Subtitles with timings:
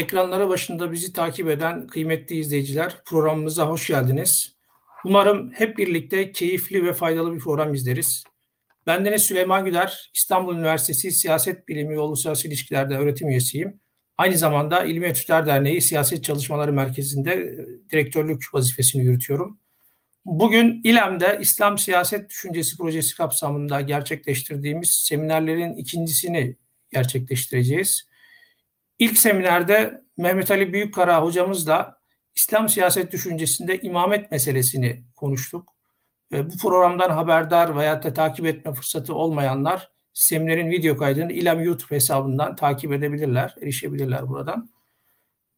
[0.00, 4.56] ekranları başında bizi takip eden kıymetli izleyiciler programımıza hoş geldiniz.
[5.04, 8.24] Umarım hep birlikte keyifli ve faydalı bir program izleriz.
[8.86, 13.80] Bendeniz Süleyman Güler, İstanbul Üniversitesi Siyaset Bilimi ve Uluslararası İlişkiler'de öğretim üyesiyim.
[14.18, 19.58] Aynı zamanda İlmi Etütler Derneği Siyaset Çalışmaları Merkezi'nde e, direktörlük vazifesini yürütüyorum.
[20.24, 26.56] Bugün İLEM'de İslam Siyaset Düşüncesi Projesi kapsamında gerçekleştirdiğimiz seminerlerin ikincisini
[26.92, 28.09] gerçekleştireceğiz.
[29.00, 32.00] İlk seminerde Mehmet Ali Büyükkara hocamızla
[32.34, 35.68] İslam siyaset düşüncesinde imamet meselesini konuştuk.
[36.32, 42.56] Bu programdan haberdar veya da takip etme fırsatı olmayanlar seminerin video kaydını İLEM YouTube hesabından
[42.56, 44.70] takip edebilirler, erişebilirler buradan.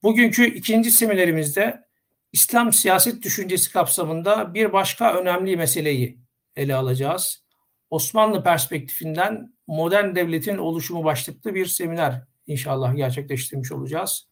[0.02, 1.84] Bugünkü ikinci seminerimizde
[2.32, 6.18] İslam siyaset düşüncesi kapsamında bir başka önemli meseleyi
[6.56, 7.44] ele alacağız.
[7.90, 14.28] Osmanlı perspektifinden modern devletin oluşumu başlıklı bir seminer inşallah gerçekleştirmiş olacağız.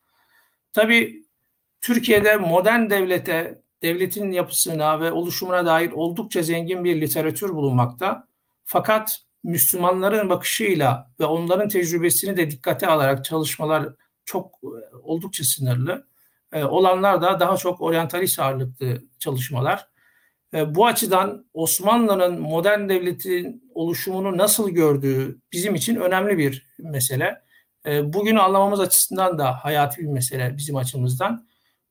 [0.72, 1.24] Tabii
[1.80, 8.28] Türkiye'de modern devlete, devletin yapısına ve oluşumuna dair oldukça zengin bir literatür bulunmakta.
[8.64, 13.88] Fakat Müslümanların bakışıyla ve onların tecrübesini de dikkate alarak çalışmalar
[14.24, 14.60] çok
[15.02, 16.06] oldukça sınırlı.
[16.52, 19.86] Ee, olanlar da daha çok oryantalist ağırlıklı çalışmalar.
[20.54, 27.42] Ee, bu açıdan Osmanlı'nın modern devletin oluşumunu nasıl gördüğü bizim için önemli bir mesele.
[27.86, 31.46] Ee, bugünü anlamamız açısından da hayati bir mesele bizim açımızdan.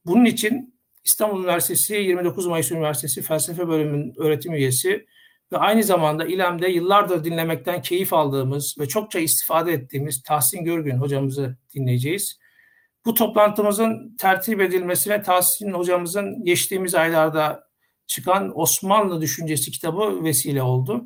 [0.06, 5.06] Bunun için İstanbul Üniversitesi 29 Mayıs Üniversitesi Felsefe Bölümünün öğretim üyesi
[5.52, 11.58] ve aynı zamanda İLEM'de yıllardır dinlemekten keyif aldığımız ve çokça istifade ettiğimiz Tahsin Görgün hocamızı
[11.76, 12.40] dinleyeceğiz.
[13.06, 17.64] Bu toplantımızın tertip edilmesine Tahsin hocamızın geçtiğimiz aylarda
[18.08, 21.06] çıkan Osmanlı Düşüncesi kitabı vesile oldu.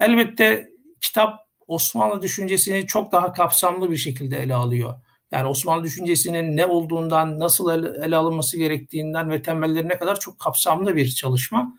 [0.00, 0.68] Elbette
[1.00, 1.41] kitap
[1.72, 4.94] Osmanlı düşüncesini çok daha kapsamlı bir şekilde ele alıyor.
[5.32, 10.96] Yani Osmanlı düşüncesinin ne olduğundan, nasıl ele, ele alınması gerektiğinden ve temellerine kadar çok kapsamlı
[10.96, 11.74] bir çalışma.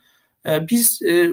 [0.46, 1.30] Ee, biz e,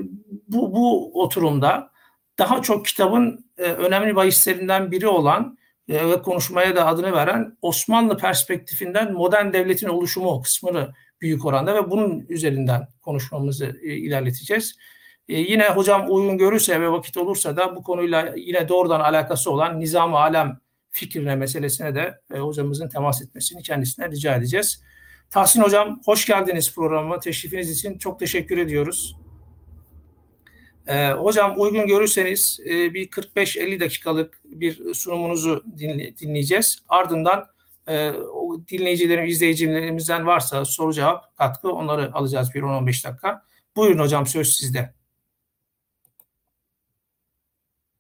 [0.49, 1.91] bu, bu oturumda
[2.39, 5.59] daha çok kitabın e, önemli bahislerinden biri olan
[5.89, 11.91] e, ve konuşmaya da adını veren Osmanlı perspektifinden modern devletin oluşumu kısmını büyük oranda ve
[11.91, 14.77] bunun üzerinden konuşmamızı e, ilerleteceğiz.
[15.31, 19.81] E, yine hocam uygun görürse ve vakit olursa da bu konuyla yine doğrudan alakası olan
[19.81, 20.59] nizam-ı alem
[20.91, 24.83] fikrine meselesine de e, hocamızın temas etmesini kendisine rica edeceğiz.
[25.31, 27.21] Tahsin hocam hoş geldiniz programa.
[27.21, 29.17] Teşrifiniz için çok teşekkür ediyoruz.
[30.87, 36.83] Ee, hocam uygun görürseniz e, bir 45-50 dakikalık bir sunumunuzu dinle, dinleyeceğiz.
[36.89, 37.47] Ardından
[37.87, 43.43] e, o dinleyicilerim, izleyicilerimizden varsa soru cevap katkı onları alacağız bir 10-15 dakika.
[43.77, 45.00] Buyurun hocam söz sizde.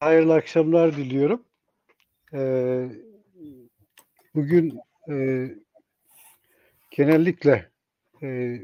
[0.00, 1.44] Hayırlı akşamlar diliyorum.
[2.34, 2.88] Ee,
[4.34, 4.78] bugün
[5.10, 5.46] e,
[6.90, 7.70] genellikle
[8.22, 8.58] e,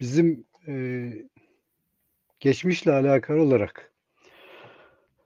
[0.00, 1.12] bizim e,
[2.40, 3.92] geçmişle alakalı olarak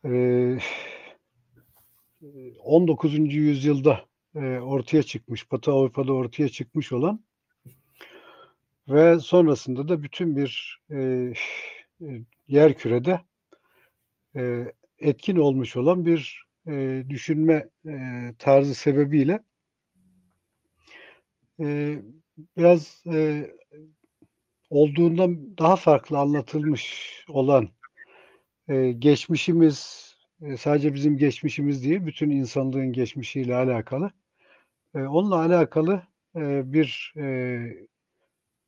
[0.04, 0.58] e,
[2.64, 3.34] 19.
[3.34, 4.04] yüzyılda
[4.34, 7.24] e, ortaya çıkmış, Batı Avrupa'da ortaya çıkmış olan
[8.88, 11.32] ve sonrasında da bütün bir e,
[12.48, 13.20] yer kürede
[14.36, 19.40] e, etkin olmuş olan bir e, düşünme e, tarzı sebebiyle
[21.60, 21.98] e,
[22.56, 23.50] biraz e,
[24.70, 27.68] olduğundan daha farklı anlatılmış olan
[28.68, 30.08] e, geçmişimiz
[30.42, 34.10] e, sadece bizim geçmişimiz değil, bütün insanlığın geçmişiyle alakalı.
[34.94, 36.02] E, onunla alakalı
[36.36, 37.58] e, bir e,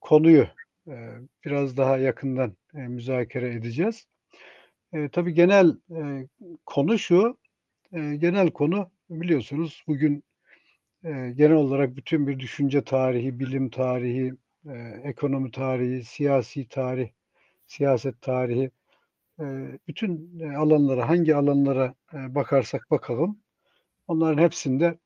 [0.01, 0.60] konuyu e,
[1.45, 4.07] biraz daha yakından müzakere edeceğiz.
[5.13, 5.77] Tabii genel
[6.67, 7.39] konu şu,
[7.93, 10.25] genel konu biliyorsunuz bugün
[11.35, 14.33] genel olarak bütün bir düşünce tarihi, bilim tarihi,
[15.05, 17.09] ekonomi tarihi, siyasi tarih,
[17.67, 18.71] siyaset tarihi,
[19.89, 23.39] bütün alanlara, hangi alanlara bakarsak bakalım,
[24.09, 24.99] onların hepsinde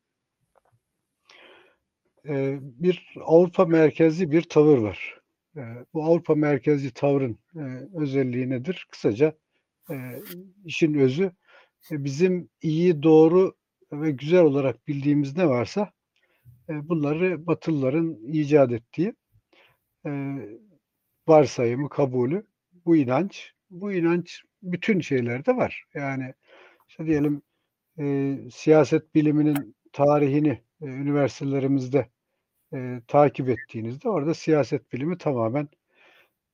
[2.61, 5.24] bir Avrupa merkezli bir tavır var.
[5.57, 5.63] E,
[5.95, 7.63] bu Avrupa merkezli tavrın e,
[7.95, 8.87] özelliği nedir?
[8.91, 9.35] Kısaca
[9.91, 9.95] e,
[10.65, 11.33] işin özü
[11.91, 13.55] e, bizim iyi, doğru
[13.93, 15.93] ve güzel olarak bildiğimiz ne varsa
[16.69, 19.15] e, bunları Batılıların icat ettiği
[20.07, 20.11] e,
[21.29, 22.47] varsayımı, kabulü,
[22.87, 25.85] bu inanç, bu inanç bütün şeylerde var.
[25.95, 26.35] Yani
[26.89, 27.43] işte diyelim
[27.99, 32.09] e, siyaset biliminin tarihini e, üniversitelerimizde
[32.75, 35.69] e, takip ettiğinizde orada siyaset bilimi tamamen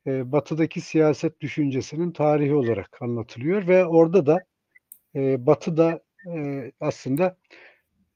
[0.07, 4.45] e, batıdaki siyaset düşüncesinin tarihi olarak anlatılıyor ve orada da
[5.15, 6.01] e, batıda
[6.35, 7.39] e, aslında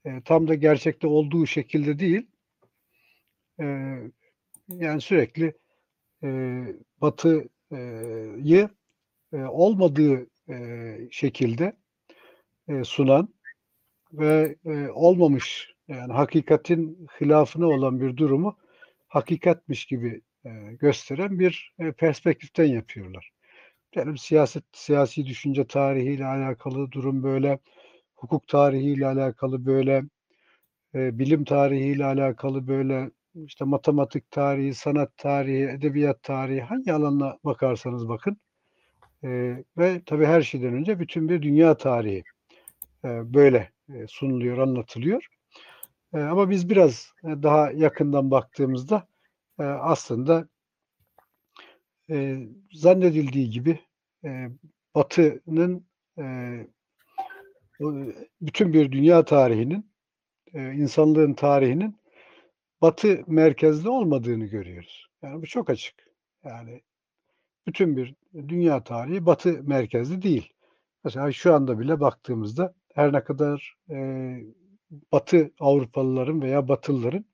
[0.04, 2.26] e, tam da gerçekte olduğu şekilde değil.
[3.60, 3.64] E,
[4.68, 5.54] yani sürekli
[6.24, 6.28] e,
[7.00, 8.68] Batı'yı
[9.32, 11.72] e, olmadığı e, şekilde
[12.68, 13.28] e, sunan
[14.12, 18.56] ve e, olmamış yani hakikatin hilafına olan bir durumu
[19.08, 20.50] hakikatmiş gibi e,
[20.80, 23.30] gösteren bir e, perspektiften yapıyorlar.
[23.94, 27.58] Yani siyaset, siyasi düşünce tarihiyle alakalı durum böyle,
[28.16, 30.04] hukuk tarihiyle alakalı böyle,
[30.94, 38.08] e, bilim tarihiyle alakalı böyle, işte matematik tarihi, sanat tarihi, edebiyat tarihi hangi alana bakarsanız
[38.08, 38.36] bakın
[39.78, 42.22] ve tabii her şeyden önce bütün bir dünya tarihi
[43.04, 43.70] böyle
[44.08, 45.33] sunuluyor, anlatılıyor.
[46.14, 49.06] E, ama biz biraz e, daha yakından baktığımızda
[49.58, 50.48] e, aslında
[52.10, 52.38] e,
[52.72, 53.80] zannedildiği gibi
[54.94, 55.86] Batı'nın
[58.40, 59.90] bütün bir dünya tarihinin,
[60.54, 61.96] insanlığın tarihinin
[62.82, 65.06] Batı merkezli olmadığını görüyoruz.
[65.22, 65.94] Yani bu çok açık.
[66.44, 66.82] Yani
[67.66, 70.52] bütün bir dünya tarihi Batı merkezli değil.
[71.04, 73.96] Mesela şu anda bile baktığımızda her ne kadar e,
[75.12, 77.24] Batı Avrupalıların veya Batılıların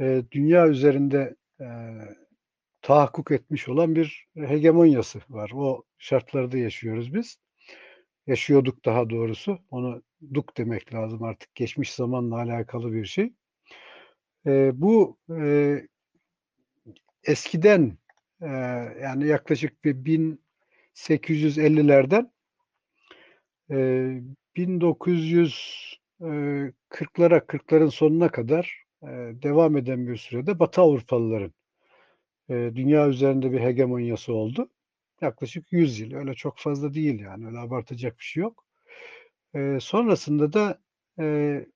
[0.00, 1.66] e, dünya üzerinde e,
[2.82, 5.50] tahakkuk etmiş olan bir hegemonyası var.
[5.54, 7.38] O şartlarda yaşıyoruz biz.
[8.26, 9.58] Yaşıyorduk daha doğrusu.
[9.70, 10.02] Onu
[10.34, 11.54] duk demek lazım artık.
[11.54, 13.32] Geçmiş zamanla alakalı bir şey.
[14.46, 15.76] E, bu e,
[17.24, 17.98] eskiden
[18.40, 18.46] e,
[19.02, 22.32] yani yaklaşık bir 1850'lerden
[23.70, 24.08] e,
[26.20, 28.84] 1940'lara 40'ların sonuna kadar
[29.42, 31.52] devam eden bir sürede Batı Avrupalıların
[32.50, 34.68] dünya üzerinde bir hegemonyası oldu.
[35.20, 36.12] Yaklaşık 100 yıl.
[36.14, 37.46] Öyle çok fazla değil yani.
[37.46, 38.64] Öyle abartacak bir şey yok.
[39.80, 40.78] Sonrasında da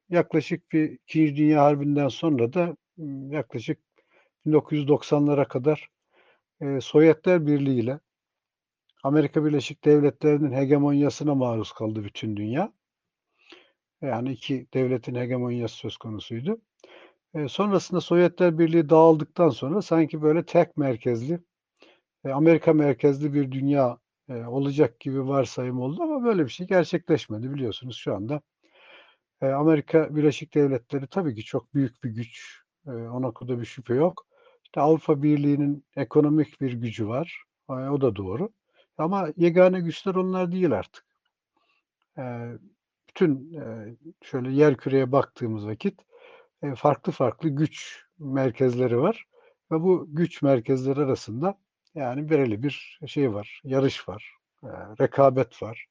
[0.09, 2.77] yaklaşık bir İkinci Dünya Harbi'nden sonra da
[3.31, 3.79] yaklaşık
[4.47, 5.89] 1990'lara kadar
[6.81, 8.00] Sovyetler Birliği ile
[9.03, 12.73] Amerika Birleşik Devletleri'nin hegemonyasına maruz kaldı bütün dünya.
[14.02, 16.60] Yani iki devletin hegemonyası söz konusuydu.
[17.34, 21.40] E, sonrasında Sovyetler Birliği dağıldıktan sonra sanki böyle tek merkezli,
[22.25, 27.54] e, Amerika merkezli bir dünya e, olacak gibi varsayım oldu ama böyle bir şey gerçekleşmedi
[27.54, 28.40] biliyorsunuz şu anda.
[29.43, 32.62] E, Amerika Birleşik Devletleri tabii ki çok büyük bir güç.
[32.87, 34.26] E, ona kadar bir şüphe yok.
[34.64, 37.44] İşte Avrupa Birliği'nin ekonomik bir gücü var.
[37.70, 38.48] E, o da doğru.
[38.98, 41.05] Ama yegane güçler onlar değil artık.
[42.19, 42.22] E,
[43.14, 43.61] bütün
[44.23, 46.00] şöyle yer küreye baktığımız vakit
[46.76, 49.25] farklı farklı güç merkezleri var
[49.73, 51.59] ve bu güç merkezleri arasında
[51.94, 54.37] yani belirli bir şey var, yarış var,
[55.00, 55.87] rekabet var.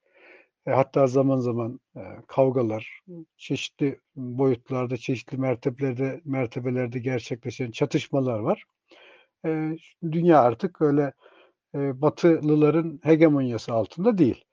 [0.67, 1.79] E, hatta zaman zaman
[2.27, 3.01] kavgalar,
[3.37, 8.63] çeşitli boyutlarda, çeşitli mertebelerde, mertebelerde gerçekleşen çatışmalar var.
[10.03, 11.13] Dünya artık öyle
[11.73, 14.45] Batılıların hegemonyası altında değil.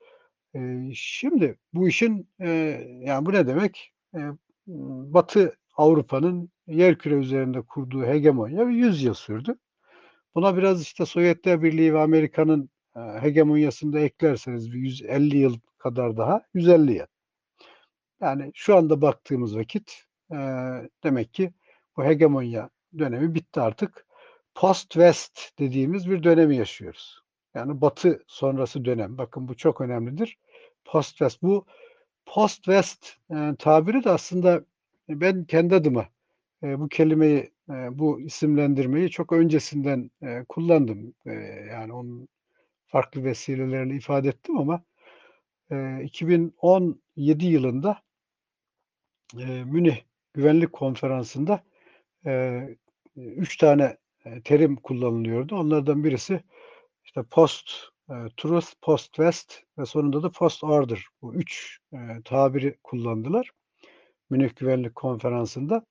[0.95, 2.29] Şimdi bu işin
[3.01, 3.93] yani bu ne demek?
[4.67, 9.59] Batı Avrupa'nın yerküre üzerinde kurduğu hegemonya 100 yıl sürdü.
[10.35, 16.17] Buna biraz işte Sovyetler Birliği ve Amerika'nın e, hegemonyasını da eklerseniz bir 150 yıl kadar
[16.17, 17.07] daha 150 yıl.
[18.21, 20.37] Yani şu anda baktığımız vakit e,
[21.05, 21.53] demek ki
[21.97, 24.07] bu hegemonya dönemi bitti artık.
[24.55, 27.23] Post-West dediğimiz bir dönemi yaşıyoruz.
[27.55, 29.19] Yani Batı sonrası dönem.
[29.19, 30.39] Bakın bu çok önemlidir.
[30.85, 31.43] Post-West.
[31.43, 31.67] Bu
[32.27, 34.65] Post-West e, tabiri de aslında
[35.09, 36.09] ben kendi adıma
[36.63, 41.15] e, bu kelimeyi, e, bu isimlendirmeyi çok öncesinden e, kullandım.
[41.27, 41.33] E,
[41.71, 42.29] yani onun
[42.87, 44.83] farklı vesilelerle ifade ettim ama
[45.71, 48.03] e, 2017 yılında
[49.39, 49.97] e, Münih
[50.35, 51.63] Güvenlik Konferansı'nda
[52.27, 52.63] e,
[53.17, 55.57] üç tane e, terim kullanılıyordu.
[55.57, 56.41] Onlardan birisi
[57.09, 57.71] işte post
[58.11, 61.05] e, truth, post west ve sonunda da post order.
[61.23, 63.51] Bu üç e, tabiri kullandılar.
[64.31, 65.87] Münih Güvenlik Konferansı'nda.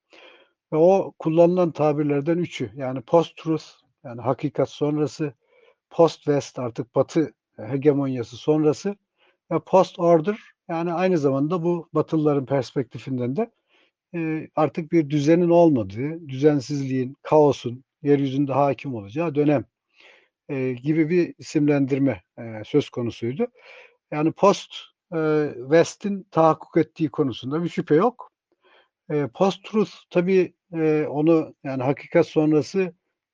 [0.73, 3.65] Ve o kullanılan tabirlerden üçü yani post-truth
[4.03, 5.33] yani hakikat sonrası,
[5.89, 8.95] post-west artık batı hegemonyası sonrası
[9.51, 10.37] ve post-order
[10.69, 13.51] yani aynı zamanda bu batılıların perspektifinden de
[14.15, 19.65] e, artık bir düzenin olmadığı, düzensizliğin, kaosun yeryüzünde hakim olacağı dönem
[20.49, 23.47] e, gibi bir isimlendirme e, söz konusuydu.
[24.11, 24.75] Yani post
[25.15, 28.31] e, West'in tahakkuk ettiği konusunda bir şüphe yok.
[29.09, 32.81] E, Post-truth tabii e, onu yani hakikat sonrası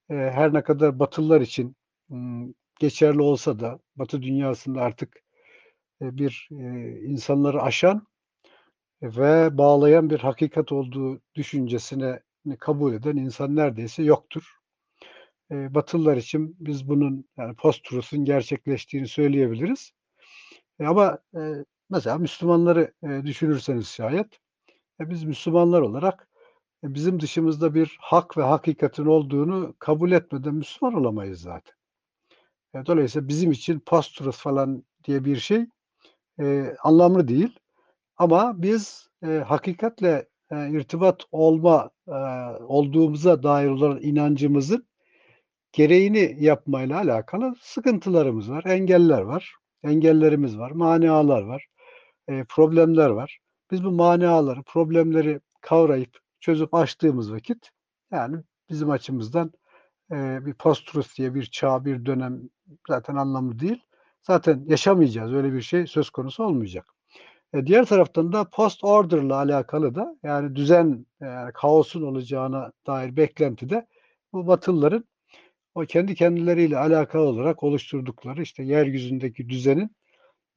[0.10, 1.76] e, her ne kadar Batılılar için
[2.10, 2.48] m,
[2.80, 5.18] geçerli olsa da Batı dünyasında artık
[6.02, 8.08] e, bir e, insanları aşan
[9.02, 12.20] ve bağlayan bir hakikat olduğu düşüncesine
[12.60, 14.63] kabul eden insan neredeyse yoktur.
[15.52, 19.92] E, Batılılar için biz bunun yani post-truth'un gerçekleştiğini söyleyebiliriz.
[20.80, 24.40] E, ama e, mesela Müslümanları e, düşünürseniz şayet
[25.00, 26.28] e, biz Müslümanlar olarak
[26.84, 31.74] e, bizim dışımızda bir hak ve hakikatin olduğunu kabul etmeden Müslüman olamayız zaten.
[32.76, 35.66] E, dolayısıyla bizim için post-truth falan diye bir şey
[36.40, 37.60] e, anlamlı değil.
[38.18, 42.12] Ama biz e, hakikatle e, irtibat olma e,
[42.60, 44.88] olduğumuza dair olan inancımızın
[45.74, 51.68] gereğini yapmayla alakalı sıkıntılarımız var, engeller var, engellerimiz var, manialar var,
[52.28, 53.40] e, problemler var.
[53.72, 57.70] Biz bu maniaları, problemleri kavrayıp çözüp açtığımız vakit
[58.12, 58.38] yani
[58.70, 59.52] bizim açımızdan
[60.12, 62.42] e, bir post-truth diye bir çağ, bir dönem
[62.88, 63.84] zaten anlamlı değil.
[64.22, 65.34] Zaten yaşamayacağız.
[65.34, 66.86] Öyle bir şey söz konusu olmayacak.
[67.54, 73.88] E, diğer taraftan da post order'la alakalı da yani düzen, yani kaosun olacağına dair beklentide
[74.34, 75.06] bu Batılıların
[75.76, 79.96] o kendi kendileriyle alakalı olarak oluşturdukları işte yeryüzündeki düzenin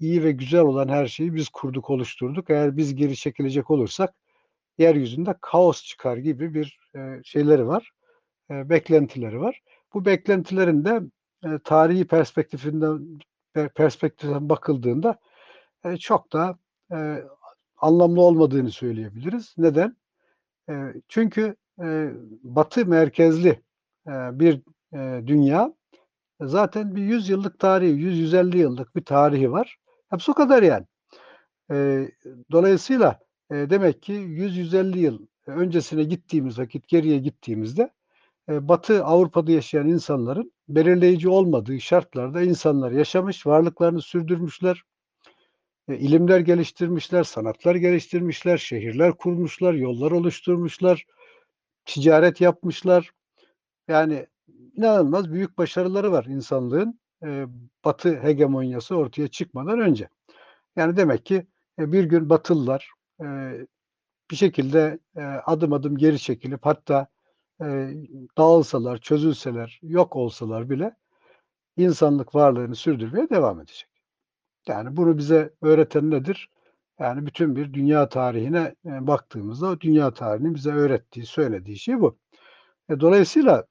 [0.00, 2.50] iyi ve güzel olan her şeyi biz kurduk, oluşturduk.
[2.50, 4.14] Eğer biz geri çekilecek olursak
[4.78, 7.90] yeryüzünde kaos çıkar gibi bir e, şeyleri var,
[8.50, 9.62] e, beklentileri var.
[9.94, 11.00] Bu beklentilerin de
[11.44, 13.18] e, tarihi perspektifinden
[13.74, 15.18] perspektiften bakıldığında
[15.84, 16.58] e, çok da
[16.92, 17.24] e,
[17.76, 19.54] anlamlı olmadığını söyleyebiliriz.
[19.58, 19.96] Neden?
[20.68, 20.74] E,
[21.08, 22.10] çünkü e,
[22.42, 23.48] Batı merkezli
[24.06, 24.62] e, bir
[24.96, 25.74] e, dünya
[26.40, 29.76] zaten bir 100 yıllık tarihi, 100-150 yıllık bir tarihi var.
[30.10, 30.86] Hepsi o kadar yani.
[31.70, 32.08] E,
[32.52, 37.90] dolayısıyla e, demek ki 100-150 yıl öncesine gittiğimiz vakit, geriye gittiğimizde
[38.48, 44.82] e, Batı Avrupa'da yaşayan insanların belirleyici olmadığı şartlarda insanlar yaşamış, varlıklarını sürdürmüşler,
[45.88, 51.04] e, ilimler geliştirmişler, sanatlar geliştirmişler, şehirler kurmuşlar, yollar oluşturmuşlar,
[51.84, 53.10] ticaret yapmışlar.
[53.88, 57.46] Yani inanılmaz büyük başarıları var insanlığın e,
[57.84, 60.08] Batı hegemonyası ortaya çıkmadan önce.
[60.76, 61.46] Yani demek ki
[61.78, 63.26] e, bir gün Batılılar e,
[64.30, 67.06] bir şekilde e, adım adım geri çekilip hatta
[67.62, 67.90] e,
[68.38, 70.96] dağılsalar, çözülseler, yok olsalar bile
[71.76, 73.88] insanlık varlığını sürdürmeye devam edecek.
[74.68, 76.50] Yani bunu bize öğreten nedir?
[76.98, 82.18] Yani bütün bir dünya tarihine e, baktığımızda o dünya tarihinin bize öğrettiği, söylediği şey bu.
[82.88, 83.66] E, dolayısıyla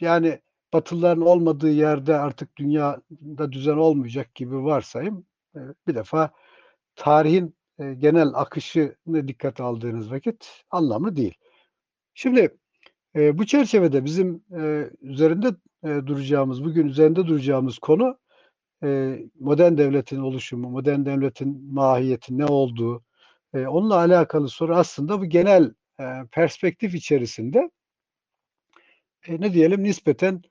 [0.00, 0.40] yani
[0.72, 5.26] Batılıların olmadığı yerde artık dünyada düzen olmayacak gibi varsayım
[5.86, 6.30] bir defa
[6.96, 11.34] tarihin e, genel akışını dikkate aldığınız vakit anlamlı değil.
[12.14, 12.56] Şimdi
[13.14, 14.44] bu çerçevede bizim
[15.00, 15.48] üzerinde
[15.84, 18.18] duracağımız, bugün üzerinde duracağımız konu
[19.40, 23.04] modern devletin oluşumu, modern devletin mahiyeti ne olduğu,
[23.54, 25.74] e, onunla alakalı soru aslında bu genel
[26.30, 27.70] perspektif içerisinde
[29.28, 30.42] e, ne diyelim nispeten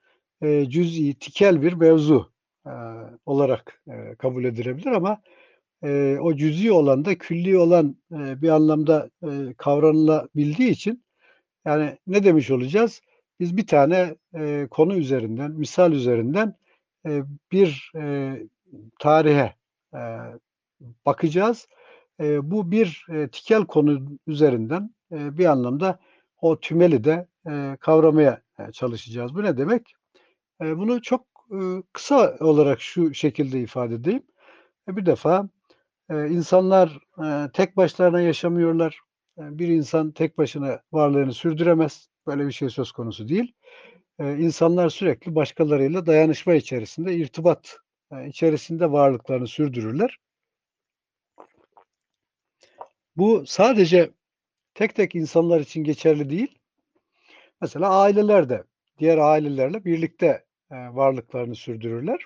[0.41, 2.31] e, cüz'i, tikel bir mevzu
[2.65, 2.71] e,
[3.25, 5.21] olarak e, kabul edilebilir ama
[5.83, 11.03] e, o cüz'i olan da külli olan e, bir anlamda e, kavranılabildiği için
[11.65, 13.01] yani ne demiş olacağız?
[13.39, 16.55] Biz bir tane e, konu üzerinden, misal üzerinden
[17.05, 18.35] e, bir e,
[18.99, 19.55] tarihe
[19.93, 19.99] e,
[21.05, 21.67] bakacağız.
[22.19, 25.99] E, bu bir e, tikel konu üzerinden e, bir anlamda
[26.41, 27.27] o tümeli de
[27.79, 28.41] kavramaya
[28.73, 29.35] çalışacağız.
[29.35, 29.93] Bu ne demek?
[30.59, 31.25] Bunu çok
[31.93, 34.23] kısa olarak şu şekilde ifade edeyim.
[34.87, 35.49] Bir defa
[36.09, 36.99] insanlar
[37.53, 38.99] tek başlarına yaşamıyorlar.
[39.37, 42.09] Bir insan tek başına varlığını sürdüremez.
[42.27, 43.53] Böyle bir şey söz konusu değil.
[44.19, 47.77] E, insanlar sürekli başkalarıyla dayanışma içerisinde, irtibat
[48.27, 50.17] içerisinde varlıklarını sürdürürler.
[53.17, 54.11] Bu sadece
[54.73, 56.59] tek tek insanlar için geçerli değil.
[57.61, 58.63] Mesela aileler de
[58.99, 62.25] diğer ailelerle birlikte e, varlıklarını sürdürürler.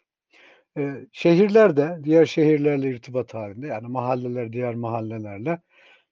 [0.78, 5.62] E, şehirler de diğer şehirlerle irtibat halinde yani mahalleler diğer mahallelerle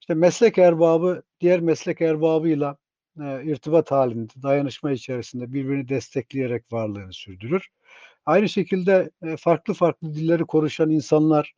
[0.01, 2.77] işte meslek erbabı diğer meslek erbabıyla
[3.21, 7.67] e, irtibat halinde dayanışma içerisinde birbirini destekleyerek varlığını sürdürür.
[8.25, 11.53] Aynı şekilde e, farklı farklı dilleri konuşan insanlar,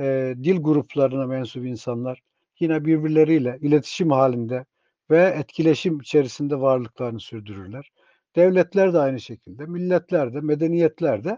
[0.00, 2.22] e, dil gruplarına mensup insanlar
[2.60, 4.64] yine birbirleriyle iletişim halinde
[5.10, 7.90] ve etkileşim içerisinde varlıklarını sürdürürler.
[8.36, 11.30] Devletler de aynı şekilde, milletler de, medeniyetler de.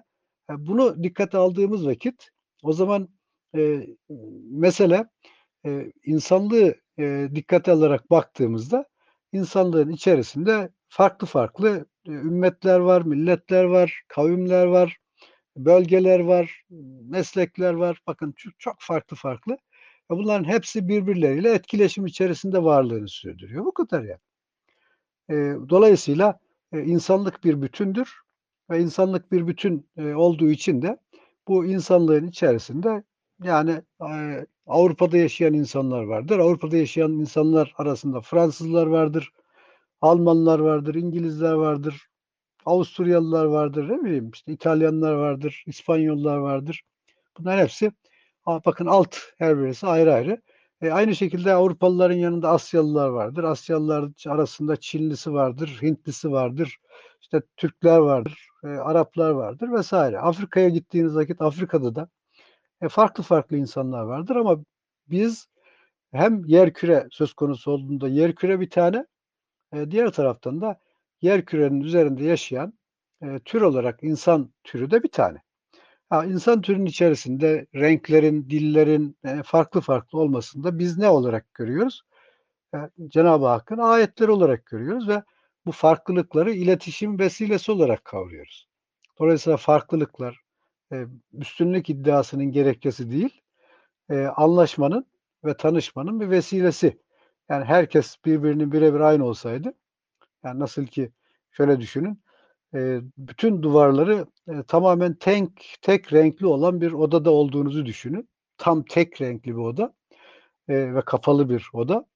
[0.51, 2.29] E, bunu dikkate aldığımız vakit
[2.63, 3.09] o zaman
[3.57, 3.87] e,
[4.51, 5.07] mesele
[5.67, 8.85] e, insanlığı e, dikkate alarak baktığımızda
[9.33, 14.97] insanlığın içerisinde farklı farklı e, ümmetler var, milletler var, kavimler var,
[15.57, 16.63] bölgeler var,
[17.11, 17.99] meslekler var.
[18.07, 19.57] Bakın çok, çok farklı farklı.
[20.17, 23.65] Bunların hepsi birbirleriyle etkileşim içerisinde varlığını sürdürüyor.
[23.65, 24.21] Bu kadar yani.
[25.69, 26.39] Dolayısıyla
[26.73, 28.15] insanlık bir bütündür
[28.71, 30.99] ve insanlık bir bütün olduğu için de
[31.49, 33.03] bu insanlığın içerisinde
[33.43, 33.83] yani
[34.67, 36.39] Avrupa'da yaşayan insanlar vardır.
[36.39, 39.33] Avrupa'da yaşayan insanlar arasında Fransızlar vardır,
[40.01, 42.09] Almanlar vardır, İngilizler vardır,
[42.67, 46.83] Avusturyalılar vardır, ne bileyim işte İtalyanlar vardır, İspanyollar vardır.
[47.39, 47.93] Bunlar hepsi
[48.47, 50.43] bakın alt her birisi ayrı ayrı.
[50.83, 53.45] E, aynı şekilde Avrupalıların yanında Asyalılar vardır.
[53.45, 56.79] Asyalılar arasında Çinlisi vardır, Hintlisi vardır,
[57.21, 60.19] işte Türkler vardır, e, Araplar vardır vesaire.
[60.19, 62.09] Afrika'ya gittiğiniz vakit Afrika'da da
[62.83, 64.65] e, farklı farklı insanlar vardır ama
[65.09, 65.49] biz
[66.13, 69.07] hem yer küre söz konusu olduğunda yer küre bir tane,
[69.75, 70.81] e, diğer taraftan da
[71.23, 72.75] yer kürenin üzerinde yaşayan
[73.23, 75.43] e, tür olarak insan türü de bir tane.
[76.13, 82.03] Ha, insan türünün içerisinde renklerin, dillerin e, farklı farklı olmasında biz ne olarak görüyoruz?
[82.75, 82.79] E,
[83.09, 85.23] Cenab-ı Hakk'ın ayetleri olarak görüyoruz ve
[85.67, 88.69] bu farklılıkları iletişim vesilesi olarak kavruyoruz.
[89.19, 90.41] Dolayısıyla farklılıklar
[90.93, 93.41] e, üstünlük iddiasının gerekçesi değil,
[94.11, 95.07] e, anlaşmanın
[95.45, 96.99] ve tanışmanın bir vesilesi.
[97.49, 99.75] Yani herkes birbirinin birebir aynı olsaydı,
[100.45, 101.13] yani nasıl ki
[101.51, 102.23] şöyle düşünün,
[102.75, 108.29] e, bütün duvarları e, tamamen tek tek renkli olan bir odada olduğunuzu düşünün.
[108.59, 109.95] Tam tek renkli bir oda
[110.69, 112.07] e, ve kapalı bir oda.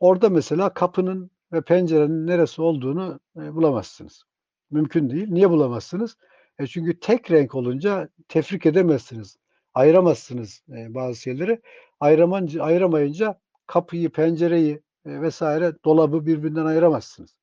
[0.00, 4.24] Orada mesela kapının ve pencerenin neresi olduğunu e, bulamazsınız.
[4.70, 5.28] Mümkün değil.
[5.30, 6.16] Niye bulamazsınız?
[6.58, 9.36] E çünkü tek renk olunca tefrik edemezsiniz.
[9.74, 11.60] Ayıramazsınız bazı şeyleri.
[12.00, 17.36] Ayıramanca, ayıramayınca kapıyı, pencereyi vesaire dolabı birbirinden ayıramazsınız.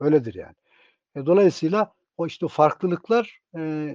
[0.00, 0.54] Öyledir yani.
[1.16, 3.94] E, dolayısıyla o işte farklılıklar e,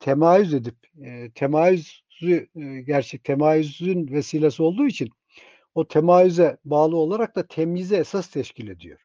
[0.00, 5.10] temayüz edip e, temayüzü e, gerçek temayüzün vesilesi olduğu için
[5.74, 9.00] o temayüze bağlı olarak da temize esas teşkil ediyor.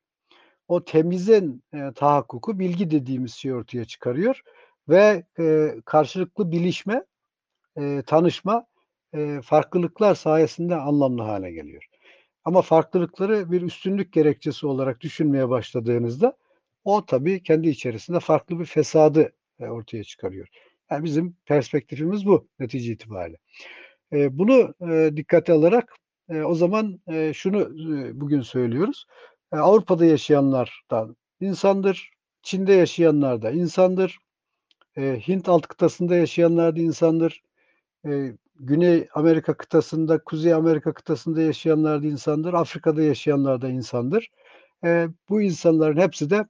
[0.68, 4.42] O temizin e, tahakkuku bilgi dediğimiz şey ortaya çıkarıyor
[4.90, 7.06] ve e, karşılıklı bilişme,
[7.78, 8.66] e, tanışma
[9.14, 11.84] e, farklılıklar sayesinde anlamlı hale geliyor.
[12.46, 16.38] Ama farklılıkları bir üstünlük gerekçesi olarak düşünmeye başladığınızda
[16.84, 20.48] o tabii kendi içerisinde farklı bir fesadı e, ortaya çıkarıyor.
[20.92, 23.38] Yani bizim perspektifimiz bu netice itibariyle.
[24.14, 25.96] E, bunu e, dikkate alarak
[26.46, 27.00] o zaman
[27.34, 27.70] şunu
[28.22, 29.06] bugün söylüyoruz.
[29.54, 31.08] E, Avrupa'da yaşayanlar da
[31.40, 32.10] insandır,
[32.42, 34.18] Çin'de yaşayanlar da insandır,
[34.98, 37.44] Hint alt kıtasında yaşayanlar da insandır,
[38.60, 44.32] Güney Amerika kıtasında, Kuzey Amerika kıtasında yaşayanlar da insandır, Afrika'da yaşayanlar da insandır.
[45.30, 46.46] Bu insanların hepsi de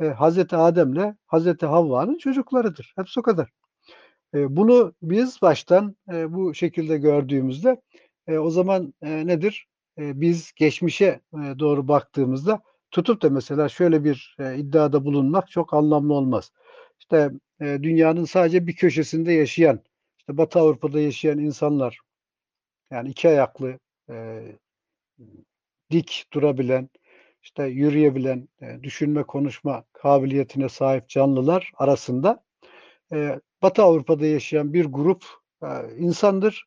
[0.00, 2.92] e, Hazreti Adem'le Hazreti Havva'nın çocuklarıdır.
[2.96, 3.50] Hepsi o kadar.
[4.34, 7.80] E, bunu biz baştan e, bu şekilde gördüğümüzde
[8.26, 9.66] e, o zaman e, nedir?
[9.98, 15.74] E, biz geçmişe e, doğru baktığımızda tutup da mesela şöyle bir e, iddiada bulunmak çok
[15.74, 16.52] anlamlı olmaz.
[17.00, 19.80] İşte e, dünyanın sadece bir köşesinde yaşayan,
[20.18, 21.98] işte Batı Avrupa'da yaşayan insanlar,
[22.90, 23.78] yani iki ayaklı,
[24.10, 24.42] e,
[25.90, 26.88] dik durabilen,
[27.42, 32.44] işte yürüyebilen, e, düşünme, konuşma kabiliyetine sahip canlılar arasında
[33.12, 35.24] e, Batı Avrupa'da yaşayan bir grup
[35.62, 36.66] e, insandır.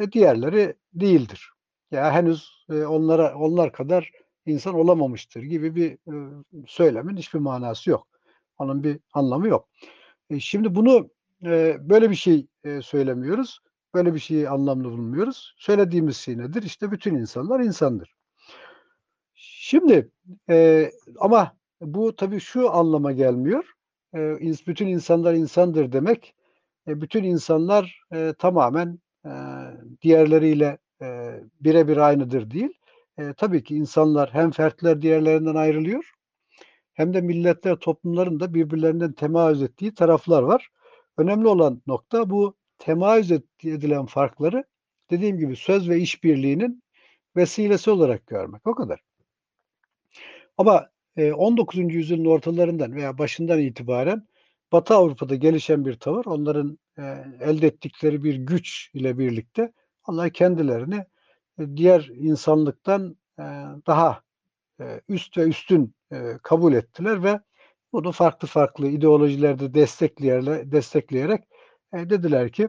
[0.00, 1.50] E, diğerleri değildir.
[1.90, 4.10] Ya yani henüz onlara onlar kadar
[4.46, 5.98] insan olamamıştır gibi bir
[6.66, 8.06] söylemin hiçbir manası yok.
[8.58, 9.68] Onun bir anlamı yok.
[10.38, 11.10] Şimdi bunu
[11.80, 12.46] böyle bir şey
[12.82, 13.60] söylemiyoruz.
[13.94, 15.54] Böyle bir şeyi anlamlı bulmuyoruz.
[15.58, 16.62] Söylediğimiz şey nedir?
[16.62, 18.15] İşte bütün insanlar insandır.
[19.68, 20.10] Şimdi
[20.50, 23.64] e, ama bu tabii şu anlama gelmiyor.
[24.14, 24.18] E,
[24.66, 26.34] bütün insanlar insandır demek.
[26.88, 29.30] E, bütün insanlar e, tamamen e,
[30.02, 32.72] diğerleriyle e, birebir aynıdır değil.
[33.18, 36.12] E, tabii ki insanlar hem fertler diğerlerinden ayrılıyor
[36.94, 40.68] hem de milletler, toplumların da birbirlerinden temayüz ettiği taraflar var.
[41.18, 43.32] Önemli olan nokta bu temayüz
[43.64, 44.64] edilen farkları
[45.10, 46.82] dediğim gibi söz ve işbirliğinin
[47.36, 48.66] vesilesi olarak görmek.
[48.66, 49.05] O kadar.
[50.56, 51.94] Ama e, 19.
[51.94, 54.26] yüzyılın ortalarından veya başından itibaren
[54.72, 57.02] Batı Avrupa'da gelişen bir tavır, onların e,
[57.40, 59.72] elde ettikleri bir güç ile birlikte
[60.06, 61.04] onlar kendilerini
[61.58, 63.42] e, diğer insanlıktan e,
[63.86, 64.22] daha
[64.80, 67.40] e, üst ve üstün e, kabul ettiler ve
[67.92, 71.44] bunu farklı farklı ideolojilerde destekleyerek, destekleyerek
[71.94, 72.68] e, dediler ki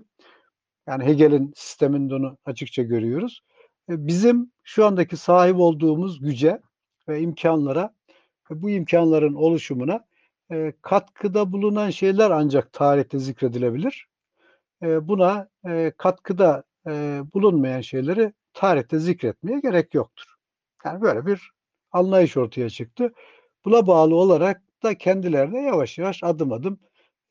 [0.88, 3.42] yani Hegel'in sisteminde onu açıkça görüyoruz.
[3.90, 6.62] E, bizim şu andaki sahip olduğumuz güce
[7.10, 7.94] ve imkanlara
[8.52, 10.06] ve bu imkanların oluşumuna
[10.52, 14.08] e, katkıda bulunan şeyler ancak tarihte zikredilebilir.
[14.84, 20.26] E, buna e, katkıda e, bulunmayan şeyleri tarihte zikretmeye gerek yoktur.
[20.86, 21.52] Yani böyle bir
[21.92, 23.14] anlayış ortaya çıktı.
[23.66, 26.80] Buna bağlı olarak da kendilerine yavaş yavaş adım adım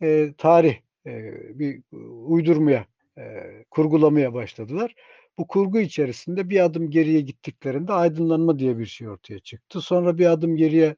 [0.03, 1.83] e, tarih e, bir
[2.27, 2.87] uydurmaya,
[3.19, 4.95] e, kurgulamaya başladılar.
[5.39, 9.81] Bu kurgu içerisinde bir adım geriye gittiklerinde aydınlanma diye bir şey ortaya çıktı.
[9.81, 10.97] Sonra bir adım geriye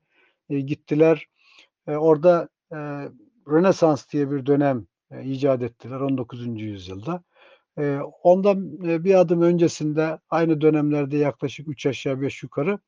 [0.51, 1.27] e, gittiler.
[1.87, 2.77] E, orada e,
[3.48, 6.62] Rönesans diye bir dönem e, icat ettiler 19.
[6.62, 7.22] yüzyılda.
[7.79, 12.79] E, ondan e, bir adım öncesinde aynı dönemlerde yaklaşık 3 aşağı 5 yukarı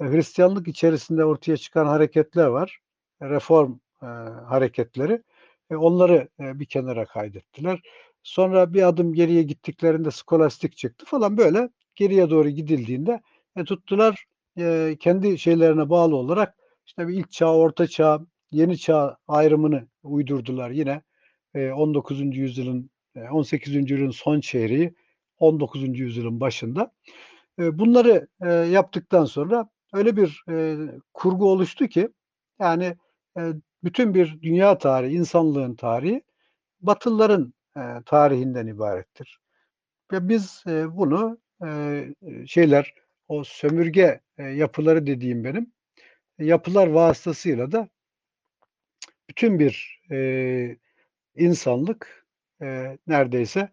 [0.00, 2.80] e, Hristiyanlık içerisinde ortaya çıkan hareketler var.
[3.22, 4.06] Reform e,
[4.48, 5.22] hareketleri.
[5.70, 7.80] E, onları e, bir kenara kaydettiler.
[8.22, 13.20] Sonra bir adım geriye gittiklerinde skolastik çıktı falan böyle geriye doğru gidildiğinde
[13.56, 14.24] e, tuttular
[14.58, 16.54] e, kendi şeylerine bağlı olarak
[16.86, 21.02] işte bir ilk çağ, orta çağ, yeni çağ ayrımını uydurdular yine.
[21.54, 22.36] E, 19.
[22.36, 23.74] yüzyılın, e, 18.
[23.74, 24.94] yüzyılın son çeyreği,
[25.38, 26.00] 19.
[26.00, 26.92] yüzyılın başında.
[27.58, 30.76] E, bunları e, yaptıktan sonra öyle bir e,
[31.14, 32.08] kurgu oluştu ki
[32.60, 32.96] yani
[33.38, 33.52] e,
[33.84, 36.22] bütün bir dünya tarihi, insanlığın tarihi
[36.80, 39.40] Batılıların e, tarihinden ibarettir.
[40.12, 42.04] Ve biz e, bunu e,
[42.46, 42.94] şeyler,
[43.28, 45.72] o sömürge e, yapıları dediğim benim,
[46.38, 47.88] yapılar vasıtasıyla da
[49.28, 50.76] bütün bir e,
[51.36, 52.26] insanlık
[52.62, 53.68] e, neredeyse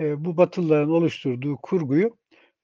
[0.00, 2.16] e, bu Batılıların oluşturduğu kurguyu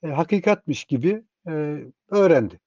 [0.02, 2.60] e, hakikatmiş gibi e, öğrendi.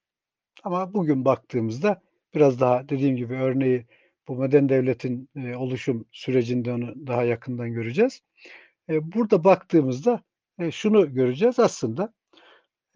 [0.64, 2.02] Ama bugün baktığımızda
[2.36, 3.86] biraz daha dediğim gibi örneği
[4.28, 8.22] bu modern devletin e, oluşum sürecinde onu daha yakından göreceğiz.
[8.90, 10.24] E, burada baktığımızda
[10.60, 12.14] e, şunu göreceğiz aslında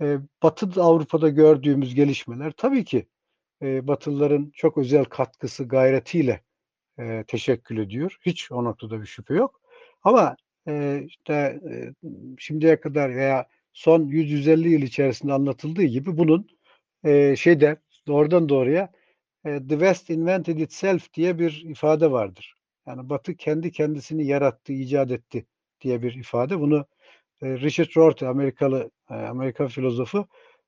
[0.01, 3.07] e, Batı Avrupa'da gördüğümüz gelişmeler tabii ki
[3.61, 6.43] e, Batılıların çok özel katkısı gayretiyle
[6.99, 8.17] e, teşekkül ediyor.
[8.21, 9.61] Hiç o noktada bir şüphe yok.
[10.03, 10.35] Ama
[10.67, 11.33] e, işte
[11.69, 11.93] e,
[12.37, 16.47] şimdiye kadar veya son 100-150 yıl içerisinde anlatıldığı gibi bunun
[17.03, 18.91] e, şeyde doğrudan doğruya
[19.53, 22.55] the West invented itself diye bir ifade vardır.
[22.87, 25.45] Yani Batı kendi kendisini yarattı, icat etti
[25.81, 26.59] diye bir ifade.
[26.59, 26.85] Bunu
[27.41, 30.27] e, Richard Rorty, Amerikalı e, Amerikan filozofu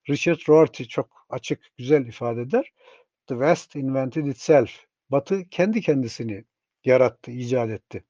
[0.09, 2.71] Richard Rorty çok açık, güzel ifade eder.
[3.27, 4.71] The West invented itself.
[5.09, 6.45] Batı kendi kendisini
[6.85, 8.03] yarattı, icat etti.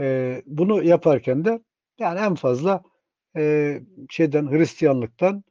[0.00, 1.60] E, bunu yaparken de
[1.98, 2.82] yani en fazla
[3.36, 3.80] e,
[4.10, 5.44] şeyden Hristiyanlıktan,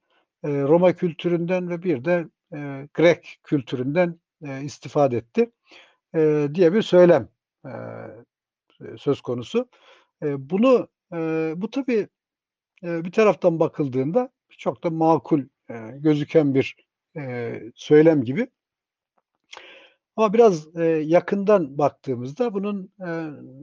[0.44, 5.52] e, Roma kültüründen ve bir de e, Grek kültüründen e, istifade etti
[6.16, 7.30] e, diye bir söylem
[7.66, 7.72] e,
[8.98, 9.70] söz konusu.
[10.24, 11.18] E, bunu e,
[11.56, 12.08] bu tabii
[12.84, 16.76] e, bir taraftan bakıldığında çok da makul e, gözüken bir
[17.18, 18.48] e, söylem gibi.
[20.16, 23.10] Ama biraz e, yakından baktığımızda bunun e,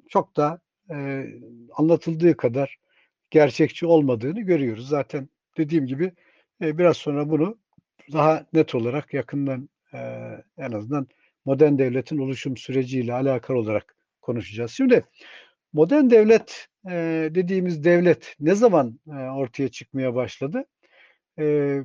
[0.09, 0.61] çok da
[0.91, 1.27] e,
[1.77, 2.79] anlatıldığı kadar
[3.31, 4.89] gerçekçi olmadığını görüyoruz.
[4.89, 6.13] Zaten dediğim gibi
[6.63, 7.59] e, biraz sonra bunu
[8.13, 9.99] daha net olarak yakından e,
[10.59, 11.07] en azından
[11.45, 14.71] modern devletin oluşum süreciyle alakalı olarak konuşacağız.
[14.71, 15.05] Şimdi
[15.73, 20.65] modern devlet e, dediğimiz devlet ne zaman e, ortaya çıkmaya başladı?
[21.39, 21.79] E,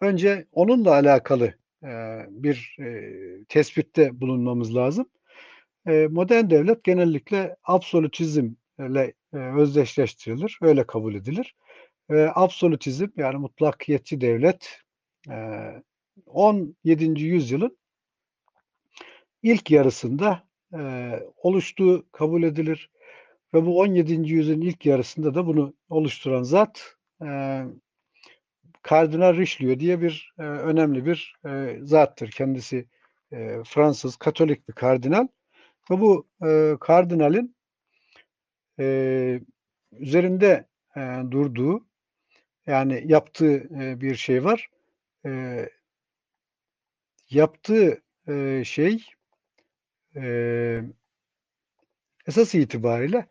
[0.00, 3.10] önce onunla alakalı e, bir e,
[3.48, 5.06] tespitte bulunmamız lazım.
[5.86, 11.54] E, modern devlet genellikle absolutizmle e, özdeşleştirilir, öyle kabul edilir.
[12.10, 14.78] E, absolutizm yani mutlakiyetçi devlet
[15.30, 15.36] e,
[16.26, 17.22] 17.
[17.22, 17.78] yüzyılın
[19.42, 20.42] ilk yarısında
[20.74, 22.90] e, oluştuğu kabul edilir.
[23.54, 24.12] Ve bu 17.
[24.32, 27.62] yüzyılın ilk yarısında da bunu oluşturan zat e,
[28.82, 32.30] Kardinal Richelieu diye bir e, önemli bir e, zattır.
[32.30, 32.86] Kendisi
[33.32, 35.28] e, Fransız Katolik bir kardinal.
[35.90, 37.56] Ve bu e, kardinalin
[38.78, 39.40] e,
[39.92, 41.86] üzerinde e, durduğu
[42.66, 44.68] yani yaptığı e, bir şey var.
[45.26, 45.68] E,
[47.34, 49.04] yaptığı e, şey
[50.16, 50.82] e,
[52.26, 53.26] esas itibariyle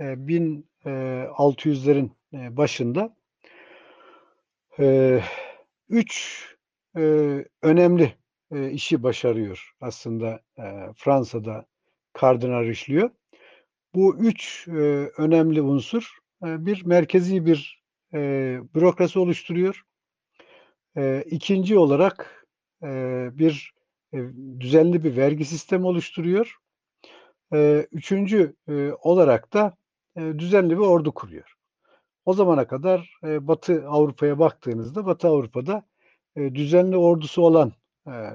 [0.00, 3.16] e, 1600'lerin e, başında
[4.78, 5.20] e,
[5.88, 6.44] üç
[6.96, 7.00] e,
[7.62, 8.14] önemli
[8.52, 11.66] e, işi başarıyor aslında e, Fransa'da
[12.12, 13.10] Kardinal Richelieu.
[13.94, 14.72] Bu üç e,
[15.16, 17.82] önemli unsur e, bir merkezi bir
[18.14, 18.18] e,
[18.74, 19.82] bürokrasi oluşturuyor.
[20.96, 22.39] E, ikinci olarak
[23.38, 23.74] bir
[24.14, 24.18] e,
[24.60, 26.56] düzenli bir vergi sistemi oluşturuyor.
[27.92, 28.56] Üçüncü
[29.02, 29.76] olarak da
[30.16, 31.54] düzenli bir ordu kuruyor.
[32.24, 35.84] O zamana kadar Batı Avrupa'ya baktığınızda Batı Avrupa'da
[36.36, 37.72] düzenli ordusu olan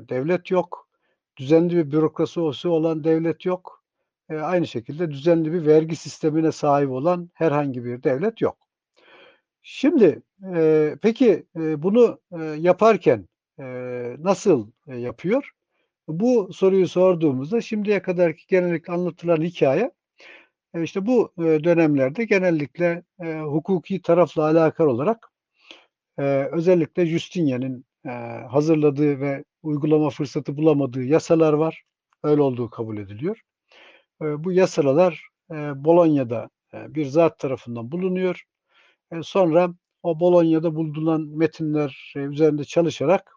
[0.09, 0.89] devlet yok.
[1.37, 3.83] Düzenli bir bürokrasi olan devlet yok.
[4.29, 8.57] Aynı şekilde düzenli bir vergi sistemine sahip olan herhangi bir devlet yok.
[9.61, 10.21] Şimdi
[11.01, 12.19] peki bunu
[12.57, 13.27] yaparken
[14.19, 15.51] nasıl e, yapıyor?
[16.07, 19.91] Bu soruyu sorduğumuzda şimdiye kadarki genellikle anlatılan hikaye
[20.73, 23.03] e, işte bu e, dönemlerde genellikle
[23.43, 25.31] hukuki tarafla alakalı olarak
[26.51, 27.85] özellikle Justinian'in
[28.47, 31.83] hazırladığı ve uygulama fırsatı bulamadığı yasalar var.
[32.23, 33.41] Öyle olduğu kabul ediliyor.
[34.21, 35.27] Bu yasalar
[35.75, 38.43] Bolonya'da bir zat tarafından bulunuyor.
[39.21, 39.69] Sonra
[40.03, 43.34] o Bolonya'da bulunan metinler üzerinde çalışarak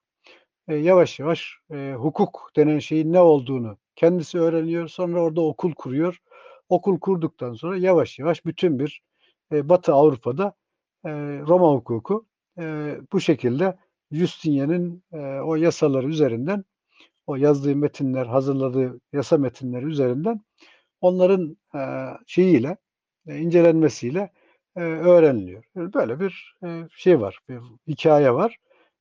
[0.68, 4.88] e, yavaş yavaş e, hukuk denen şeyin ne olduğunu kendisi öğreniyor.
[4.88, 6.18] Sonra orada okul kuruyor.
[6.68, 9.02] Okul kurduktan sonra yavaş yavaş bütün bir
[9.52, 10.52] e, Batı Avrupa'da
[11.04, 11.11] e,
[11.48, 12.26] Roma hukuku
[12.59, 13.76] e, bu şekilde
[14.12, 16.64] Justinian'in e, o yasaları üzerinden
[17.26, 20.40] o yazdığı metinler, hazırladığı yasa metinleri üzerinden
[21.00, 21.81] onların e,
[22.26, 22.76] şeyiyle,
[23.26, 24.31] e, incelenmesiyle
[24.76, 25.64] e, öğreniliyor.
[25.76, 28.57] Böyle bir e, şey var, bir hikaye var.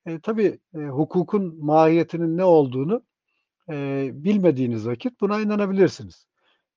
[0.08, 3.04] E, tabii e, hukukun mahiyetinin ne olduğunu
[3.70, 6.28] e, bilmediğiniz vakit buna inanabilirsiniz.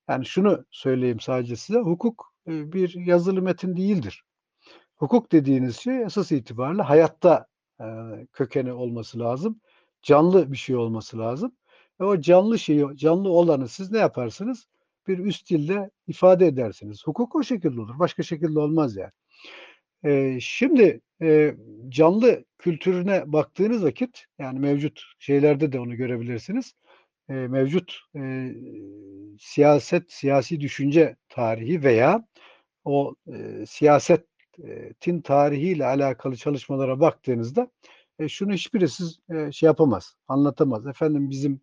[0.09, 4.25] Yani şunu söyleyeyim sadece size, hukuk e, bir yazılı metin değildir.
[4.97, 7.47] Hukuk dediğiniz şey esas itibariyle hayatta
[7.81, 7.85] e,
[8.33, 9.61] kökeni olması lazım.
[10.03, 11.53] Canlı bir şey olması lazım.
[12.01, 14.67] Ve o canlı şeyi, canlı olanı siz ne yaparsınız?
[15.09, 17.07] Bir üst dilde ifade edersiniz.
[17.07, 17.99] Hukuk o şekilde olur.
[17.99, 19.13] Başka şekilde olmaz yani.
[20.05, 21.55] E, şimdi e,
[21.89, 26.75] canlı kültürüne baktığınız vakit yani mevcut şeylerde de onu görebilirsiniz.
[27.29, 28.53] E, mevcut e,
[29.41, 32.29] siyaset, siyasi düşünce tarihi veya
[32.85, 37.71] o e, siyasetin tarihiyle alakalı çalışmalara baktığınızda
[38.19, 40.87] e, şunu hiçbirisi e, şey yapamaz, anlatamaz.
[40.87, 41.61] Efendim bizim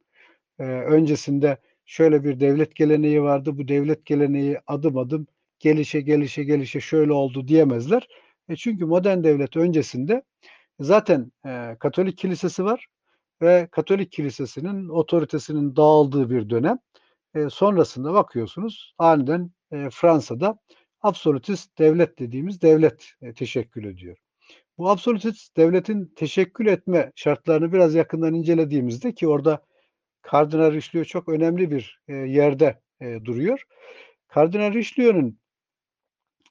[0.60, 3.58] e, öncesinde şöyle bir devlet geleneği vardı.
[3.58, 5.28] Bu devlet geleneği adım adım
[5.60, 8.08] gelişe gelişe gelişe şöyle oldu diyemezler.
[8.50, 10.24] E çünkü modern devlet öncesinde
[10.80, 12.88] zaten e, Katolik kilisesi var
[13.42, 16.80] ve Katolik kilisesinin otoritesinin dağıldığı bir dönem.
[17.36, 20.60] E, sonrasında bakıyorsunuz aniden e, Fransa'da
[21.02, 24.18] absolutist devlet dediğimiz devlet e, teşekkül ediyor.
[24.78, 29.66] Bu absolutist devletin teşekkül etme şartlarını biraz yakından incelediğimizde ki orada
[30.22, 33.64] Kardinal Richelieu çok önemli bir e, yerde e, duruyor.
[34.28, 35.40] Kardinal Richelieu'nun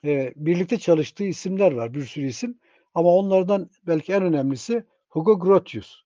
[0.05, 2.59] e, birlikte çalıştığı isimler var, bir sürü isim.
[2.95, 6.03] Ama onlardan belki en önemlisi Hugo Grotius.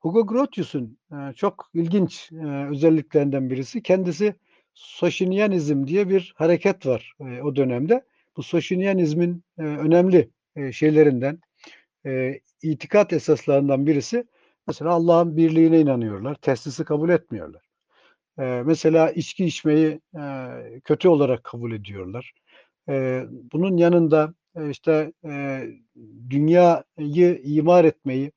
[0.00, 4.34] Hugo Grotius'un e, çok ilginç e, özelliklerinden birisi kendisi
[4.74, 8.04] Soşinyanizm diye bir hareket var e, o dönemde.
[8.36, 11.40] Bu Soşinyanizmin e, önemli e, şeylerinden,
[12.06, 14.26] e, itikat esaslarından birisi
[14.66, 17.62] mesela Allah'ın birliğine inanıyorlar, teslisi kabul etmiyorlar.
[18.38, 20.20] E, mesela içki içmeyi e,
[20.84, 22.32] kötü olarak kabul ediyorlar.
[22.88, 25.62] E, bunun yanında e, işte e,
[26.30, 28.32] dünyayı imar etmeyi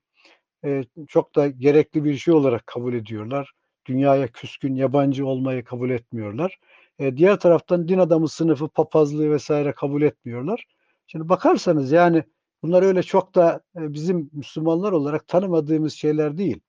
[0.65, 3.51] e, çok da gerekli bir şey olarak kabul ediyorlar.
[3.85, 6.59] Dünyaya küskün, yabancı olmayı kabul etmiyorlar.
[6.99, 10.65] E, diğer taraftan din adamı sınıfı, papazlığı vesaire kabul etmiyorlar.
[11.07, 12.23] Şimdi bakarsanız yani
[12.63, 16.59] bunlar öyle çok da e, bizim Müslümanlar olarak tanımadığımız şeyler değil.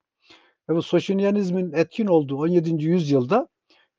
[0.68, 2.84] Ve bu Soşinyanizmin etkin olduğu 17.
[2.84, 3.48] yüzyılda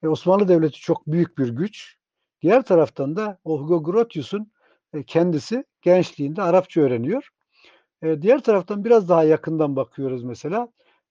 [0.03, 1.96] e, Osmanlı Devleti çok büyük bir güç.
[2.41, 4.51] Diğer taraftan da o Hugo Grotius'un
[4.93, 7.29] e, kendisi gençliğinde Arapça öğreniyor.
[8.01, 10.67] E, diğer taraftan biraz daha yakından bakıyoruz mesela.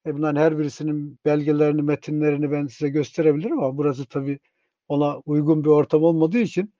[0.07, 4.39] E, bunların her birisinin belgelerini, metinlerini ben size gösterebilirim ama burası tabii
[4.89, 6.75] ona uygun bir ortam olmadığı için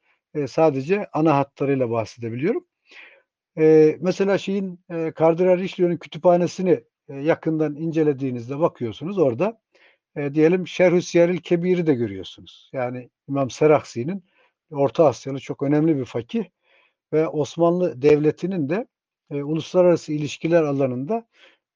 [0.49, 2.65] sadece ana hatlarıyla bahsedebiliyorum.
[4.01, 4.81] Mesela şeyin
[5.15, 9.61] Kardinal Richelieu'nun kütüphanesini yakından incelediğinizde bakıyorsunuz orada
[10.35, 12.71] diyelim Şerhü Siyeril Kebir'i de görüyorsunuz.
[12.73, 14.25] Yani İmam Seraksi'nin
[14.71, 16.45] Orta Asyalı çok önemli bir fakih
[17.13, 18.87] ve Osmanlı Devleti'nin de
[19.31, 21.27] e, uluslararası ilişkiler alanında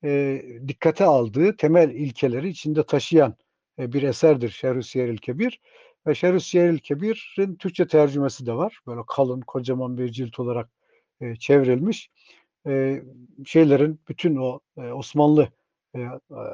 [0.04, 3.34] e, dikkate aldığı temel ilkeleri içinde taşıyan
[3.78, 5.60] e, bir eserdir Şerhü Siyeril Kebir.
[6.06, 8.80] Ve Şerhü Siyeril Kebir'in Türkçe tercümesi de var.
[8.86, 10.70] Böyle kalın, kocaman bir cilt olarak
[11.20, 12.10] e, çevrilmiş.
[12.66, 13.02] E,
[13.46, 15.48] şeylerin, bütün o e, Osmanlı
[15.96, 16.06] e,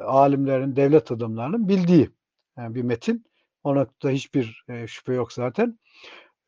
[0.05, 2.09] alimlerin, devlet adamlarının bildiği
[2.57, 3.25] yani bir metin.
[3.63, 5.79] Ona da hiçbir e, şüphe yok zaten.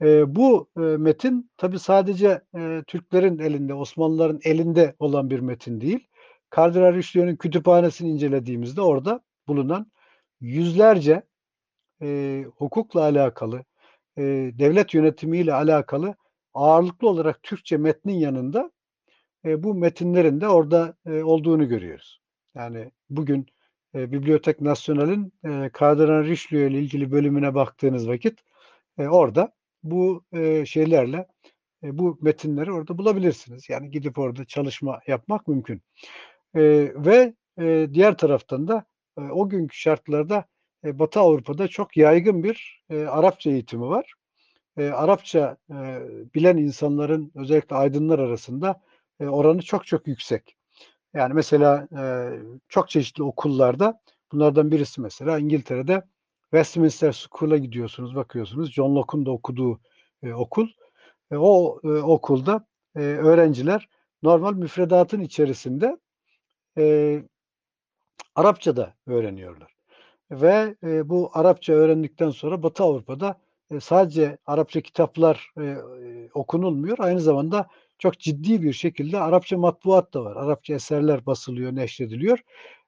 [0.02, 6.08] E, bu e, metin tabi sadece e, Türklerin elinde, Osmanlıların elinde olan bir metin değil.
[6.50, 9.92] Kardinal Richelieu'nun kütüphanesini incelediğimizde orada bulunan
[10.42, 11.24] yüzlerce
[12.02, 13.64] e, hukukla alakalı,
[14.18, 14.24] e,
[14.60, 16.16] devlet yönetimiyle alakalı
[16.54, 18.72] ağırlıklı olarak Türkçe metnin yanında
[19.46, 22.22] e, bu metinlerin de orada e, olduğunu görüyoruz.
[22.56, 23.46] Yani bugün
[23.96, 28.40] e, Bibliotek Nasyonel'in e, Kardinal Richelieu ile ilgili bölümüne baktığınız vakit
[28.98, 29.54] e, orada
[29.84, 31.28] bu e, şeylerle
[31.84, 33.70] e, bu metinleri orada bulabilirsiniz.
[33.70, 35.82] Yani gidip orada çalışma yapmak mümkün.
[36.56, 38.86] Eee, ve, eee, diğer taraftan da,
[39.18, 40.46] eee, o günkü şartlarda,
[40.86, 44.14] eee, Batı Avrupa'da çok yaygın bir, eee, Arapça eğitimi var.
[44.78, 46.02] Eee, Arapça, eee,
[46.36, 48.82] bilen insanların özellikle aydınlar arasında,
[49.22, 50.58] eee, oranı çok çok yüksek.
[51.14, 52.40] Yani mesela, eee,
[52.70, 56.04] çok çeşitli okullarda bunlardan birisi mesela İngiltere'de
[56.52, 59.80] Westminster School'a gidiyorsunuz, bakıyorsunuz John Locke'un da okuduğu,
[60.24, 60.68] eee, okul.
[61.32, 62.66] Eee, o, eee, okulda,
[62.98, 63.90] eee, öğrenciler
[64.24, 65.98] normal müfredatın içerisinde,
[66.78, 67.24] eee,
[68.36, 69.74] Arapça da öğreniyorlar
[70.32, 73.40] ve, eee, bu Arapça öğrendikten sonra Batı Avrupa'da,
[73.72, 75.78] eee, sadece Arapça kitaplar, eee,
[76.34, 77.68] okunulmuyor, aynı zamanda
[78.00, 80.36] çok ciddi bir şekilde Arapça matbuat da var.
[80.38, 82.40] Arapça eserler basılıyor, neşrediliyor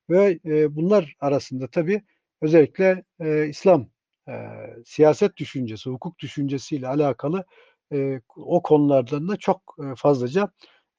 [0.10, 2.02] ve, eee, bunlar arasında tabii
[2.42, 3.88] özellikle, eee, İslam,
[4.28, 7.46] eee, siyaset düşüncesi, hukuk düşüncesiyle alakalı,
[7.92, 10.50] eee, o konulardan da çok, eee, fazlaca,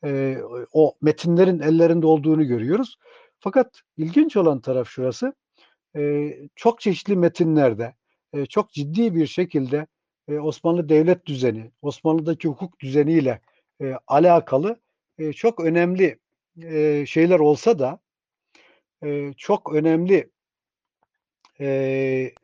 [0.04, 2.96] eee, o metinlerin ellerinde olduğunu görüyoruz.
[3.40, 5.34] Fakat ilginç olan taraf şurası,
[5.96, 7.94] eee, çok çeşitli metinlerde,
[8.34, 9.86] eee, çok ciddi bir şekilde,
[10.30, 13.40] eee, Osmanlı devlet düzeni, Osmanlı'daki hukuk düzeniyle,
[13.80, 14.80] eee, alakalı,
[15.20, 16.18] eee, çok önemli,
[16.56, 18.00] eee, şeyler olsa da,
[19.04, 20.30] eee, çok önemli
[21.62, 22.34] eee,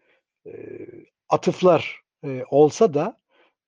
[1.28, 3.20] atıflar, eee, olsa da,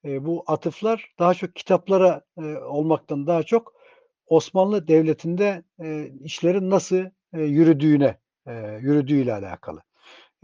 [0.04, 3.74] eee, bu atıflar daha çok kitaplara, eee, olmaktan daha çok
[4.26, 6.96] Osmanlı Devleti'nde, eee, işlerin nasıl,
[7.36, 9.82] eee, yürüdüğüne, eee, yürüdüğüyle alakalı.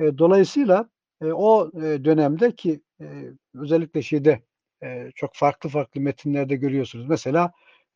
[0.01, 0.91] Eee, dolayısıyla,
[1.23, 4.43] eee, o, eee, dönemde ki, eee, özellikle şeyde,
[4.83, 7.07] eee, çok farklı farklı metinlerde görüyorsunuz.
[7.09, 7.53] Mesela,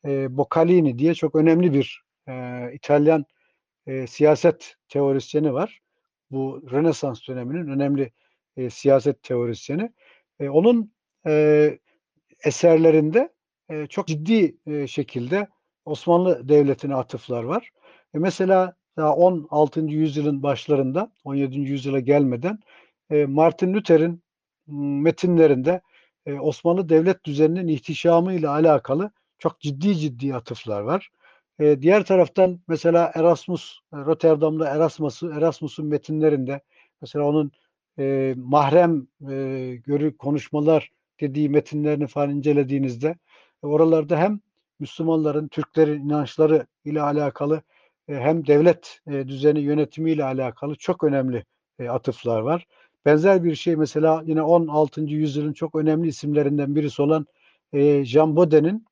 [0.07, 3.25] eee, Boccalini diye çok önemli bir, eee, İtalyan,
[3.87, 5.79] eee, siyaset teorisyeni var.
[6.31, 8.11] Bu Rönesans döneminin önemli,
[8.57, 9.91] eee, siyaset teorisyeni.
[10.39, 10.93] Eee, onun,
[11.27, 11.79] eee,
[12.45, 13.29] eserlerinde,
[13.71, 15.47] eee, çok ciddi, eee, şekilde
[15.85, 17.71] Osmanlı Devleti'ne atıflar var.
[18.15, 19.95] E, mesela daha 16.
[19.95, 21.71] yüzyılın başlarında, 17.
[21.71, 22.59] yüzyıla gelmeden,
[23.11, 24.23] eee, Martin Luther'in,
[24.67, 25.81] metinlerinde,
[26.27, 31.09] eee, Osmanlı devlet düzeninin ihtişamıyla alakalı çok ciddi ciddi atıflar var.
[31.61, 36.61] Eee, diğer taraftan mesela Erasmus, eee, Rotterdam'da Erasmus'u Erasmus'un metinlerinde
[37.01, 37.51] mesela onun,
[37.99, 43.17] eee, mahrem, eee, görü konuşmalar dediği metinlerini falan incelediğinizde
[43.63, 44.41] oralarda hem
[44.81, 47.63] Müslümanların, Türklerin inançları ile alakalı,
[48.09, 51.45] eee, hem devlet, eee, düzeni yönetimiyle alakalı çok önemli,
[51.81, 52.67] eee, atıflar var.
[53.05, 55.15] Benzer bir şey mesela yine 16.
[55.15, 57.27] yüzyılın çok önemli isimlerinden birisi olan,
[57.73, 58.85] eee, Jean Bodin'in,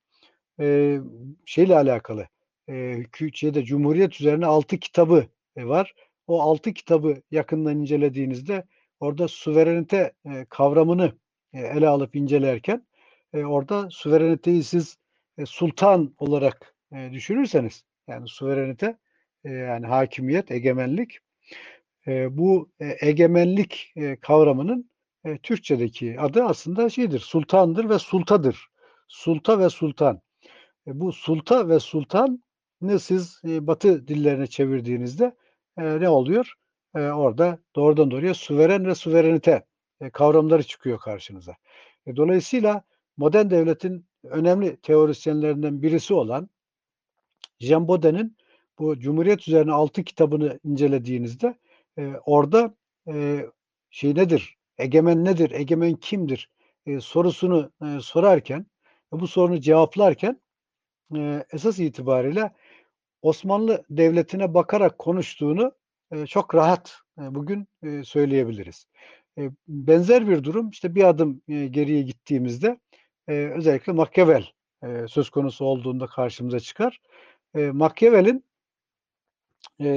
[0.59, 1.01] eee,
[1.45, 2.27] şeyle alakalı,
[2.73, 5.25] hükü şeyde Cumhuriyet üzerine 6 kitabı,
[5.57, 5.93] eee, var.
[6.27, 8.63] O 6 kitabı yakından incelediğinizde
[8.99, 11.13] orada suverenite, eee, kavramını,
[11.53, 12.87] eee, ele alıp incelerken,
[13.33, 14.97] eee, orada suvereniteyi siz,
[15.37, 18.97] eee, sultan olarak, eee, düşünürseniz, yani suverenite,
[19.45, 21.17] eee, yani hakimiyet, egemenlik,
[22.07, 24.91] eee, bu, eee, egemenlik, eee, kavramının,
[25.25, 28.67] eee, Türkçedeki adı aslında şeydir, sultandır ve sultadır.
[29.07, 30.21] Sulta ve sultan.
[30.87, 32.39] E, bu sulta ve sultanı
[32.99, 35.35] siz, eee, Batı dillerine çevirdiğinizde,
[35.79, 36.53] eee, ne oluyor?
[36.95, 39.65] Eee, orada doğrudan doğruya suveren ve suverenite,
[40.01, 41.55] eee, kavramları çıkıyor karşınıza.
[42.07, 42.83] E, dolayısıyla
[43.17, 46.49] modern devletin önemli teorisyenlerinden birisi olan
[47.59, 48.37] Jean Bodin'in
[48.79, 51.55] bu Cumhuriyet üzerine 6 kitabını incelediğinizde,
[51.97, 52.75] eee, orada,
[53.07, 53.49] eee,
[53.89, 56.49] şey nedir, egemen nedir, egemen kimdir,
[56.85, 58.65] eee, sorusunu, eee, sorarken
[59.11, 60.41] bu sorunu cevaplarken,
[61.15, 62.51] eee, esas itibariyle
[63.21, 65.71] Osmanlı Devleti'ne bakarak konuştuğunu,
[66.13, 68.87] eee, çok rahat, eee, bugün, eee, söyleyebiliriz.
[69.67, 72.79] Benzer bir durum, işte, bir adım, geriye gittiğimizde,
[73.27, 74.45] özellikle Machiavelli,
[75.07, 77.01] söz konusu olduğunda karşımıza çıkar.
[77.55, 78.45] Eee, Machiavelli'nin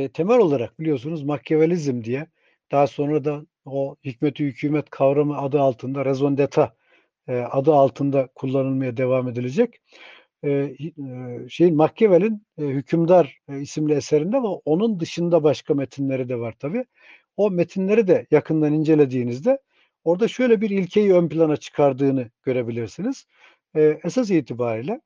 [0.08, 2.26] temel olarak biliyorsunuz Machiavellizm diye
[2.72, 6.36] daha sonra da o hikmet-i hükümet kavramı adı altında raison
[7.28, 9.80] eee, adı altında kullanılmaya devam edilecek.
[10.45, 16.55] Hi eee, şeyin Machiavelli'nin, eee, Hükümdar, isimli eserinde ama onun dışında başka metinleri de var
[16.59, 16.84] tabii.
[17.36, 19.59] O metinleri de yakından incelediğinizde
[20.05, 23.26] orada şöyle bir ilkeyi ön plana çıkardığını görebilirsiniz.
[23.74, 25.01] Esas itibariyle,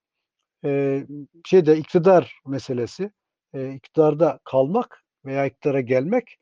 [0.65, 1.07] eee,
[1.47, 3.11] şeyde iktidar meselesi,
[3.55, 6.39] eee, iktidarda kalmak veya iktidara gelmek,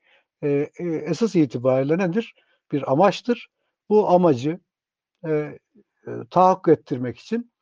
[0.83, 2.35] esas itibariyle nedir?
[2.73, 3.49] Bir amaçtır.
[3.91, 4.61] Bu amacı,
[5.27, 5.61] eee,
[6.31, 7.53] tahakkuk ettirmek için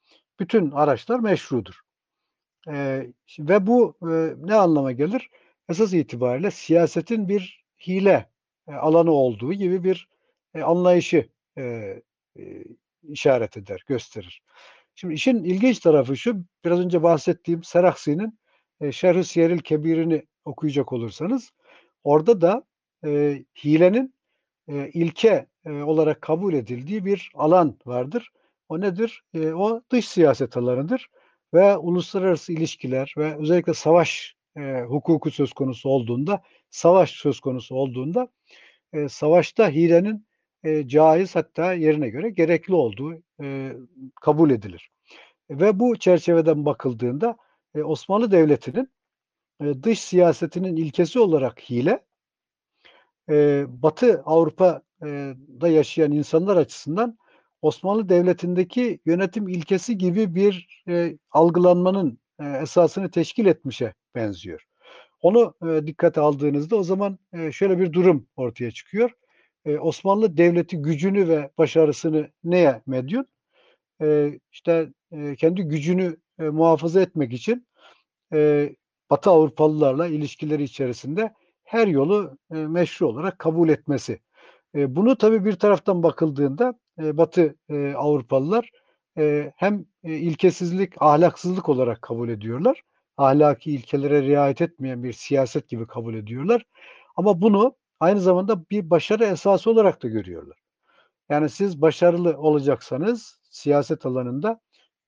[0.40, 1.80] bütün araçlar meşrudur.
[3.26, 5.30] Şi ve bu, eee, ne anlama gelir?
[5.68, 8.30] Esas itibariyle siyasetin bir hile,
[8.68, 10.08] eee, alanı olduğu gibi bir,
[10.54, 12.02] eee, anlayışı, eee,
[12.36, 12.64] eee,
[13.02, 14.42] işaret eder, gösterir.
[14.94, 18.38] Şimdi işin ilginç tarafı şu, biraz önce bahsettiğim Seraksi'nin
[18.80, 21.50] e, Şerh-i Siyeril Kebir'ini okuyacak olursanız
[22.04, 22.64] orada da
[23.06, 24.14] e, hilenin
[24.68, 28.32] e, ilke e, olarak kabul edildiği bir alan vardır.
[28.72, 29.22] O nedir?
[29.34, 31.10] E, o dış siyaset alanıdır
[31.54, 38.28] ve uluslararası ilişkiler ve özellikle savaş e, hukuku söz konusu olduğunda, savaş söz konusu olduğunda
[38.92, 40.26] e, savaşta hilenin
[40.64, 43.72] e, caiz hatta yerine göre gerekli olduğu e,
[44.20, 44.90] kabul edilir.
[45.50, 47.36] Ve bu çerçeveden bakıldığında
[47.74, 48.90] e, Osmanlı Devleti'nin
[49.60, 52.04] e, dış siyasetinin ilkesi olarak hile,
[53.30, 57.18] e, Batı Avrupa'da yaşayan insanlar açısından
[57.62, 64.66] Osmanlı Devleti'ndeki yönetim ilkesi gibi bir e, algılanmanın e, esasını teşkil etmişe benziyor.
[65.20, 69.10] Onu e, dikkate aldığınızda o zaman e, şöyle bir durum ortaya çıkıyor.
[69.64, 73.26] E, Osmanlı Devleti gücünü ve başarısını neye medyun?
[74.02, 77.66] E, işte e, kendi gücünü e, muhafaza etmek için
[78.32, 78.70] e,
[79.10, 81.34] Batı Avrupalılarla ilişkileri içerisinde
[81.64, 84.20] her yolu e, meşru olarak kabul etmesi.
[84.74, 87.56] E, bunu tabii bir taraftan bakıldığında Batı
[87.96, 88.70] Avrupalılar
[89.56, 92.82] hem ilkesizlik, ahlaksızlık olarak kabul ediyorlar.
[93.16, 96.66] Ahlaki ilkelere riayet etmeyen bir siyaset gibi kabul ediyorlar.
[97.16, 100.58] Ama bunu aynı zamanda bir başarı esası olarak da görüyorlar.
[101.30, 104.60] Yani siz başarılı olacaksanız siyaset alanında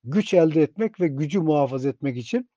[0.03, 2.49] güç elde etmek ve gücü muhafaza etmek için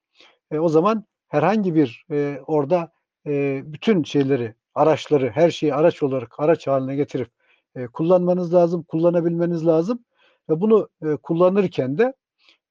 [0.50, 2.92] e, o zaman herhangi bir e, orada
[3.26, 7.30] e, bütün şeyleri, araçları, her şeyi araç olarak araç haline getirip
[7.76, 10.04] e, kullanmanız lazım, kullanabilmeniz lazım
[10.50, 12.14] ve bunu e, kullanırken de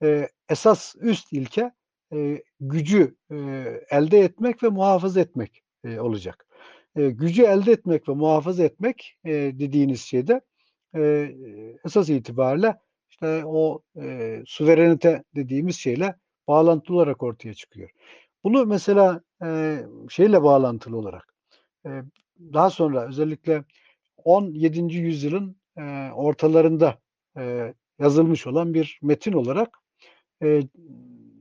[0.04, 1.72] e, esas üst ilke
[2.14, 3.36] e, gücü e,
[3.89, 6.48] elde etmek ve muhafaza etmek e, olacak.
[6.95, 10.41] E, gücü elde etmek ve muhafaza etmek e, dediğiniz şeyde
[10.95, 11.32] e,
[11.86, 12.78] esas itibariyle
[13.10, 16.16] işte o e, suverenite dediğimiz şeyle
[16.48, 17.89] bağlantılı olarak ortaya çıkıyor.
[18.43, 19.80] Bunu mesela e,
[20.10, 21.34] şeyle bağlantılı olarak
[21.86, 21.89] e,
[22.54, 23.64] daha sonra özellikle
[24.28, 24.95] 17.
[24.97, 25.82] yüzyılın e,
[26.15, 26.99] ortalarında
[27.38, 29.78] e, yazılmış olan bir metin olarak
[30.43, 30.61] e,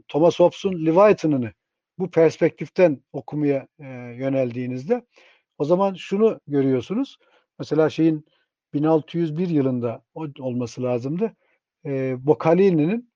[0.09, 1.53] Thomas Hobbes'un Leviathan'ını
[1.99, 3.85] bu perspektiften okumaya e,
[4.19, 5.07] yöneldiğinizde
[5.59, 7.19] o zaman şunu görüyorsunuz.
[7.59, 8.27] Mesela şeyin
[8.75, 10.05] 1601 yılında
[10.41, 11.37] olması lazımdı.
[11.87, 13.13] E, Boccaglini'nin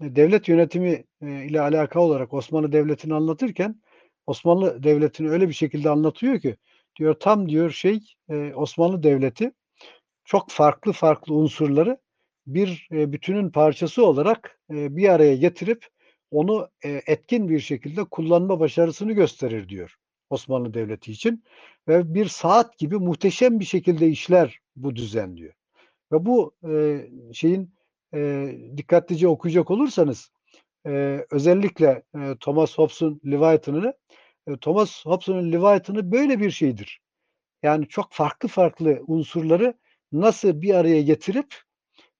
[0.00, 3.82] devlet yönetimi e, ile alakalı olarak Osmanlı Devleti'ni anlatırken
[4.26, 6.56] Osmanlı Devleti'ni öyle bir şekilde anlatıyor ki
[6.96, 9.52] diyor tam diyor şey e, Osmanlı Devleti
[10.24, 11.98] çok farklı farklı unsurları
[12.46, 15.86] bir e, bütünün parçası olarak e, bir araya getirip
[16.30, 19.96] onu e, etkin bir şekilde kullanma başarısını gösterir diyor
[20.30, 21.44] Osmanlı Devleti için
[21.88, 25.54] ve bir saat gibi muhteşem bir şekilde işler bu düzen diyor.
[26.12, 27.00] Ve bu e,
[27.32, 27.74] şeyin
[28.14, 30.30] e, dikkatlice okuyacak olursanız
[30.86, 33.94] e, özellikle e, Thomas Hobbes'un Leviathan'ını
[34.60, 37.00] Thomas Hobbes'un Leviathan'ı böyle bir şeydir.
[37.62, 39.74] Yani çok farklı farklı unsurları
[40.12, 41.54] nasıl bir araya getirip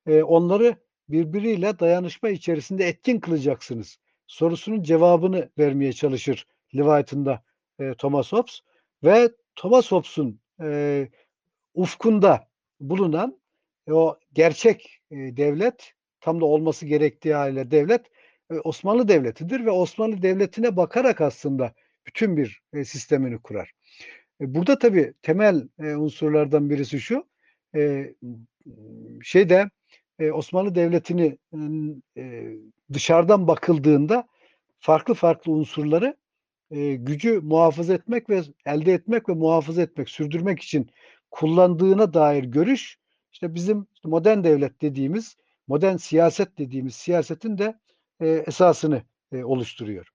[0.07, 0.77] e, onları
[1.09, 6.47] birbiriyle dayanışma içerisinde etkin kılacaksınız sorusunun cevabını vermeye çalışır
[6.77, 7.43] Leviathan'da
[7.81, 8.61] e, Thomas Hobbes
[9.05, 11.09] ve Thomas Hobbes'un e,
[11.75, 12.49] ufkunda
[12.81, 13.41] bulunan
[13.87, 18.07] e, o gerçek e, devlet tam da olması gerektiği haliyle devlet
[18.51, 21.75] e, Osmanlı Devleti'dir ve Osmanlı Devleti'ne bakarak aslında
[22.07, 23.73] bütün bir e, sistemini kurar.
[24.41, 27.27] E, burada tabii temel e, unsurlardan birisi şu,
[27.75, 28.15] e,
[29.23, 29.71] şeyde
[30.19, 31.39] e, Osmanlı Devleti'ni
[32.17, 32.53] e,
[32.93, 34.27] dışarıdan bakıldığında
[34.79, 36.17] farklı farklı unsurları
[36.71, 40.91] e, gücü muhafaza etmek ve elde etmek ve muhafaza etmek, sürdürmek için
[41.31, 42.99] kullandığına dair görüş
[43.33, 45.37] işte bizim modern devlet dediğimiz,
[45.69, 47.79] modern siyaset dediğimiz siyasetin de
[48.21, 50.09] e, esasını e, oluşturuyor.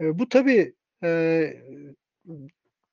[0.00, 1.50] E, bu tabii e,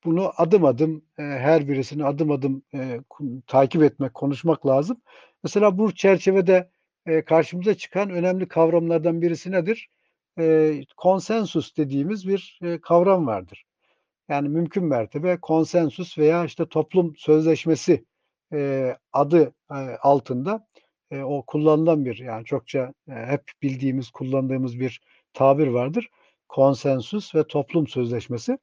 [0.05, 2.99] bunu adım adım e, her birisini adım adım e,
[3.47, 5.01] takip etmek, konuşmak lazım.
[5.43, 6.69] Mesela bu çerçevede
[7.05, 9.89] e, karşımıza çıkan önemli kavramlardan birisi nedir?
[10.39, 13.65] E, konsensus dediğimiz bir e, kavram vardır.
[14.29, 18.05] Yani mümkün mertebe konsensus veya işte toplum sözleşmesi
[18.53, 20.67] e, adı e, altında
[21.11, 25.01] e, o kullanılan bir yani çokça e, hep bildiğimiz kullandığımız bir
[25.33, 26.09] tabir vardır.
[26.51, 28.57] Konsensus ve toplum sözleşmesi.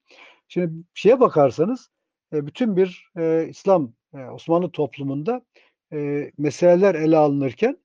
[0.49, 1.91] Şimdi şeye bakarsanız
[2.32, 5.43] e, bütün bir e, İslam e, Osmanlı toplumunda
[5.93, 7.78] e, meseleler ele alınırken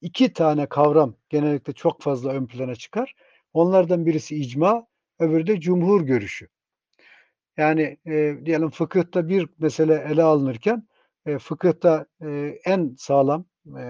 [0.00, 3.14] iki tane kavram genellikle çok fazla ön plana çıkar.
[3.52, 4.86] Onlardan birisi icma,
[5.18, 6.48] öbürü de cumhur görüşü.
[7.56, 10.88] Yani e, diyelim fıkıhta bir mesele ele alınırken
[11.26, 13.44] e, fıkıhta e, en sağlam
[13.78, 13.84] e,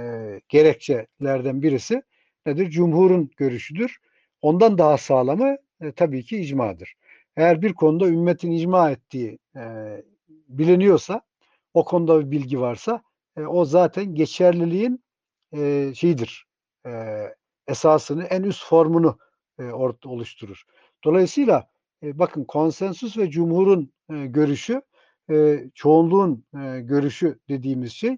[0.48, 2.02] gerekçelerden birisi
[2.46, 2.70] nedir?
[2.70, 3.98] Cumhurun görüşüdür.
[4.42, 6.94] Ondan daha sağlamı e, tabii ki icmadır.
[7.36, 9.62] Eğer bir konuda ümmetin icma ettiği e,
[10.48, 11.20] biliniyorsa,
[11.74, 13.02] o konuda bir bilgi varsa
[13.36, 15.04] e, o zaten geçerliliğin
[15.56, 16.46] e, şeyidir,
[16.86, 16.90] e,
[17.68, 19.18] esasını, en üst formunu
[19.58, 20.62] e, ort- oluşturur.
[21.04, 21.68] Dolayısıyla
[22.02, 24.82] e, bakın konsensus ve cumhurun e, görüşü,
[25.30, 28.10] e, çoğunluğun e, görüşü dediğimiz şey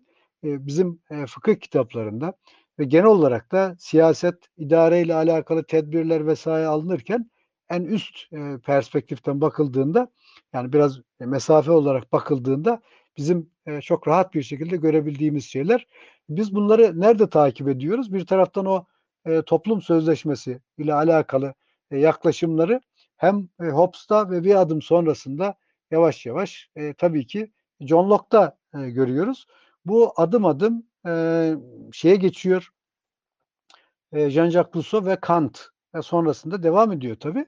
[0.45, 2.35] e, bizim e, fıkıh kitaplarında
[2.79, 7.31] ve genel olarak da siyaset, idare ile alakalı tedbirler vesaire alınırken
[7.71, 10.09] en üst e, perspektiften bakıldığında
[10.53, 12.81] yani biraz e, mesafe olarak bakıldığında
[13.17, 15.87] bizim e, çok rahat bir şekilde görebildiğimiz şeyler.
[16.29, 18.13] Biz bunları nerede takip ediyoruz?
[18.13, 18.85] Bir taraftan o
[19.27, 21.55] e, toplum sözleşmesi ile alakalı
[21.91, 22.81] e, yaklaşımları
[23.17, 25.55] hem e, Hobbes'ta ve bir adım sonrasında
[25.91, 29.47] yavaş yavaş e, tabii ki John Locke'da e, görüyoruz.
[29.85, 31.55] Bu adım adım e,
[31.93, 32.69] şeye geçiyor.
[34.13, 37.47] E, Jean-Jacques Rousseau ve Kant ve sonrasında devam ediyor tabii.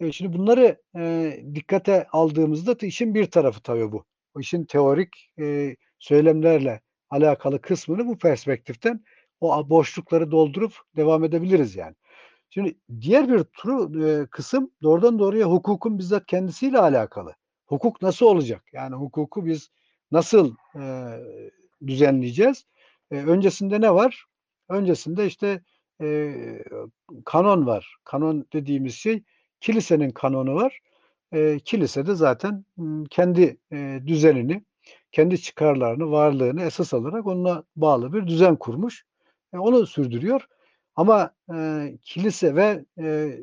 [0.00, 4.04] E, şimdi bunları e, dikkate aldığımızda da işin bir tarafı tabii bu.
[4.34, 6.80] O işin teorik e, söylemlerle
[7.10, 9.04] alakalı kısmını bu perspektiften
[9.40, 11.94] o boşlukları doldurup devam edebiliriz yani.
[12.50, 17.34] Şimdi diğer bir turu e, kısım doğrudan doğruya hukukun bizzat kendisiyle alakalı.
[17.66, 18.62] Hukuk nasıl olacak?
[18.72, 19.70] Yani hukuku biz
[20.12, 20.82] nasıl e,
[21.86, 22.64] düzenleyeceğiz?
[23.10, 24.24] E, öncesinde ne var?
[24.68, 25.62] Öncesinde işte
[26.02, 26.34] e,
[27.24, 27.96] kanon var.
[28.04, 29.22] Kanon dediğimiz şey
[29.60, 30.80] kilisenin kanonu var.
[31.32, 32.64] E, kilise de zaten
[33.10, 34.64] kendi e, düzenini,
[35.12, 39.04] kendi çıkarlarını, varlığını esas alarak onunla bağlı bir düzen kurmuş.
[39.54, 40.46] E, onu sürdürüyor.
[40.96, 43.38] Ama e, kilise ve e,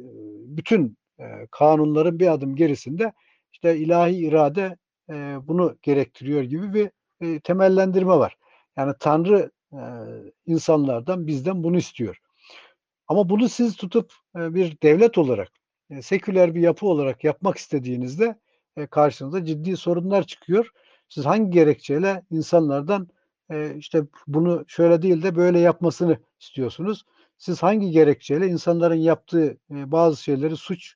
[0.45, 3.14] bütün e, kanunların bir adım gerisinde
[3.53, 4.78] işte ilahi irade
[5.09, 6.91] e, bunu gerektiriyor gibi bir
[7.22, 8.38] e, temellendirme var.
[8.78, 9.82] Yani Tanrı e,
[10.46, 12.18] insanlardan bizden bunu istiyor.
[13.08, 15.52] Ama bunu siz tutup e, bir devlet olarak,
[15.90, 18.40] e, seküler bir yapı olarak yapmak istediğinizde
[18.78, 20.72] e, karşınıza ciddi sorunlar çıkıyor.
[21.10, 23.08] Siz hangi gerekçeyle insanlardan
[23.52, 27.06] e, işte bunu şöyle değil de böyle yapmasını istiyorsunuz?
[27.38, 30.96] Siz hangi gerekçeyle insanların yaptığı e, bazı şeyleri suç,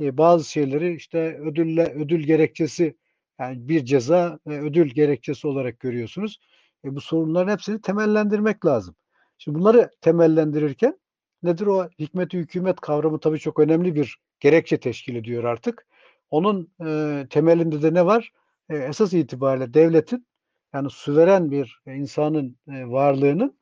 [0.00, 2.96] e, bazı şeyleri işte ödülle ödül gerekçesi
[3.40, 6.38] yani bir ceza ve ödül gerekçesi olarak görüyorsunuz.
[6.84, 8.94] E, bu sorunların hepsini temellendirmek lazım.
[9.38, 10.98] Şimdi bunları temellendirirken
[11.42, 15.86] nedir o hikmet hükümet kavramı tabii çok önemli bir gerekçe teşkil ediyor artık.
[16.30, 18.32] Onun e, temelinde de ne var?
[18.70, 20.26] E, esas itibariyle devletin
[20.74, 23.58] yani süveren bir insanın e, varlığının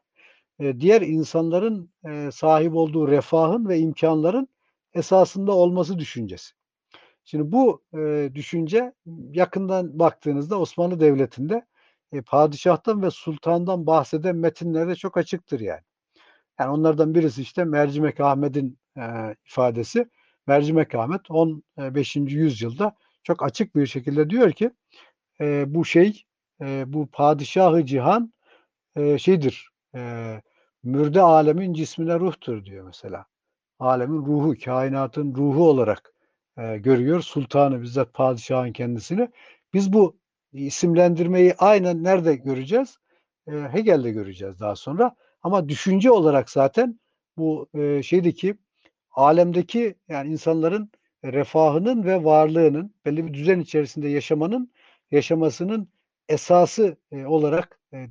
[0.61, 4.49] e, diğer insanların e, sahip olduğu refahın ve imkanların
[4.95, 6.53] esasında olması düşüncesi.
[7.25, 8.93] Şimdi bu e, düşünce
[9.33, 11.67] yakından baktığınızda Osmanlı Devleti'nde
[12.13, 15.81] e, padişahtan ve sultandan bahseden metinlerde çok açıktır yani.
[16.61, 20.09] Yani onlardan birisi işte Mercimek Ahmet'in e, ifadesi.
[20.47, 22.17] Mercimek Ahmet 15.
[22.17, 24.71] yüzyılda çok açık bir şekilde diyor ki
[25.41, 26.23] e, bu şey
[26.61, 28.33] e, bu padişahı cihan
[28.97, 30.43] e, şeydir e,
[30.83, 33.27] mürde alemin cismine ruhtur diyor mesela.
[33.79, 36.15] Alemin ruhu, kainatın ruhu olarak
[36.59, 37.23] e, görüyor.
[37.23, 39.29] Sultanı bizzat padişahın kendisini.
[39.75, 40.22] Biz bu
[40.53, 42.99] isimlendirmeyi aynen nerede göreceğiz?
[43.49, 45.17] E, Hegel'de göreceğiz daha sonra.
[45.43, 47.01] Ama düşünce olarak zaten
[47.37, 48.55] bu e, şeydeki
[49.11, 50.91] alemdeki yani insanların
[51.25, 54.73] refahının ve varlığının belli bir düzen içerisinde yaşamanın
[55.11, 55.89] yaşamasının
[56.29, 58.09] esası e, olarak e,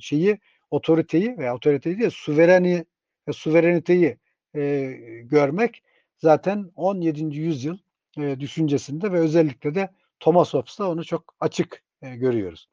[0.00, 0.38] şeyi
[0.70, 2.84] otoriteyi veya otoriteyi değil suvereni
[3.28, 4.18] ve suvereniteyi
[4.56, 4.90] e,
[5.24, 5.82] görmek
[6.18, 7.38] zaten 17.
[7.38, 7.78] yüzyıl
[8.18, 9.88] e, düşüncesinde ve özellikle de
[10.20, 12.68] Thomas Hobbes'ta onu çok açık e, görüyoruz.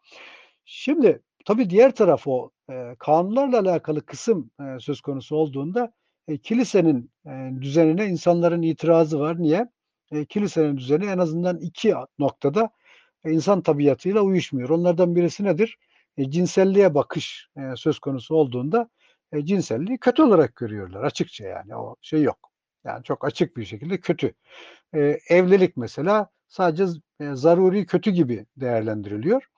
[0.66, 5.94] Şimdi tabii diğer taraf o e, kanunlarla alakalı kısım e, söz konusu olduğunda
[6.28, 9.42] e, kilisenin e, düzenine insanların itirazı var.
[9.42, 9.68] Niye?
[10.12, 12.70] E, kilisenin düzeni en azından iki noktada
[13.26, 14.70] e, insan tabiatıyla uyuşmuyor.
[14.70, 15.78] Onlardan birisi nedir?
[16.18, 18.90] E, cinselliğe bakış e, söz konusu olduğunda
[19.32, 22.52] e, cinselliği kötü olarak görüyorlar açıkça yani o şey yok.
[22.86, 24.34] Yani çok açık bir şekilde kötü.
[24.96, 26.84] E, evlilik mesela sadece
[27.20, 29.50] e, zaruri kötü gibi değerlendiriliyor.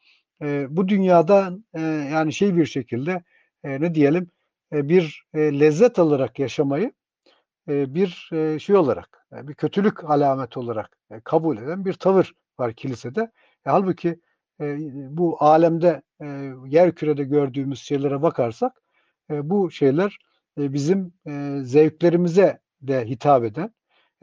[0.42, 3.24] E, bu dünyada e, yani şey bir şekilde
[3.64, 4.32] e, ne diyelim
[4.74, 6.92] e, bir e, lezzet alarak yaşamayı
[7.70, 12.34] e, bir e, şey olarak e, bir kötülük alameti olarak e, kabul eden bir tavır
[12.60, 13.22] var kilisede.
[13.66, 14.20] E, halbuki
[14.62, 14.78] e,
[15.18, 18.82] bu alemde e, yer kürede gördüğümüz şeylere bakarsak
[19.32, 20.18] e, bu şeyler
[20.58, 23.74] e, bizim e, zevklerimize de hitap eden.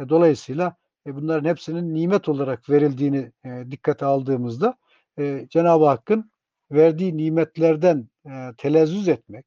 [0.00, 0.76] E, dolayısıyla
[1.06, 4.78] e, bunların hepsinin nimet olarak verildiğini e, dikkate aldığımızda
[5.18, 6.30] e, Cenab-ı Hakk'ın
[6.70, 9.46] verdiği nimetlerden e, telezzüz etmek,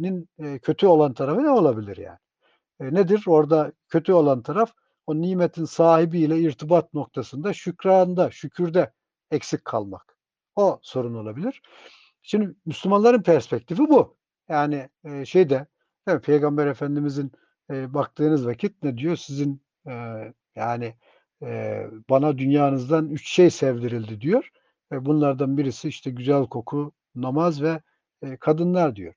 [0.00, 2.18] nin e, kötü olan tarafı ne olabilir yani?
[2.80, 3.24] E, nedir?
[3.26, 4.72] Orada kötü olan taraf
[5.06, 8.92] o nimetin sahibiyle irtibat noktasında şükranda, şükürde
[9.30, 10.16] eksik kalmak.
[10.56, 11.62] O sorun olabilir.
[12.22, 14.16] Şimdi Müslümanların perspektifi bu.
[14.48, 15.66] Yani e, şeyde
[16.22, 17.32] Peygamber Efendimizin
[17.70, 19.16] e, baktığınız vakit ne diyor?
[19.16, 19.92] Sizin e,
[20.56, 20.94] yani
[21.42, 24.50] e, bana dünyanızdan üç şey sevdirildi diyor.
[24.92, 27.80] E, bunlardan birisi işte güzel koku, namaz ve
[28.22, 29.14] e, kadınlar diyor.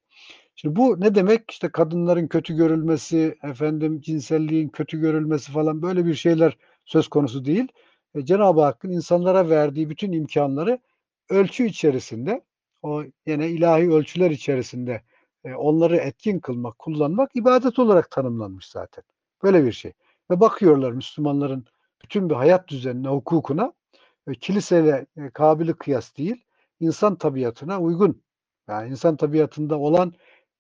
[0.56, 1.52] Şimdi bu ne demek?
[1.52, 7.68] İşte kadınların kötü görülmesi, efendim cinselliğin kötü görülmesi falan böyle bir şeyler söz konusu değil.
[8.16, 10.80] E, Cenab-ı Hakk'ın insanlara verdiği bütün imkanları
[11.30, 12.42] ölçü içerisinde,
[12.82, 15.02] o yine ilahi ölçüler içerisinde
[15.46, 19.04] e, onları etkin kılmak, kullanmak ibadet olarak tanımlanmış zaten.
[19.44, 19.94] Böyle bir şey.
[20.34, 21.66] Ve bakıyorlar Müslümanların
[22.04, 23.74] bütün bir hayat düzenine, hukukuna
[24.28, 26.46] e, kiliseyle e, kabili kıyas değil,
[26.80, 28.24] insan tabiatına uygun.
[28.68, 30.14] Yani insan tabiatında olan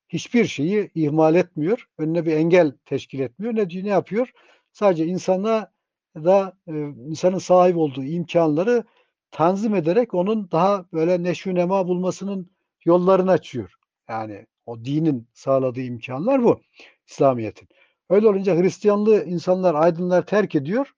[0.09, 1.87] hiçbir şeyi ihmal etmiyor.
[1.97, 3.55] Önüne bir engel teşkil etmiyor.
[3.55, 4.31] Ne ne yapıyor?
[4.71, 5.71] Sadece insana
[6.15, 8.83] da e, insanın sahip olduğu imkanları
[9.31, 12.51] tanzim ederek onun daha böyle neşvi nema bulmasının
[12.85, 13.73] yollarını açıyor.
[14.09, 16.61] Yani o dinin sağladığı imkanlar bu.
[17.07, 17.67] İslamiyet'in.
[18.09, 20.93] Öyle olunca Hristiyanlığı insanlar, aydınlar terk ediyor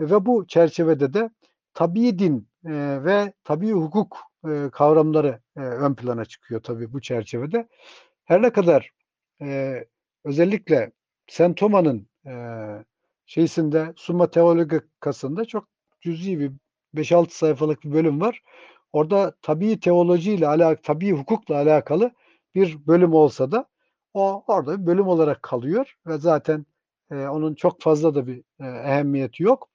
[0.00, 1.30] ve bu çerçevede de
[1.74, 4.18] tabii din e, ve tabii hukuk
[4.48, 7.68] e, kavramları e, ön plana çıkıyor tabii bu çerçevede.
[8.24, 8.90] Her ne kadar
[9.42, 9.84] e,
[10.24, 10.92] özellikle.
[11.56, 12.32] Thomas'ın e,
[13.26, 15.68] şeysinde Summa Theologica'sında çok
[16.00, 16.52] cüzi bir
[16.94, 18.42] 5-6 sayfalık bir bölüm var.
[18.92, 22.10] Orada tabii teoloji ile alakalı, tabii hukukla alakalı
[22.54, 23.66] bir bölüm olsa da
[24.18, 26.66] o orada bir bölüm olarak kalıyor ve zaten
[27.10, 29.68] e, onun çok fazla da bir e, ehemmiyeti yok.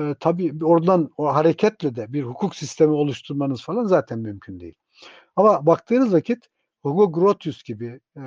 [0.00, 4.74] E, tabii oradan o hareketle de bir hukuk sistemi oluşturmanız falan zaten mümkün değil.
[5.36, 6.48] Ama baktığınız vakit
[6.82, 8.22] Hugo Grotius gibi, e,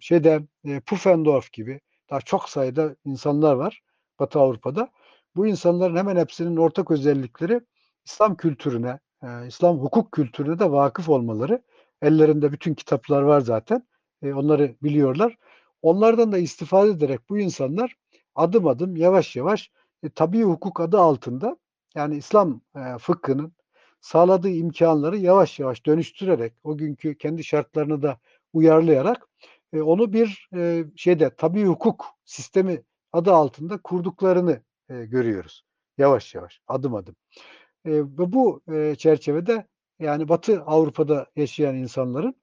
[0.00, 1.80] şeyde e, Pufendorf gibi
[2.10, 3.80] daha çok sayıda insanlar var
[4.18, 4.90] Batı Avrupa'da.
[5.36, 7.60] Bu insanların hemen hepsinin ortak özellikleri
[8.04, 11.62] İslam kültürüne, e, İslam hukuk kültürüne de vakıf olmaları.
[12.02, 13.86] Ellerinde bütün kitaplar var zaten.
[14.22, 15.36] E, onları biliyorlar.
[15.82, 17.96] Onlardan da istifade ederek bu insanlar
[18.34, 19.70] adım adım yavaş yavaş
[20.02, 21.56] e, tabii hukuk adı altında
[21.94, 23.52] yani İslam e, fıkhının
[24.00, 28.18] sağladığı imkanları yavaş yavaş dönüştürerek o günkü kendi şartlarını da
[28.52, 29.28] uyarlayarak
[29.72, 35.64] e, onu bir e, şeyde tabii hukuk sistemi adı altında kurduklarını e, görüyoruz.
[35.98, 37.16] Yavaş yavaş, adım adım.
[37.86, 39.66] E, bu e, çerçevede
[39.98, 42.34] yani Batı Avrupa'da yaşayan insanların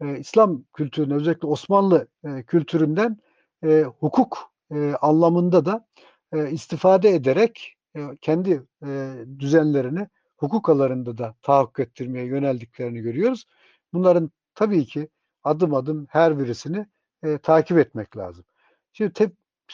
[0.00, 3.18] e, İslam kültürüne özellikle Osmanlı e, kültüründen
[3.64, 5.86] e, hukuk e, anlamında da
[6.32, 13.44] e, istifade ederek e, kendi e, düzenlerini hukuk alanında da tahakkuk ettirmeye yöneldiklerini görüyoruz.
[13.92, 15.08] Bunların tabii ki
[15.44, 16.86] adım adım her birisini
[17.24, 18.44] e, takip etmek lazım.
[18.92, 19.30] Şimdi te,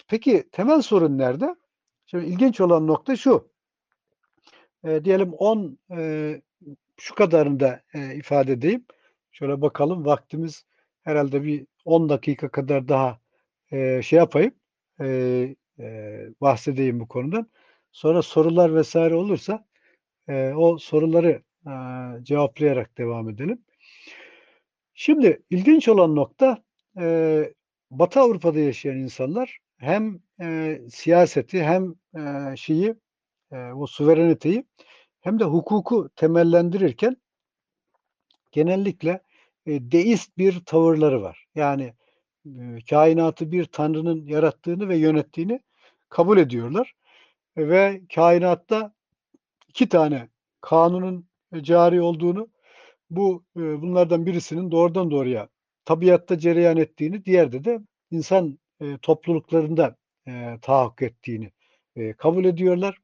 [0.09, 1.57] peki temel sorun nerede?
[2.07, 3.49] Şimdi ilginç olan nokta şu.
[4.85, 6.43] E, diyelim 10 e,
[6.97, 8.85] şu kadarını da e, ifade edeyim.
[9.33, 10.67] Şöyle bakalım vaktimiz
[11.03, 13.21] herhalde bir 10 dakika kadar daha
[13.73, 14.55] e, şey yapayım.
[15.01, 15.07] E,
[15.79, 17.51] e, bahsedeyim bu konudan.
[17.93, 19.67] Sonra sorular vesaire olursa
[20.29, 21.73] e, o soruları e,
[22.25, 23.65] cevaplayarak devam edelim.
[24.95, 26.63] Şimdi ilginç olan nokta
[27.01, 27.55] e,
[27.91, 32.95] Batı Avrupa'da yaşayan insanlar hem e, siyaseti hem e, şeyi
[33.53, 34.65] e, o suvereniteyi
[35.21, 37.17] hem de hukuku temellendirirken
[38.53, 39.21] genellikle
[39.67, 41.47] e, deist bir tavırları var.
[41.55, 41.95] Yani
[42.47, 45.61] e, kainatı bir tanrının yarattığını ve yönettiğini
[46.09, 46.95] kabul ediyorlar.
[47.57, 48.95] E, ve kainatta
[49.69, 50.29] iki tane
[50.61, 52.49] kanunun e, cari olduğunu,
[53.11, 55.49] bu bunlardan birisinin doğrudan doğruya
[55.85, 57.81] tabiatta cereyan ettiğini, diğerde de
[58.11, 59.97] insan e, topluluklarında
[60.63, 61.53] tahakkuk ettiğini
[62.17, 62.99] kabul ediyorlar.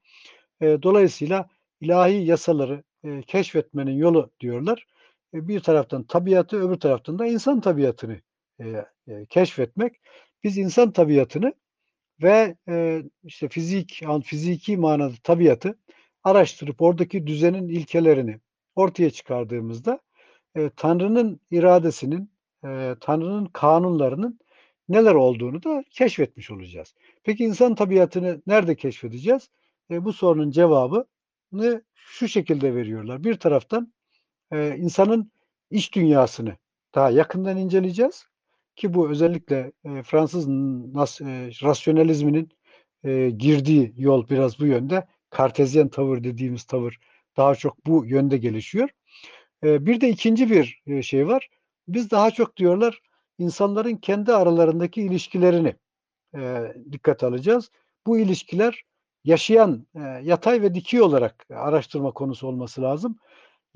[0.61, 1.49] Dolayısıyla
[1.81, 2.83] ilahi yasaları
[3.27, 4.87] keşfetmenin yolu diyorlar.
[5.35, 8.21] E, bir taraftan tabiatı, öbür taraftan da insan tabiatını
[8.61, 10.01] e, e, keşfetmek.
[10.45, 11.55] Biz insan tabiatını
[12.23, 15.79] ve e, işte fizik, fiziki manada tabiatı
[16.25, 18.41] araştırıp oradaki düzenin ilkelerini
[18.77, 20.01] ortaya çıkardığımızda
[20.57, 22.31] e, Tanrı'nın iradesinin,
[22.65, 24.41] e, Tanrı'nın kanunlarının
[24.89, 26.95] neler olduğunu da keşfetmiş olacağız.
[27.25, 29.51] Peki insan tabiatını nerede keşfedeceğiz?
[29.91, 33.25] E, bu sorunun cevabını şu şekilde veriyorlar.
[33.25, 33.93] Bir taraftan
[34.53, 35.33] e, insanın
[35.71, 36.57] iç dünyasını
[36.95, 38.27] daha yakından inceleyeceğiz
[38.77, 42.49] ki bu özellikle e, Fransız nas, e, rasyonalizminin
[43.05, 45.07] e, girdiği yol biraz bu yönde.
[45.31, 46.99] Kartezyen tavır dediğimiz tavır
[47.37, 48.89] daha çok bu yönde gelişiyor.
[49.65, 51.49] E, bir de ikinci bir e, şey var.
[51.89, 53.01] biz daha çok diyorlar
[53.39, 55.77] insanların kendi aralarındaki ilişkilerini
[56.35, 57.71] e, dikkate alacağız.
[58.07, 58.85] Bu ilişkiler
[59.25, 63.19] yaşayan e, yatay ve dikey olarak araştırma konusu olması lazım.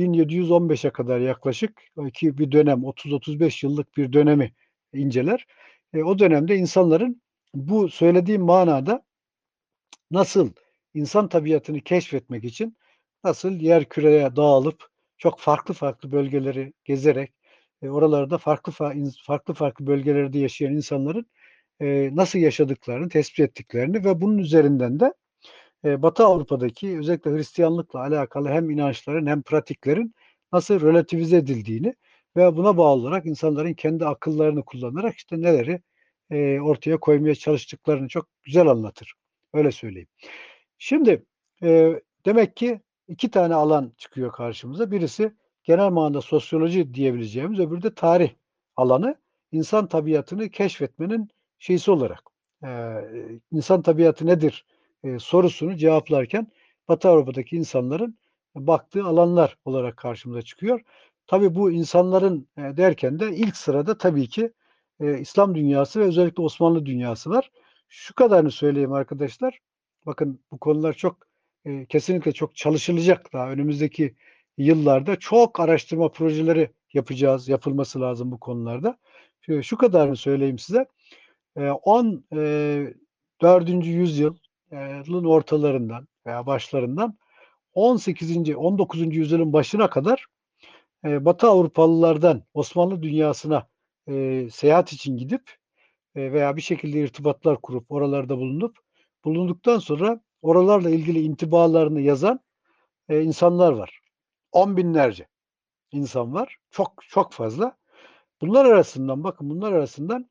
[0.00, 1.82] 1715'e kadar yaklaşık
[2.14, 4.52] ki bir dönem 30-35 yıllık bir dönemi
[4.92, 5.46] inceler.
[5.94, 7.22] E, o dönemde insanların
[7.54, 9.04] bu söylediğim manada
[10.10, 10.50] nasıl
[10.94, 12.76] insan tabiatını keşfetmek için
[13.24, 14.88] nasıl yer küreye dağılıp
[15.18, 17.32] çok farklı farklı bölgeleri gezerek
[17.82, 18.72] e, oralarda farklı
[19.26, 21.26] farklı farklı bölgelerde yaşayan insanların
[21.80, 25.14] e, nasıl yaşadıklarını tespit ettiklerini ve bunun üzerinden de
[25.84, 30.14] e, Batı Avrupa'daki özellikle Hristiyanlıkla alakalı hem inançların hem pratiklerin
[30.52, 31.94] nasıl relativize edildiğini
[32.36, 35.82] ve buna bağlı olarak insanların kendi akıllarını kullanarak işte neleri
[36.30, 39.14] e, ortaya koymaya çalıştıklarını çok güzel anlatır.
[39.54, 40.08] Öyle söyleyeyim.
[40.78, 41.24] Şimdi
[41.62, 44.90] e, demek ki iki tane alan çıkıyor karşımıza.
[44.90, 45.32] Birisi
[45.64, 48.30] genel manada sosyoloji diyebileceğimiz, öbürü de tarih
[48.76, 49.16] alanı.
[49.52, 51.28] insan tabiatını keşfetmenin
[51.58, 52.22] şeysi olarak.
[52.64, 52.68] E,
[53.52, 54.66] insan tabiatı nedir
[55.04, 56.46] e, sorusunu cevaplarken
[56.88, 58.18] Batı Avrupa'daki insanların
[58.54, 60.80] baktığı alanlar olarak karşımıza çıkıyor.
[61.26, 64.52] Tabii bu insanların e, derken de ilk sırada tabii ki
[65.00, 67.50] e, İslam dünyası ve özellikle Osmanlı dünyası var.
[67.88, 69.58] Şu kadarını söyleyeyim arkadaşlar.
[70.06, 71.16] Bakın bu konular çok
[71.64, 74.14] e, kesinlikle çok çalışılacak daha önümüzdeki
[74.58, 78.98] yıllarda çok araştırma projeleri yapacağız, yapılması lazım bu konularda.
[79.40, 80.86] Şu, şu kadarını söyleyeyim size.
[81.56, 84.49] E, 14.
[84.72, 87.18] yüzyılın ortalarından veya başlarından
[87.74, 88.56] 18.
[88.56, 89.16] 19.
[89.16, 90.26] yüzyılın başına kadar
[91.04, 93.68] e, Batı Avrupalılardan Osmanlı dünyasına
[94.08, 95.56] e, seyahat için gidip
[96.14, 98.78] e, veya bir şekilde irtibatlar kurup oralarda bulunup
[99.24, 102.40] bulunduktan sonra oralarla ilgili intibalarını yazan
[103.08, 104.00] e, insanlar var.
[104.52, 105.26] On binlerce
[105.92, 106.56] insan var.
[106.70, 107.76] Çok çok fazla.
[108.40, 110.30] Bunlar arasından bakın bunlar arasından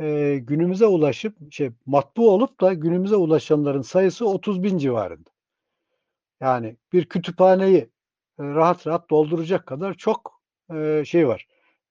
[0.00, 5.30] e, günümüze ulaşıp şey matbu olup da günümüze ulaşanların sayısı 30 bin civarında.
[6.40, 7.90] Yani bir kütüphaneyi
[8.40, 10.40] rahat rahat dolduracak kadar çok
[10.74, 11.46] e, şey var.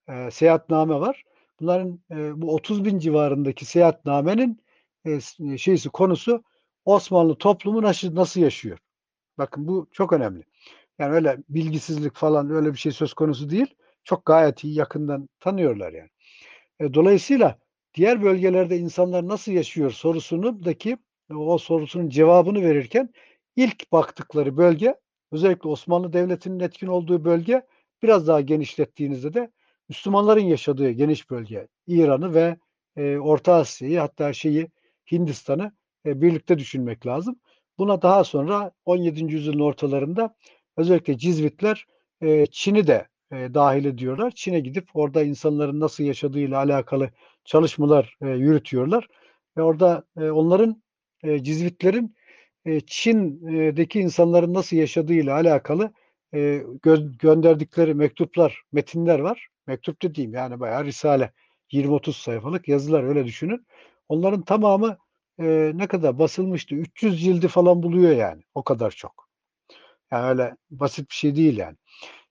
[0.09, 1.23] E, seyahatname var.
[1.59, 4.61] Bunların e, bu 30 bin civarındaki seyahatnamenin
[5.05, 5.19] e,
[5.57, 6.43] şeysi konusu
[6.85, 8.77] Osmanlı toplumu nasıl, nasıl yaşıyor?
[9.37, 10.43] Bakın bu çok önemli.
[10.99, 13.75] Yani öyle bilgisizlik falan öyle bir şey söz konusu değil.
[14.03, 16.09] Çok gayet iyi yakından tanıyorlar yani.
[16.79, 17.59] E, dolayısıyla
[17.97, 20.97] diğer bölgelerde insanlar nasıl yaşıyor sorusunu daki
[21.35, 23.09] o sorusunun cevabını verirken
[23.55, 24.95] ilk baktıkları bölge
[25.31, 27.61] özellikle Osmanlı Devleti'nin etkin olduğu bölge
[28.03, 29.51] biraz daha genişlettiğinizde de
[29.89, 32.57] Müslümanların yaşadığı geniş bölge İran'ı ve
[32.97, 34.67] e, Orta Asya'yı hatta şeyi
[35.11, 35.71] Hindistan'ı
[36.05, 37.39] e, birlikte düşünmek lazım.
[37.77, 39.33] Buna daha sonra 17.
[39.33, 40.35] yüzyılın ortalarında
[40.77, 41.85] özellikle Cizvitler
[42.21, 44.31] e, Çin'i de e, dahil ediyorlar.
[44.31, 47.09] Çin'e gidip orada insanların nasıl yaşadığıyla alakalı
[47.47, 49.07] çalışmalar e, yürütüyorlar.
[49.57, 50.83] Ve orada e, onların
[51.23, 52.15] e, Cizvitlerin
[52.65, 55.93] e, Çin'deki insanların nasıl yaşadığıyla alakalı
[56.33, 56.39] e,
[56.83, 59.47] gö- gönderdikleri mektuplar, metinler var.
[59.67, 61.31] Mektup dediğim yani bayağı risale.
[61.71, 63.67] 20-30 sayfalık yazılar öyle düşünün.
[64.09, 64.97] Onların tamamı
[65.39, 66.75] e, ne kadar basılmıştı?
[66.75, 68.41] 300 cildi falan buluyor yani.
[68.53, 69.27] O kadar çok.
[70.11, 71.75] Yani öyle basit bir şey değil yani.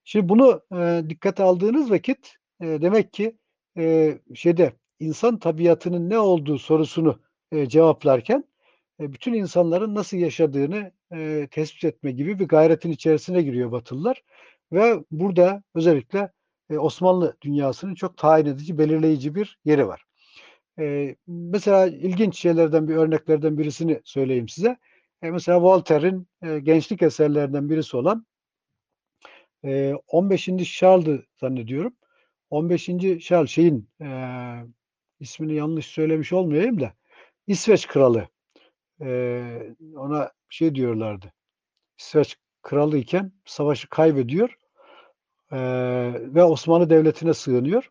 [0.04, 3.38] Şimdi bunu e, dikkate aldığınız vakit e, demek ki
[3.78, 7.20] e, şeyde insan tabiatının ne olduğu sorusunu
[7.52, 8.44] e, cevaplarken
[9.00, 14.22] e, bütün insanların nasıl yaşadığını e, tespit etme gibi bir gayretin içerisine giriyor Batılılar.
[14.72, 16.32] Ve burada özellikle
[16.70, 20.04] e, Osmanlı dünyasının çok tayin edici, belirleyici bir yeri var.
[20.78, 24.76] E, mesela ilginç şeylerden bir örneklerden birisini söyleyeyim size.
[25.22, 28.26] E, mesela Voltaire'in e, gençlik eserlerinden birisi olan
[29.64, 30.78] e, 15.
[30.78, 31.96] Charles'dı zannediyorum.
[32.50, 32.86] 15.
[33.20, 34.06] Charles şeyin e,
[35.20, 36.92] ismini yanlış söylemiş olmayayım da
[37.46, 38.28] İsveç kralı
[39.00, 41.32] e, ona şey diyorlardı.
[41.98, 44.58] İsveç kralı iken savaşı kaybediyor
[45.52, 45.58] e,
[46.34, 47.90] ve Osmanlı Devleti'ne sığınıyor.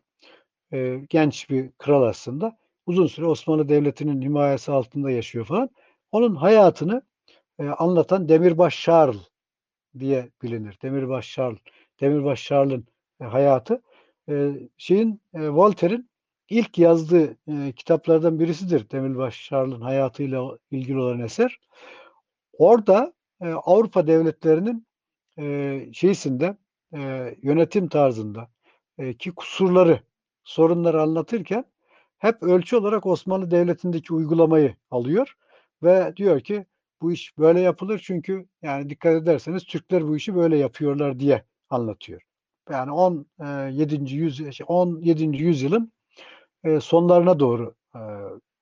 [0.72, 2.58] E, genç bir kral aslında.
[2.86, 5.70] Uzun süre Osmanlı Devleti'nin himayesi altında yaşıyor falan.
[6.12, 7.02] Onun hayatını
[7.58, 9.20] e, anlatan Demirbaş Charles
[9.98, 10.78] diye bilinir.
[10.82, 11.58] Demirbaş Charles,
[12.00, 12.86] Demirbaş Charles'ın
[13.20, 13.82] e, hayatı.
[14.28, 16.10] e, şeyin e, Voltaire'in
[16.48, 21.60] ilk yazdığı e, kitaplardan birisidir Demirbaş Charles'ın hayatıyla ilgili olan eser.
[22.52, 24.86] Orada e, Avrupa devletlerinin
[25.38, 26.56] e, şeysinde
[26.94, 28.48] e, yönetim tarzında
[28.98, 30.00] e, ki kusurları,
[30.44, 31.64] sorunları anlatırken
[32.18, 35.36] hep ölçü olarak Osmanlı Devleti'ndeki uygulamayı alıyor
[35.82, 36.66] ve diyor ki
[37.02, 42.22] bu iş böyle yapılır çünkü yani dikkat ederseniz Türkler bu işi böyle yapıyorlar diye anlatıyor.
[42.70, 44.14] Yani 17.
[44.14, 45.24] yüz 17.
[45.24, 45.92] yüzyılın
[46.80, 47.74] sonlarına doğru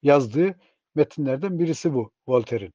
[0.03, 0.55] yazdığı
[0.95, 2.73] metinlerden birisi bu Voltaire'in.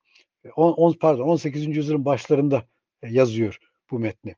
[0.55, 1.77] 10 pardon 18.
[1.77, 2.63] yüzyılın başlarında
[3.03, 3.57] yazıyor
[3.91, 4.35] bu metni.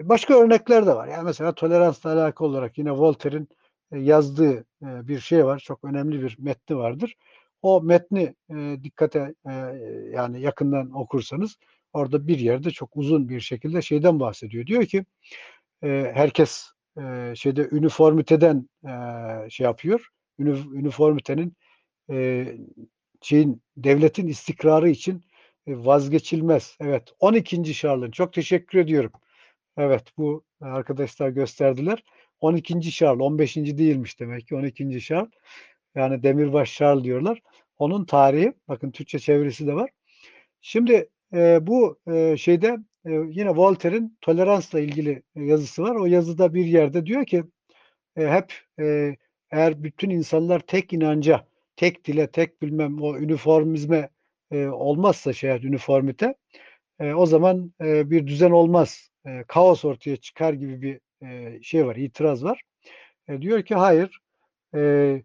[0.00, 1.08] Başka örnekler de var.
[1.08, 3.48] Yani mesela toleransla alakalı olarak yine Voltaire'in
[3.92, 5.58] yazdığı bir şey var.
[5.58, 7.14] Çok önemli bir metni vardır.
[7.62, 8.34] O metni
[8.82, 9.34] dikkate
[10.12, 11.56] yani yakından okursanız
[11.92, 14.66] orada bir yerde çok uzun bir şekilde şeyden bahsediyor.
[14.66, 15.04] Diyor ki
[15.82, 16.70] herkes
[17.34, 18.68] şeyde üniformiteden
[19.48, 20.08] şey yapıyor.
[20.38, 21.56] Üniformitenin
[23.22, 25.24] şeyin devletin istikrarı için
[25.68, 26.76] vazgeçilmez.
[26.80, 27.74] Evet 12.
[27.74, 29.12] Şarl'ın çok teşekkür ediyorum.
[29.76, 32.04] Evet bu arkadaşlar gösterdiler.
[32.40, 32.92] 12.
[32.92, 33.56] Şarl 15.
[33.56, 35.00] değilmiş demek ki 12.
[35.00, 35.26] Şarl.
[35.94, 37.42] Yani Demirbaş Şarl diyorlar.
[37.78, 39.90] Onun tarihi bakın Türkçe çevirisi de var.
[40.60, 42.76] Şimdi e, bu e, şeyde
[43.06, 45.96] e, yine Voltaire'in toleransla ilgili yazısı var.
[45.96, 47.44] O yazıda bir yerde diyor ki
[48.16, 49.16] e, hep e,
[49.50, 51.46] eğer bütün insanlar tek inanca,
[51.76, 54.10] tek dile, tek bilmem o üniformizme
[54.50, 56.34] e, olmazsa şey üniformite
[57.00, 59.10] e, o zaman e, bir düzen olmaz.
[59.26, 62.62] E, kaos ortaya çıkar gibi bir e, şey var, itiraz var.
[63.28, 64.18] E, diyor ki hayır.
[64.74, 65.22] E,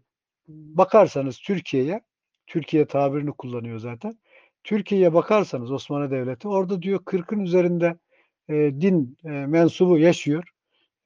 [0.48, 2.00] bakarsanız Türkiye'ye,
[2.46, 4.18] Türkiye tabirini kullanıyor zaten.
[4.64, 7.96] Türkiye'ye bakarsanız Osmanlı Devleti orada diyor 40'ın üzerinde
[8.48, 10.53] e, din e, mensubu yaşıyor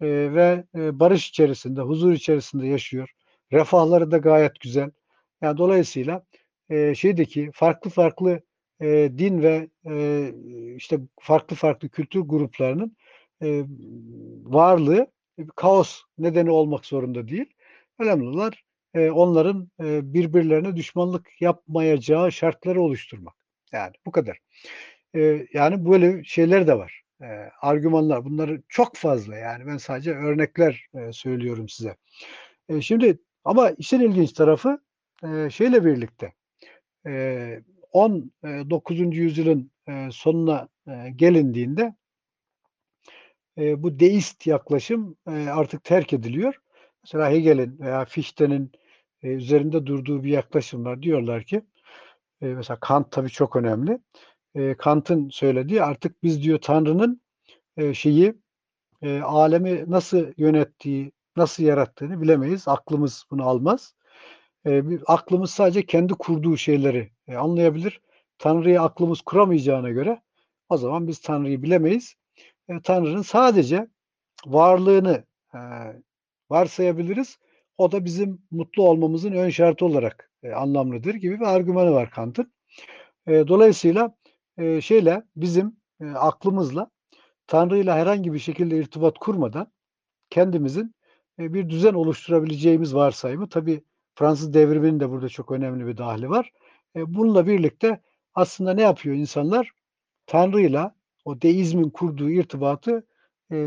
[0.01, 3.11] e, ve e, barış içerisinde, huzur içerisinde yaşıyor.
[3.53, 4.91] Refahları da gayet güzel.
[5.43, 6.25] Yani dolayısıyla
[6.71, 8.41] e, şeydeki farklı farklı
[8.81, 10.33] e, din ve e,
[10.77, 12.97] işte farklı farklı kültür gruplarının
[13.43, 13.65] e,
[14.43, 15.07] varlığı
[15.57, 17.47] kaos nedeni olmak zorunda değil.
[17.99, 18.53] Önemli olan
[18.95, 23.35] e, onların e, birbirlerine düşmanlık yapmayacağı şartları oluşturmak.
[23.73, 24.39] Yani bu kadar.
[25.15, 27.03] E, yani böyle şeyler de var.
[27.23, 28.25] E, argümanlar.
[28.25, 31.97] Bunları çok fazla yani ben sadece örnekler e, söylüyorum size.
[32.69, 34.79] E, şimdi ama işin ilginç tarafı
[35.25, 36.33] e, şeyle birlikte
[37.07, 37.63] e,
[37.93, 39.17] 19.
[39.17, 41.95] yüzyılın e, sonuna e, gelindiğinde
[43.59, 46.55] e, bu deist yaklaşım e, artık terk ediliyor.
[47.05, 48.73] Mesela Hegel'in veya Fichte'nin
[49.23, 51.03] e, üzerinde durduğu bir yaklaşım var.
[51.03, 51.63] Diyorlar ki
[52.43, 53.99] e, mesela Kant tabii çok önemli.
[54.55, 57.21] E, Kant'ın söylediği artık biz diyor Tanrı'nın
[57.77, 58.35] e, şeyi
[59.03, 62.69] e, alemi nasıl yönettiği, nasıl yarattığını bilemeyiz.
[62.69, 63.95] Aklımız bunu almaz.
[64.67, 68.01] E, aklımız sadece kendi kurduğu şeyleri e, anlayabilir.
[68.39, 70.23] Tanrı'yı aklımız kuramayacağına göre
[70.69, 72.15] o zaman biz Tanrı'yı bilemeyiz.
[72.69, 73.89] E, Tanrı'nın sadece
[74.47, 75.25] varlığını
[75.55, 75.59] e,
[76.51, 77.39] varsayabiliriz.
[77.79, 82.53] O da bizim mutlu olmamızın ön şartı olarak e, anlamlıdır gibi bir argümanı var Kant'ın.
[83.27, 84.15] E, dolayısıyla
[84.59, 85.77] e, şeyle bizim
[86.15, 86.91] aklımızla
[87.47, 89.73] Tanrı'yla herhangi bir şekilde irtibat kurmadan
[90.31, 90.95] kendimizin
[91.39, 93.85] bir düzen oluşturabileceğimiz varsayımı tabi
[94.15, 96.53] Fransız devriminin de burada çok önemli bir dahli var.
[96.95, 98.01] Bununla birlikte
[98.35, 99.71] aslında ne yapıyor insanlar?
[100.27, 100.95] Tanrı'yla
[101.25, 103.07] o deizmin kurduğu irtibatı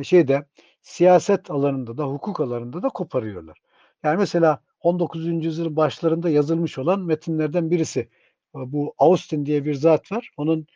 [0.03, 0.45] şeyde
[0.81, 3.57] siyaset alanında da hukuk alanında da koparıyorlar.
[4.03, 5.45] Yani mesela 19.
[5.45, 8.09] yüzyılın başlarında yazılmış olan metinlerden birisi.
[8.53, 10.31] Bu Austin diye bir zat var.
[10.37, 10.67] Onun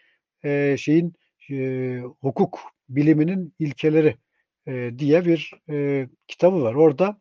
[0.46, 1.14] e, şeyin
[1.52, 4.18] e, hukuk biliminin ilkeleri
[4.68, 6.74] e, diye bir e, kitabı var.
[6.74, 7.18] Orada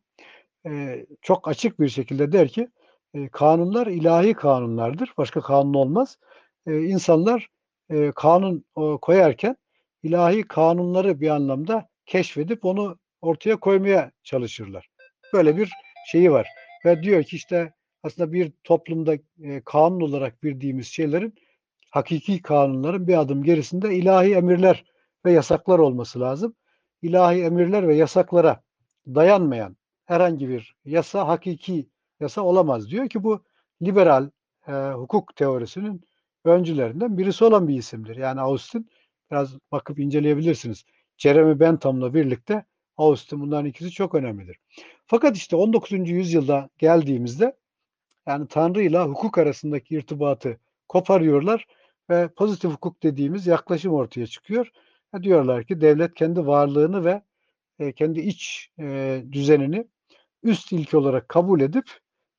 [0.66, 2.68] e, çok açık bir şekilde der ki
[3.14, 5.12] e, kanunlar ilahi kanunlardır.
[5.18, 6.18] Başka kanun olmaz.
[6.66, 7.48] E, insanlar
[7.90, 9.56] e, kanun o, koyarken
[10.02, 14.88] ilahi kanunları bir anlamda keşfedip onu ortaya koymaya çalışırlar.
[15.32, 15.70] Böyle bir
[16.06, 16.48] şeyi var.
[16.84, 17.72] Ve diyor ki işte
[18.02, 21.34] aslında bir toplumda e, kanun olarak bildiğimiz şeylerin
[21.94, 24.84] hakiki kanunların bir adım gerisinde ilahi emirler
[25.24, 26.54] ve yasaklar olması lazım.
[27.02, 28.62] İlahi emirler ve yasaklara
[29.06, 31.88] dayanmayan herhangi bir yasa hakiki
[32.20, 33.44] yasa olamaz diyor ki bu
[33.82, 34.30] liberal
[34.68, 36.04] e, hukuk teorisinin
[36.44, 38.16] öncülerinden birisi olan bir isimdir.
[38.16, 38.90] Yani Austin
[39.30, 40.84] biraz bakıp inceleyebilirsiniz.
[41.16, 42.64] Jeremy Bentham'la birlikte
[42.96, 44.56] Austin bunların ikisi çok önemlidir.
[45.06, 45.92] Fakat işte 19.
[45.92, 47.56] yüzyılda geldiğimizde
[48.26, 51.66] yani Tanrı ile hukuk arasındaki irtibatı koparıyorlar
[52.10, 54.70] ve pozitif hukuk dediğimiz yaklaşım ortaya çıkıyor.
[55.22, 57.22] Diyorlar ki devlet kendi varlığını ve
[57.78, 59.88] e, kendi iç e, düzenini
[60.42, 61.84] üst ilke olarak kabul edip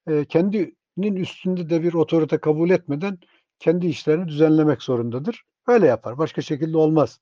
[0.08, 3.20] e, kendinin üstünde de bir otorite kabul etmeden
[3.60, 5.44] kendi işlerini düzenlemek zorundadır.
[5.68, 6.18] Öyle yapar.
[6.18, 7.20] Başka şekilde olmaz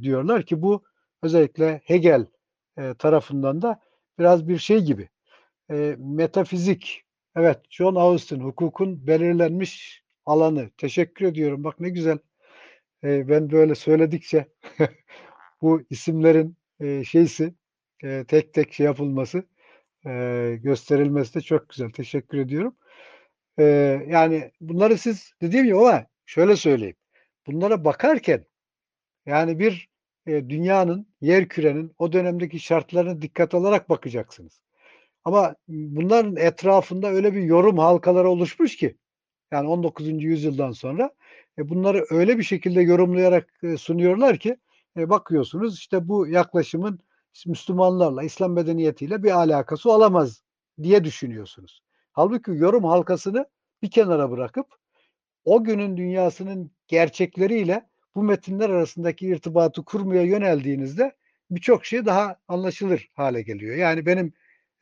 [0.00, 0.84] diyorlar ki bu
[1.22, 2.26] özellikle Hegel
[2.98, 3.80] tarafından da
[4.18, 5.08] biraz bir şey gibi.
[5.98, 7.02] Metafizik.
[7.36, 10.70] Evet, John Austin hukukun belirlenmiş alanı.
[10.78, 11.64] Teşekkür ediyorum.
[11.64, 12.18] Bak ne güzel.
[13.04, 14.48] E, ben böyle söyledikçe
[15.62, 17.54] bu isimlerin e, şeysi
[18.04, 19.44] e, tek tek şey yapılması
[20.06, 20.12] e,
[20.62, 21.90] gösterilmesi de çok güzel.
[21.90, 22.76] Teşekkür ediyorum.
[23.58, 23.64] E,
[24.08, 26.96] yani bunları siz dediğim gibi ama şöyle söyleyeyim.
[27.46, 28.44] Bunlara bakarken
[29.26, 29.88] yani bir
[30.26, 34.60] e, dünyanın, yer kürenin o dönemdeki şartlarını dikkat alarak bakacaksınız.
[35.24, 38.96] Ama bunların etrafında öyle bir yorum halkaları oluşmuş ki
[39.52, 40.24] yani 19.
[40.24, 41.10] yüzyıldan sonra
[41.58, 44.56] e, bunları öyle bir şekilde yorumlayarak e, sunuyorlar ki
[44.96, 47.00] e, bakıyorsunuz işte bu yaklaşımın
[47.46, 50.42] Müslümanlarla, İslam medeniyetiyle bir alakası olamaz
[50.82, 51.82] diye düşünüyorsunuz.
[52.12, 53.46] Halbuki yorum halkasını
[53.82, 54.66] bir kenara bırakıp
[55.44, 61.16] o günün dünyasının gerçekleriyle bu metinler arasındaki irtibatı kurmaya yöneldiğinizde
[61.50, 63.76] birçok şey daha anlaşılır hale geliyor.
[63.76, 64.32] Yani benim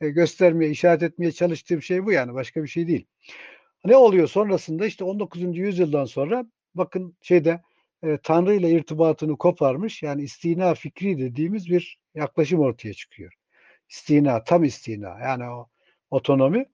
[0.01, 3.05] e, göstermeye, işaret etmeye çalıştığım şey bu yani başka bir şey değil.
[3.87, 5.57] Ne oluyor sonrasında işte 19.
[5.57, 7.61] yüzyıldan sonra bakın şeyde
[8.03, 13.33] e, Tanrı ile irtibatını koparmış yani istina fikri dediğimiz bir yaklaşım ortaya çıkıyor.
[13.89, 15.67] İstina, tam istina yani o
[16.11, 16.65] otonomi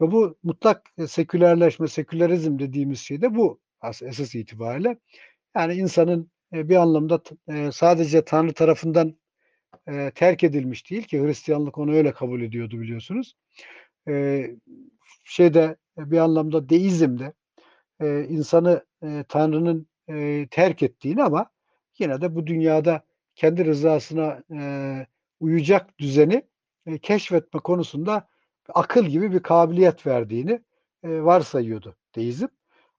[0.00, 3.60] ve bu mutlak e, sekülerleşme, sekülerizm dediğimiz şey de bu
[4.02, 4.98] esas itibariyle.
[5.56, 9.18] Yani insanın e, bir anlamda e, sadece Tanrı tarafından
[10.14, 13.36] terk edilmiş değil ki Hristiyanlık onu öyle kabul ediyordu biliyorsunuz.
[14.08, 14.46] E,
[15.24, 17.32] şeyde bir anlamda deizmde
[18.00, 21.50] e, insanı e, Tanrı'nın e, terk ettiğini ama
[21.98, 23.02] yine de bu dünyada
[23.34, 25.06] kendi rızasına e,
[25.40, 26.42] uyacak düzeni
[26.86, 28.28] e, keşfetme konusunda
[28.74, 30.60] akıl gibi bir kabiliyet verdiğini
[31.02, 32.46] e, varsayıyordu deizm.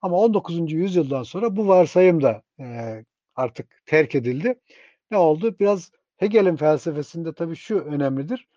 [0.01, 0.73] Ama 19.
[0.73, 2.65] yüzyıldan sonra bu varsayım da e,
[3.35, 4.59] artık terk edildi.
[5.11, 5.55] Ne oldu?
[5.59, 8.47] Biraz Hegel'in felsefesinde tabii şu önemlidir.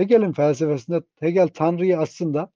[0.00, 2.52] Hegel'in felsefesinde Hegel Tanrı'yı aslında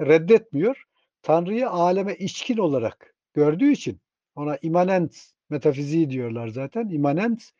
[0.00, 0.84] reddetmiyor.
[1.22, 4.00] Tanrı'yı aleme içkin olarak gördüğü için
[4.34, 6.88] ona imanent metafiziği diyorlar zaten.
[6.88, 7.50] İmanent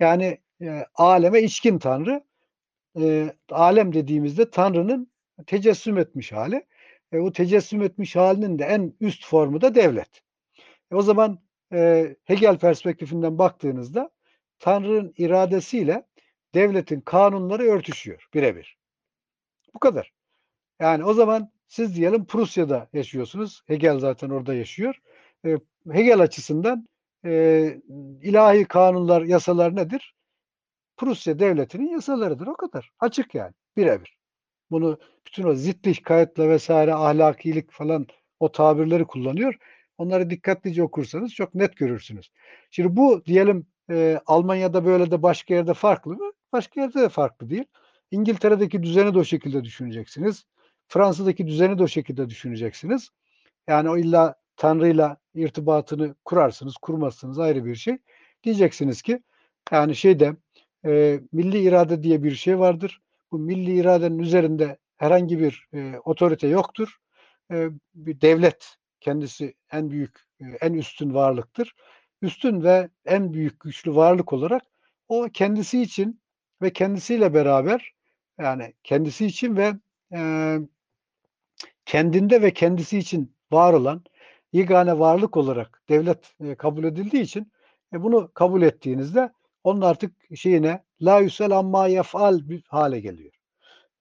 [0.00, 2.24] yani e, aleme içkin Tanrı.
[3.00, 5.12] E, alem dediğimizde Tanrı'nın
[5.46, 6.66] tecessüm etmiş hali.
[7.12, 10.22] E, bu tecessüm etmiş halinin de en üst formu da devlet.
[10.90, 11.38] E, o zaman
[11.72, 14.10] e, Hegel perspektifinden baktığınızda
[14.58, 16.06] Tanrı'nın iradesiyle
[16.54, 18.76] devletin kanunları örtüşüyor birebir.
[19.74, 20.12] Bu kadar.
[20.80, 23.62] Yani o zaman siz diyelim Prusya'da yaşıyorsunuz.
[23.66, 24.94] Hegel zaten orada yaşıyor.
[25.46, 25.58] E,
[25.92, 26.88] Hegel açısından
[27.24, 27.32] e,
[28.22, 30.14] ilahi kanunlar, yasalar nedir?
[30.96, 32.46] Prusya devletinin yasalarıdır.
[32.46, 32.90] O kadar.
[33.00, 33.52] Açık yani.
[33.76, 34.16] Birebir.
[34.70, 38.06] Bunu bütün o zitlich kayıtla vesaire ahlakilik falan
[38.40, 39.54] o tabirleri kullanıyor.
[39.98, 42.30] Onları dikkatlice okursanız çok net görürsünüz.
[42.70, 46.32] Şimdi bu diyelim e, Almanya'da böyle de başka yerde farklı mı?
[46.52, 47.64] Başka yerde de farklı değil.
[48.10, 50.44] İngiltere'deki düzeni de o şekilde düşüneceksiniz.
[50.88, 53.08] Fransa'daki düzeni de o şekilde düşüneceksiniz.
[53.68, 57.98] Yani o illa Tanrı'yla irtibatını kurarsınız, kurmazsınız ayrı bir şey.
[58.44, 59.22] Diyeceksiniz ki
[59.72, 60.36] yani şeyde
[60.84, 63.00] e, milli irade diye bir şey vardır.
[63.32, 66.96] Bu milli iradenin üzerinde herhangi bir e, otorite yoktur.
[67.52, 71.74] E, bir devlet kendisi en büyük, e, en üstün varlıktır.
[72.22, 74.62] Üstün ve en büyük güçlü varlık olarak
[75.08, 76.21] o kendisi için
[76.62, 77.92] ve kendisiyle beraber
[78.38, 79.72] yani kendisi için ve
[80.14, 80.58] e,
[81.86, 84.04] kendinde ve kendisi için var olan
[84.52, 87.52] yegane varlık olarak devlet e, kabul edildiği için
[87.92, 89.32] e, bunu kabul ettiğinizde
[89.64, 93.32] onun artık şeyine la yüsel amma yef'al bir hale geliyor.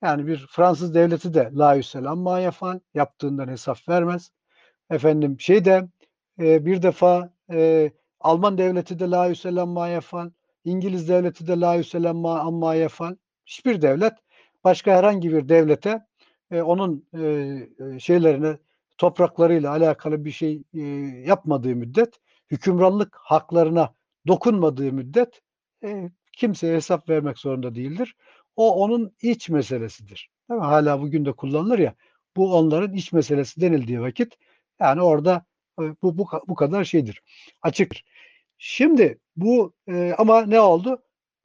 [0.03, 4.31] Yani bir Fransız devleti de la yüsel amma yef'al yaptığından hesap vermez.
[4.89, 5.87] Efendim şeyde
[6.39, 10.29] e, bir defa e, Alman devleti de la yüsel amma yef'al,
[10.65, 13.15] İngiliz devleti de la yüsel amma, yef'al.
[13.45, 14.13] Hiçbir devlet
[14.63, 16.05] başka herhangi bir devlete
[16.51, 18.57] e, onun e, şeylerine
[18.97, 20.81] topraklarıyla alakalı bir şey e,
[21.25, 22.19] yapmadığı müddet,
[22.51, 23.93] hükümranlık haklarına
[24.27, 25.41] dokunmadığı müddet
[25.83, 28.15] e, kimseye hesap vermek zorunda değildir.
[28.55, 30.29] O onun iç meselesidir.
[30.49, 30.65] Değil mi?
[30.65, 31.95] Hala bugün de kullanılır ya.
[32.35, 34.37] Bu onların iç meselesi denildiği vakit
[34.79, 35.45] yani orada
[35.79, 37.21] e, bu, bu bu kadar şeydir.
[37.61, 37.95] Açık.
[38.63, 41.03] Şimdi bu e, ama ne oldu?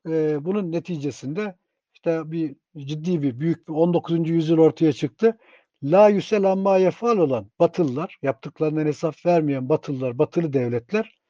[0.09, 1.57] E, bunun neticesinde
[1.95, 4.31] işte bir ciddi bir büyük bir 19.
[4.31, 5.39] yüzyıl ortaya çıktı.
[5.83, 11.21] La yüsel amma yefal olan Batılılar, yaptıklarından hesap vermeyen Batılılar, Batılı devletler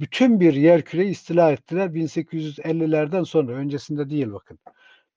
[0.00, 3.52] bütün bir yer küreyi istila ettiler 1850'lerden sonra.
[3.52, 4.58] Öncesinde değil bakın.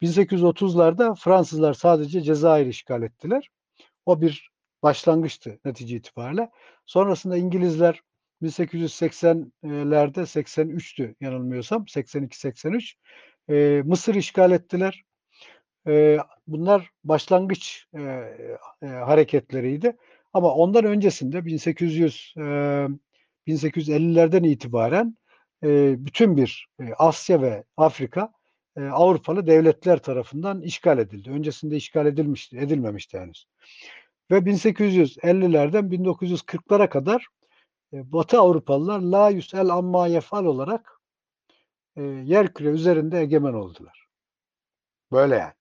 [0.01, 3.49] 1830'larda Fransızlar sadece Cezayir işgal ettiler.
[4.05, 4.49] O bir
[4.83, 6.49] başlangıçtı netice itibariyle.
[6.85, 8.01] Sonrasında İngilizler
[8.41, 12.93] 1880'lerde 83'tü yanılmıyorsam 82-83
[13.49, 15.03] e, Mısır işgal ettiler.
[15.87, 16.17] E,
[16.47, 18.01] bunlar başlangıç e,
[18.81, 19.97] e, hareketleriydi.
[20.33, 22.41] Ama ondan öncesinde 1800 e,
[23.47, 25.17] 1850'lerden itibaren
[25.63, 28.31] e, bütün bir e, Asya ve Afrika
[28.77, 31.31] e, Avrupalı devletler tarafından işgal edildi.
[31.31, 33.47] Öncesinde işgal edilmişti, edilmemişti henüz.
[34.31, 37.27] Ve 1850'lerden 1940'lara kadar
[37.93, 40.99] Batı Avrupalılar la yüsel amma yefal olarak
[41.95, 44.07] e, yer küre üzerinde egemen oldular.
[45.11, 45.53] Böyle yani.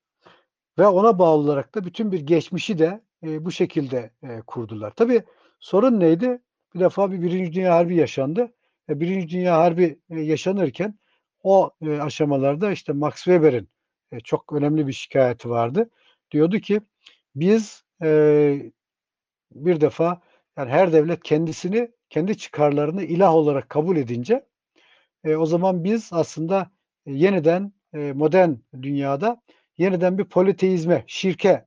[0.78, 4.90] Ve ona bağlı olarak da bütün bir geçmişi de e, bu şekilde e, kurdular.
[4.90, 5.22] Tabii
[5.60, 6.42] sorun neydi?
[6.74, 8.52] Bir defa bir Birinci Dünya Harbi yaşandı.
[8.88, 10.98] E, Birinci Dünya Harbi e, yaşanırken
[11.42, 13.68] o e, aşamalarda işte Max Weber'in
[14.12, 15.90] e, çok önemli bir şikayeti vardı.
[16.30, 16.80] Diyordu ki
[17.34, 18.72] biz e,
[19.52, 20.20] bir defa
[20.56, 24.46] yani her devlet kendisini kendi çıkarlarını ilah olarak kabul edince
[25.24, 26.70] e, o zaman biz aslında
[27.06, 28.52] e, yeniden e, modern
[28.82, 29.42] dünyada
[29.78, 31.66] yeniden bir politeizme, şirke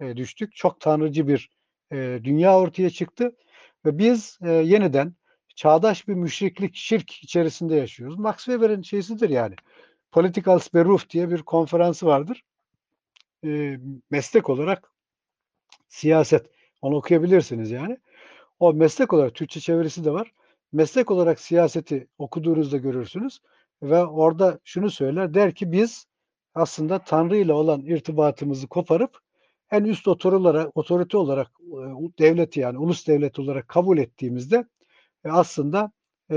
[0.00, 0.56] e, düştük.
[0.56, 1.50] Çok tanrıcı bir
[1.92, 3.36] e, dünya ortaya çıktı
[3.84, 5.14] ve biz e, yeniden
[5.56, 8.18] çağdaş bir müşriklik, şirk içerisinde yaşıyoruz.
[8.18, 9.54] Max Weber'in şeysidir yani.
[10.12, 12.44] Political Beruf diye bir konferansı vardır.
[13.44, 13.78] E,
[14.10, 14.92] meslek olarak
[15.88, 16.46] siyaset.
[16.82, 17.98] Onu okuyabilirsiniz yani.
[18.60, 20.32] O meslek olarak Türkçe çevirisi de var.
[20.72, 23.40] Meslek olarak siyaseti okuduğunuzda görürsünüz
[23.82, 26.06] ve orada şunu söyler der ki biz
[26.54, 29.18] aslında Tanrı ile olan irtibatımızı koparıp
[29.70, 31.50] en üst otorite, otorite olarak
[32.18, 34.64] devleti yani ulus devleti olarak kabul ettiğimizde
[35.24, 35.92] e, aslında
[36.30, 36.36] e,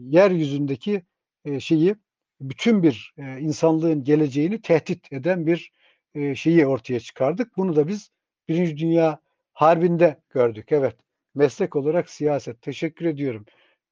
[0.00, 1.02] yeryüzündeki
[1.44, 1.96] e, şeyi
[2.40, 5.72] bütün bir e, insanlığın geleceğini tehdit eden bir
[6.14, 7.56] e, şeyi ortaya çıkardık.
[7.56, 8.10] Bunu da biz
[8.48, 9.20] Birinci Dünya
[9.52, 10.72] Harbi'nde gördük.
[10.72, 10.96] Evet.
[11.34, 12.62] Meslek olarak siyaset.
[12.62, 13.44] Teşekkür ediyorum.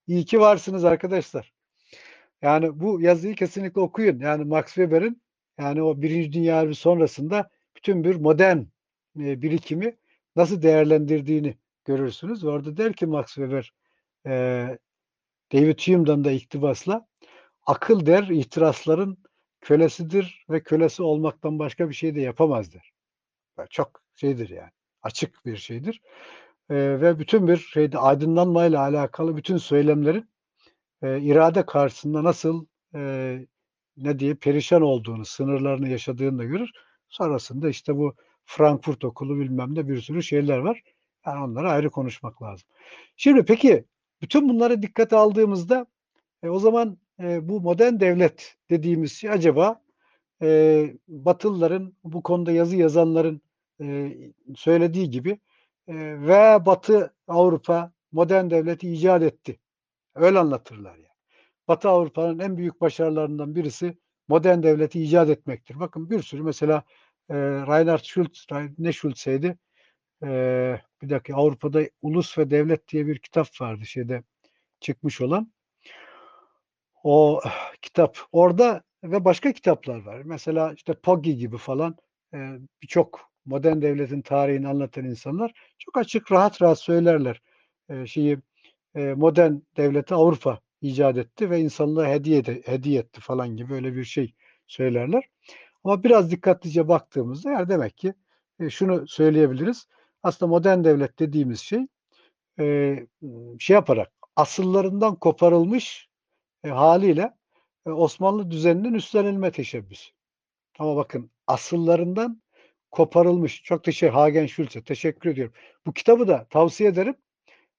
[0.06, 1.52] İyi ki varsınız arkadaşlar.
[2.42, 4.18] Yani bu yazıyı kesinlikle okuyun.
[4.20, 5.22] Yani Max Weber'in
[5.58, 8.58] yani o Birinci Dünya Harbi sonrasında bütün bir modern
[9.20, 9.96] e, birikimi
[10.36, 12.44] nasıl değerlendirdiğini görürsünüz.
[12.44, 13.72] Orada der ki Max Weber
[14.26, 14.32] e,
[15.52, 17.06] David Hume'dan da iktibasla
[17.66, 19.18] akıl der ihtirasların
[19.60, 22.92] kölesidir ve kölesi olmaktan başka bir şey de yapamaz der.
[23.70, 24.70] Çok şeydir yani.
[25.02, 26.00] Açık bir şeydir.
[26.70, 30.28] E, ve bütün bir şeyde aydınlanmayla alakalı bütün söylemlerin
[31.02, 33.00] e, irade karşısında nasıl e,
[33.96, 36.70] ne diye perişan olduğunu, sınırlarını yaşadığını da görür.
[37.08, 38.14] Sonrasında işte bu
[38.44, 40.82] Frankfurt okulu bilmem ne bir sürü şeyler var.
[41.26, 42.68] Yani onları ayrı konuşmak lazım.
[43.16, 43.84] Şimdi peki
[44.22, 45.86] bütün bunları dikkate aldığımızda
[46.42, 49.82] e, o zaman e, bu modern devlet dediğimiz şey acaba
[50.42, 53.40] e, Batılıların bu konuda yazı yazanların
[53.80, 54.16] e,
[54.56, 55.38] söylediği gibi
[55.96, 59.60] ve Batı Avrupa modern devleti icat etti.
[60.14, 61.06] Öyle anlatırlar yani.
[61.68, 65.80] Batı Avrupa'nın en büyük başarılarından birisi modern devleti icat etmektir.
[65.80, 66.84] Bakın bir sürü mesela
[67.30, 68.46] e, Reinhard Schulz,
[68.78, 69.58] ne Schulz'eydi?
[70.24, 74.22] E, bir dakika Avrupa'da Ulus ve Devlet diye bir kitap vardı şeyde
[74.80, 75.52] çıkmış olan.
[77.04, 77.40] O
[77.82, 80.22] kitap orada ve başka kitaplar var.
[80.22, 81.96] Mesela işte Poggi gibi falan
[82.34, 87.42] e, birçok modern devletin tarihini anlatan insanlar çok açık rahat rahat söylerler.
[87.88, 88.38] E, şeyi
[88.94, 93.94] e, modern devleti Avrupa icat etti ve insanlığa hediye, de, hediye etti falan gibi öyle
[93.96, 94.34] bir şey
[94.66, 95.24] söylerler.
[95.84, 98.14] Ama biraz dikkatlice baktığımızda yani demek ki
[98.60, 99.88] e, şunu söyleyebiliriz.
[100.22, 101.86] Aslında modern devlet dediğimiz şey
[102.60, 102.96] e,
[103.58, 106.08] şey yaparak asıllarından koparılmış
[106.64, 107.34] e, haliyle
[107.86, 110.10] e, Osmanlı düzeninin üstlenilme teşebbüsü.
[110.78, 112.42] Ama bakın asıllarından
[112.90, 113.62] koparılmış.
[113.62, 114.82] Çok teşekkür Hagen Schulze.
[114.82, 115.54] Teşekkür ediyorum.
[115.86, 117.14] Bu kitabı da tavsiye ederim.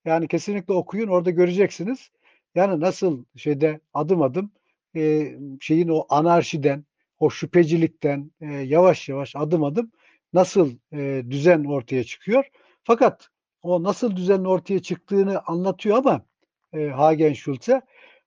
[0.06, 1.08] Yani kesinlikle okuyun.
[1.08, 2.12] Orada göreceksiniz.
[2.56, 4.52] Yani nasıl şeyde adım adım
[4.96, 6.86] e, şeyin o anarşiden,
[7.20, 9.92] o şüphecilikten e, yavaş yavaş adım adım
[10.34, 12.46] nasıl e, düzen ortaya çıkıyor.
[12.84, 13.30] Fakat
[13.64, 16.26] o nasıl düzenin ortaya çıktığını anlatıyor ama
[16.74, 17.82] e, Hagen Schulze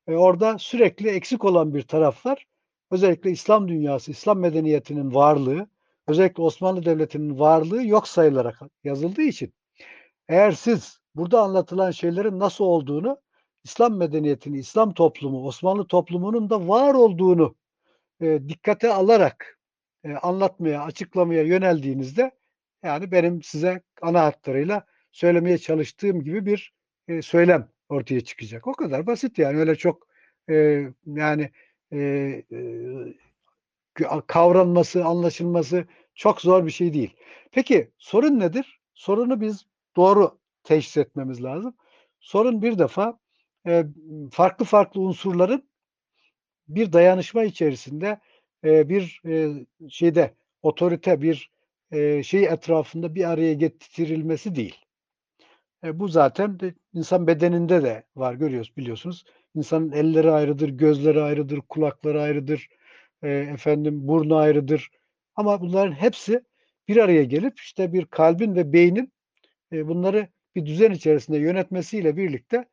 [0.09, 2.47] e, orada sürekli eksik olan bir taraf var.
[2.91, 5.69] Özellikle İslam dünyası, İslam medeniyetinin varlığı,
[6.09, 9.55] özellikle Osmanlı Devleti'nin varlığı yok sayılarak yazıldığı için
[10.29, 13.21] eğer siz burada anlatılan şeylerin nasıl olduğunu
[13.65, 17.57] İslam medeniyetini, İslam toplumu, Osmanlı toplumunun da var olduğunu
[18.21, 19.59] e, dikkate alarak
[20.05, 22.31] e, anlatmaya, açıklamaya yöneldiğinizde
[22.83, 26.75] yani benim size ana hatlarıyla söylemeye çalıştığım gibi bir
[27.09, 28.67] e, söylem ortaya çıkacak.
[28.67, 30.09] O kadar basit yani öyle çok
[30.51, 30.55] e,
[31.07, 31.51] yani
[31.93, 31.99] e,
[32.53, 32.59] e,
[34.27, 35.85] kavranması, anlaşılması
[36.15, 37.17] çok zor bir şey değil.
[37.53, 38.81] Peki sorun nedir?
[38.95, 39.67] Sorunu biz
[39.97, 41.75] doğru teşhis etmemiz lazım.
[42.21, 43.19] Sorun bir defa
[43.67, 43.85] e,
[44.31, 45.69] farklı farklı unsurların
[46.69, 48.21] bir dayanışma içerisinde
[48.65, 51.51] e, bir e, şeyde otorite bir
[51.93, 54.77] e, şey etrafında bir araya getirilmesi değil.
[55.85, 59.25] E, bu zaten de insan bedeninde de var görüyoruz biliyorsunuz.
[59.55, 62.69] İnsanın elleri ayrıdır, gözleri ayrıdır, kulakları ayrıdır,
[63.25, 64.91] e, efendim burnu ayrıdır.
[65.37, 66.41] Ama bunların hepsi
[66.89, 69.13] bir araya gelip işte bir kalbin ve beynin
[69.73, 72.65] e, bunları bir düzen içerisinde yönetmesiyle birlikte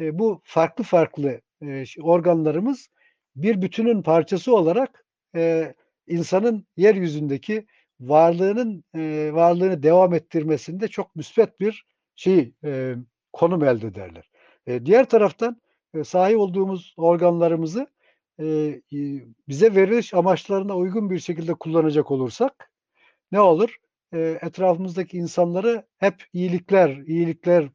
[0.00, 2.88] e, bu farklı farklı e, organlarımız
[3.36, 5.04] bir bütünün parçası olarak
[5.36, 5.74] e,
[6.06, 7.66] insanın yeryüzündeki
[8.00, 11.84] varlığının e, varlığını devam ettirmesinde çok müsbet bir
[12.16, 12.94] şey e,
[13.32, 14.30] konum elde ederler.
[14.66, 15.60] E, diğer taraftan
[15.94, 17.86] e, sahip olduğumuz organlarımızı
[19.48, 22.72] bize veriliş amaçlarına uygun bir şekilde kullanacak olursak
[23.32, 23.76] ne olur?
[24.12, 27.68] Etrafımızdaki insanları hep iyilikler, iyilikler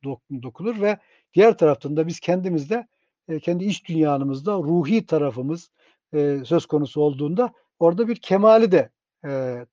[0.43, 0.97] dokunur ve
[1.33, 2.87] diğer taraftan da biz kendimizde
[3.27, 5.71] e, kendi iç dünyanımızda ruhi tarafımız
[6.13, 8.89] e, söz konusu olduğunda orada bir kemali de
[9.25, 9.65] e,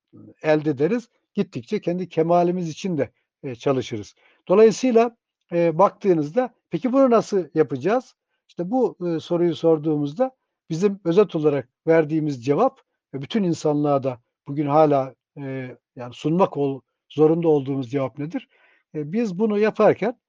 [0.43, 1.09] elde ederiz.
[1.35, 3.11] Gittikçe kendi kemalimiz için de
[3.55, 4.15] çalışırız.
[4.49, 5.17] Dolayısıyla
[5.53, 8.15] baktığınızda peki bunu nasıl yapacağız?
[8.49, 10.31] İşte bu soruyu sorduğumuzda
[10.73, 12.81] bizim özet olarak verdiğimiz cevap
[13.15, 18.49] ve bütün insanlığa da bugün hala e, yani sunmak ol, zorunda olduğumuz cevap nedir?
[18.95, 20.21] E, biz bunu yaparken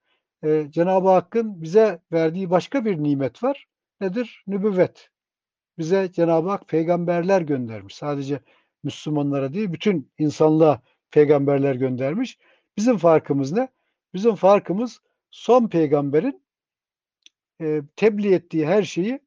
[0.43, 3.65] e, Cenab-ı Hakk'ın bize verdiği başka bir nimet var.
[4.01, 4.43] Nedir?
[4.47, 5.09] Nübüvvet.
[5.77, 7.95] Bize Cenab-ı Hak peygamberler göndermiş.
[7.95, 8.39] Sadece
[8.83, 12.37] Müslümanlara değil, bütün insanlığa peygamberler göndermiş.
[12.77, 13.67] Bizim farkımız ne?
[14.13, 14.99] Bizim farkımız
[15.31, 16.43] son peygamberin
[17.61, 19.19] e, tebliğ ettiği her şeyi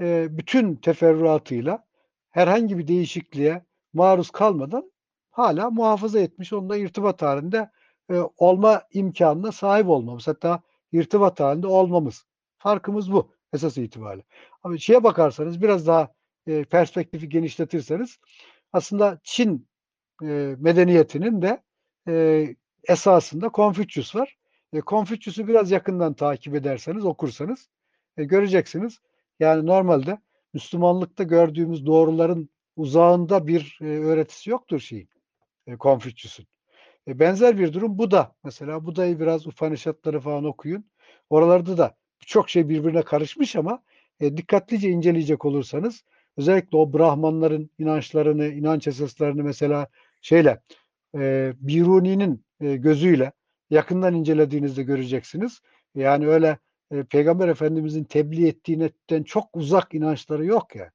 [0.00, 1.84] e, bütün teferruatıyla
[2.30, 4.92] herhangi bir değişikliğe maruz kalmadan
[5.30, 7.70] hala muhafaza etmiş, onunla irtibat halinde
[8.10, 10.28] e, olma imkanına sahip olmamız.
[10.28, 10.62] Hatta
[10.92, 12.24] irtibat halinde olmamız.
[12.58, 14.24] Farkımız bu esas itibariyle.
[14.62, 16.14] Ama şeye bakarsanız biraz daha
[16.46, 18.18] e, perspektifi genişletirseniz
[18.72, 19.70] aslında Çin
[20.58, 21.62] medeniyetinin de
[22.88, 24.36] esasında Konfüçyüs var.
[24.72, 27.68] E, Konfüçyüs'ü biraz yakından takip ederseniz, okursanız
[28.16, 29.00] göreceksiniz.
[29.40, 30.18] Yani normalde
[30.54, 35.08] Müslümanlıkta gördüğümüz doğruların uzağında bir e, öğretisi yoktur şeyin.
[35.66, 36.46] E, Konfüçyüs'ün.
[37.08, 38.34] E, benzer bir durum bu da.
[38.44, 40.84] Mesela Buda'yı biraz Upanishadları falan okuyun.
[41.30, 41.96] Oralarda da
[42.26, 43.82] çok şey birbirine karışmış ama
[44.20, 46.04] e, dikkatlice inceleyecek olursanız
[46.36, 49.86] özellikle o Brahmanların inançlarını, inanç esaslarını mesela
[50.22, 50.60] şeyle
[51.14, 53.32] e, Biruni'nin e, gözüyle
[53.70, 55.60] yakından incelediğinizde göreceksiniz.
[55.94, 56.58] Yani öyle
[56.90, 60.90] e, Peygamber Efendimizin tebliğ ettiğinden çok uzak inançları yok ya.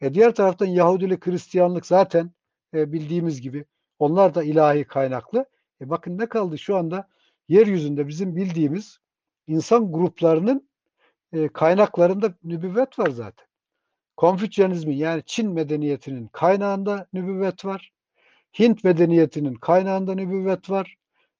[0.00, 2.30] E, diğer taraftan Yahudilik, Hristiyanlık zaten
[2.74, 3.64] e, bildiğimiz gibi
[3.98, 5.46] onlar da ilahi kaynaklı.
[5.80, 7.08] E bakın ne kaldı şu anda
[7.48, 8.98] yeryüzünde bizim bildiğimiz
[9.46, 10.68] insan gruplarının
[11.32, 13.46] e, kaynaklarında nübüvvet var zaten.
[14.16, 17.92] Konfüçyanizmin yani Çin medeniyetinin kaynağında nübüvvet var.
[18.58, 20.96] Hint medeniyetinin kaynağında nübüvvet var.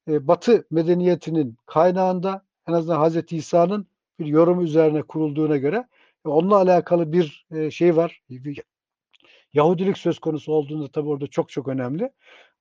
[0.08, 3.86] E, Batı medeniyetinin kaynağında en azından Hazreti İsa'nın
[4.18, 5.88] bir yorum üzerine kurulduğuna göre
[6.26, 8.22] e, onunla alakalı bir e, şey var.
[9.52, 12.10] Yahudilik söz konusu olduğunda tabi orada çok çok önemli.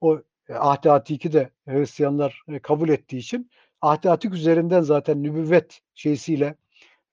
[0.02, 3.52] O e, Ahdi Atik'i de Hristiyanlar kabul ettiği için
[3.82, 6.56] Ahdi Atik üzerinden zaten nübüvvet şeysiyle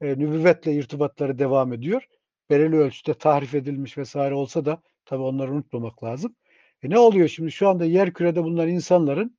[0.00, 2.08] nübüvvetle irtibatları devam ediyor.
[2.50, 6.34] Belirli ölçüde tahrif edilmiş vesaire olsa da tabi onları unutmamak lazım.
[6.82, 7.52] E ne oluyor şimdi?
[7.52, 9.38] Şu anda yer kürede bulunan insanların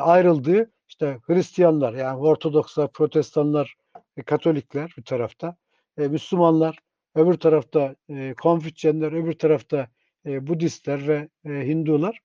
[0.00, 3.76] ayrıldığı işte Hristiyanlar yani Ortodokslar, Protestanlar,
[4.20, 5.56] e, Katolikler bir tarafta,
[5.98, 6.78] e, Müslümanlar,
[7.14, 9.88] öbür tarafta e, Konfüçyenler, öbür tarafta
[10.26, 12.20] e, Budistler ve e, Hindular.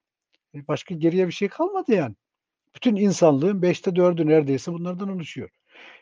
[0.55, 2.15] E, başka geriye bir şey kalmadı yani.
[2.75, 5.49] Bütün insanlığın beşte dördü neredeyse bunlardan oluşuyor.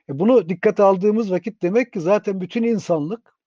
[0.10, 3.38] E, bunu dikkate aldığımız vakit demek ki zaten bütün insanlık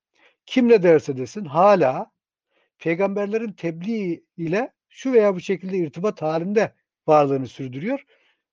[0.46, 2.10] kim ne derse desin hala
[2.78, 6.74] peygamberlerin tebliğ ile şu veya bu şekilde irtibat halinde
[7.06, 8.04] varlığını sürdürüyor.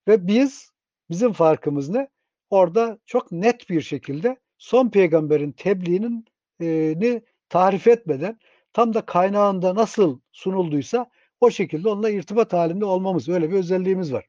[0.08, 0.70] Ve biz,
[1.10, 2.08] bizim farkımız ne?
[2.54, 6.26] Orada çok net bir şekilde son peygamberin tebliğinin
[6.62, 8.40] e, tarif etmeden
[8.74, 11.10] tam da kaynağında nasıl sunulduysa
[11.42, 13.30] o şekilde onunla irtibat halinde olmamız.
[13.30, 14.26] Öyle bir özelliğimiz var.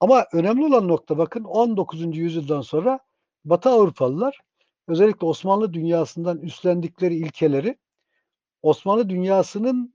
[0.00, 2.16] Ama önemli olan nokta bakın 19.
[2.16, 3.00] yüzyıldan sonra
[3.44, 4.40] Batı Avrupalılar
[4.88, 7.76] özellikle Osmanlı dünyasından üstlendikleri ilkeleri
[8.62, 9.94] Osmanlı dünyasının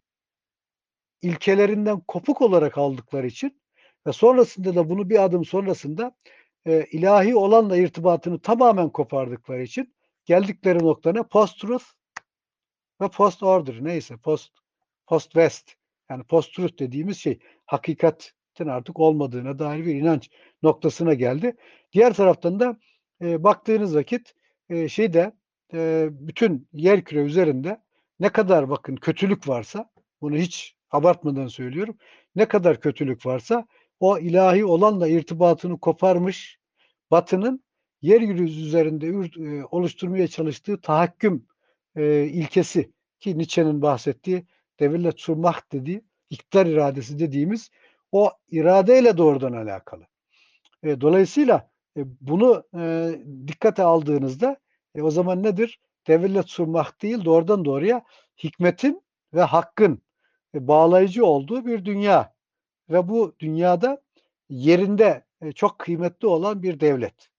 [1.21, 3.61] ilkelerinden kopuk olarak aldıkları için
[4.07, 6.15] ve sonrasında da bunu bir adım sonrasında
[6.67, 9.93] e, ilahi olanla irtibatını tamamen kopardıkları için
[10.25, 11.23] geldikleri nokta ne?
[11.23, 11.85] Post-truth
[13.01, 14.51] ve post-order neyse post
[15.07, 15.71] post-west
[16.09, 20.29] yani post-truth dediğimiz şey hakikatin artık olmadığına dair bir inanç
[20.63, 21.55] noktasına geldi.
[21.93, 22.79] Diğer taraftan da
[23.21, 24.35] e, baktığınız vakit
[24.69, 25.31] e, şeyde
[25.73, 27.81] e, bütün yer küre üzerinde
[28.19, 29.89] ne kadar bakın kötülük varsa
[30.21, 31.97] bunu hiç abartmadan söylüyorum.
[32.35, 33.67] Ne kadar kötülük varsa
[33.99, 36.59] o ilahi olanla irtibatını koparmış
[37.11, 37.63] Batı'nın
[38.01, 41.45] yeryüzü üzerinde e, oluşturmaya çalıştığı tahakküm
[41.95, 44.45] e, ilkesi ki Nietzsche'nin bahsettiği
[44.79, 47.69] devlet surmak dediği iktidar iradesi dediğimiz
[48.11, 50.03] o iradeyle doğrudan alakalı.
[50.83, 51.69] E, dolayısıyla
[52.21, 52.63] bunu
[53.47, 54.57] dikkate aldığınızda
[55.01, 55.79] o zaman nedir?
[56.07, 58.03] Devlet surmak değil doğrudan doğruya
[58.43, 59.01] hikmetin
[59.33, 60.01] ve hakkın
[60.55, 62.36] bağlayıcı olduğu bir dünya
[62.89, 64.01] ve bu dünyada
[64.49, 67.29] yerinde e, çok kıymetli olan bir devlet.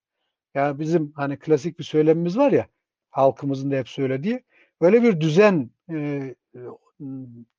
[0.55, 2.66] Yani bizim hani klasik bir söylemimiz var ya
[3.11, 4.45] halkımızın da hep söylediği
[4.81, 6.35] öyle bir düzen e, e,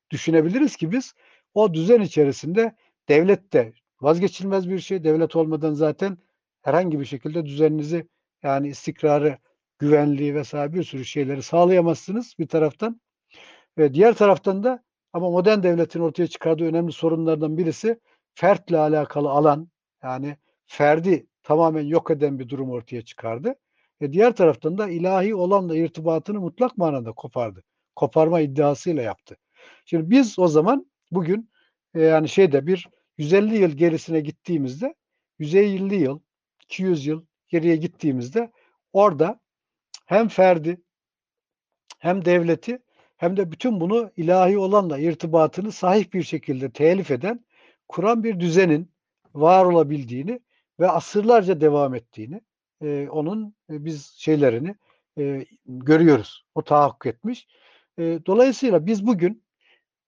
[0.10, 1.14] düşünebiliriz ki biz
[1.54, 2.76] o düzen içerisinde
[3.10, 5.04] devlet de vazgeçilmez bir şey.
[5.04, 6.18] Devlet olmadan zaten
[6.62, 8.08] herhangi bir şekilde düzeninizi
[8.44, 9.38] yani istikrarı,
[9.80, 13.02] güvenliği vesaire bir sürü şeyleri sağlayamazsınız bir taraftan.
[13.78, 14.84] Ve diğer taraftan da
[15.14, 18.00] ama modern devletin ortaya çıkardığı önemli sorunlardan birisi
[18.34, 19.70] fertle alakalı alan
[20.04, 23.56] yani ferdi tamamen yok eden bir durum ortaya çıkardı.
[24.02, 27.64] Ve diğer taraftan da ilahi olanla irtibatını mutlak manada kopardı.
[27.96, 29.38] Koparma iddiasıyla yaptı.
[29.86, 31.52] Şimdi biz o zaman bugün
[31.94, 34.96] e, yani şeyde bir 150 yıl gerisine gittiğimizde
[35.40, 36.20] 150 yıl,
[36.64, 38.52] 200 yıl geriye gittiğimizde
[38.94, 39.40] orada
[40.06, 40.82] hem ferdi
[42.00, 42.80] hem devleti
[43.20, 47.46] hem de bütün bunu ilahi olanla irtibatını sahih bir şekilde telif eden,
[47.88, 48.92] kuran bir düzenin
[49.36, 50.40] var olabildiğini
[50.80, 52.42] ve asırlarca devam ettiğini,
[52.82, 54.76] e, onun e, biz şeylerini
[55.18, 56.46] e, görüyoruz.
[56.56, 57.48] O tahakkuk etmiş.
[57.98, 59.44] E, dolayısıyla biz bugün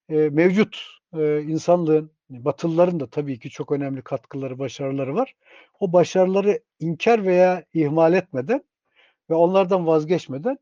[0.09, 0.77] e, mevcut
[1.17, 5.35] e, insanlığın, Batılıların da tabii ki çok önemli katkıları, başarıları var.
[5.79, 8.63] O başarıları inkar veya ihmal etmeden
[9.29, 10.57] ve onlardan vazgeçmeden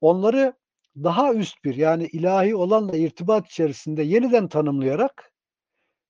[0.00, 0.54] onları
[0.96, 5.32] daha üst bir yani ilahi olanla irtibat içerisinde yeniden tanımlayarak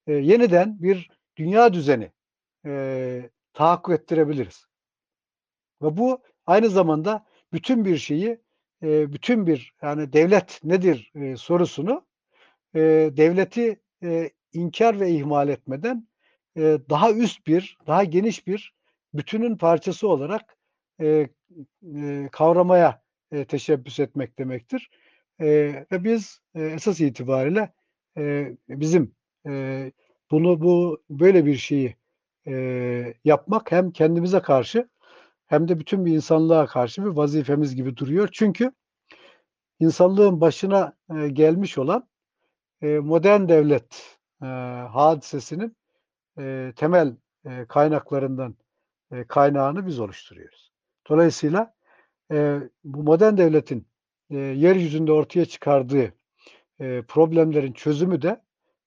[0.07, 2.13] e, yeniden bir dünya düzeni
[2.67, 4.67] e, tahakkuk ettirebiliriz.
[5.83, 8.41] Ve bu aynı zamanda bütün bir şeyi,
[8.83, 12.07] e, bütün bir yani devlet nedir e, sorusunu
[12.75, 12.81] e,
[13.17, 16.09] devleti e, inkar ve ihmal etmeden
[16.57, 18.75] e, daha üst bir, daha geniş bir
[19.15, 20.57] bütünün parçası olarak
[21.01, 21.29] e,
[21.97, 23.03] e, kavramaya
[23.33, 24.91] e, teşebbüs etmek demektir.
[25.41, 25.47] E,
[25.93, 27.73] ve biz e, esas itibariyle
[28.17, 29.15] e, bizim
[29.47, 29.93] e,
[30.31, 31.97] bunu bu böyle bir şeyi
[32.47, 34.89] e, yapmak hem kendimize karşı
[35.47, 38.29] hem de bütün bir insanlığa karşı bir vazifemiz gibi duruyor.
[38.33, 38.73] Çünkü
[39.81, 42.09] insanlığın başına e, gelmiş olan
[42.83, 44.47] e, modern devlet e,
[44.93, 45.77] hadisesinin
[46.39, 48.57] e, temel e, kaynaklarından
[49.13, 50.73] e, kaynağını biz oluşturuyoruz.
[51.09, 51.75] Dolayısıyla
[52.33, 53.87] e, bu modern devletin
[54.31, 56.15] e, yeryüzünde ortaya çıkardığı
[56.81, 58.43] e, problemlerin çözümü de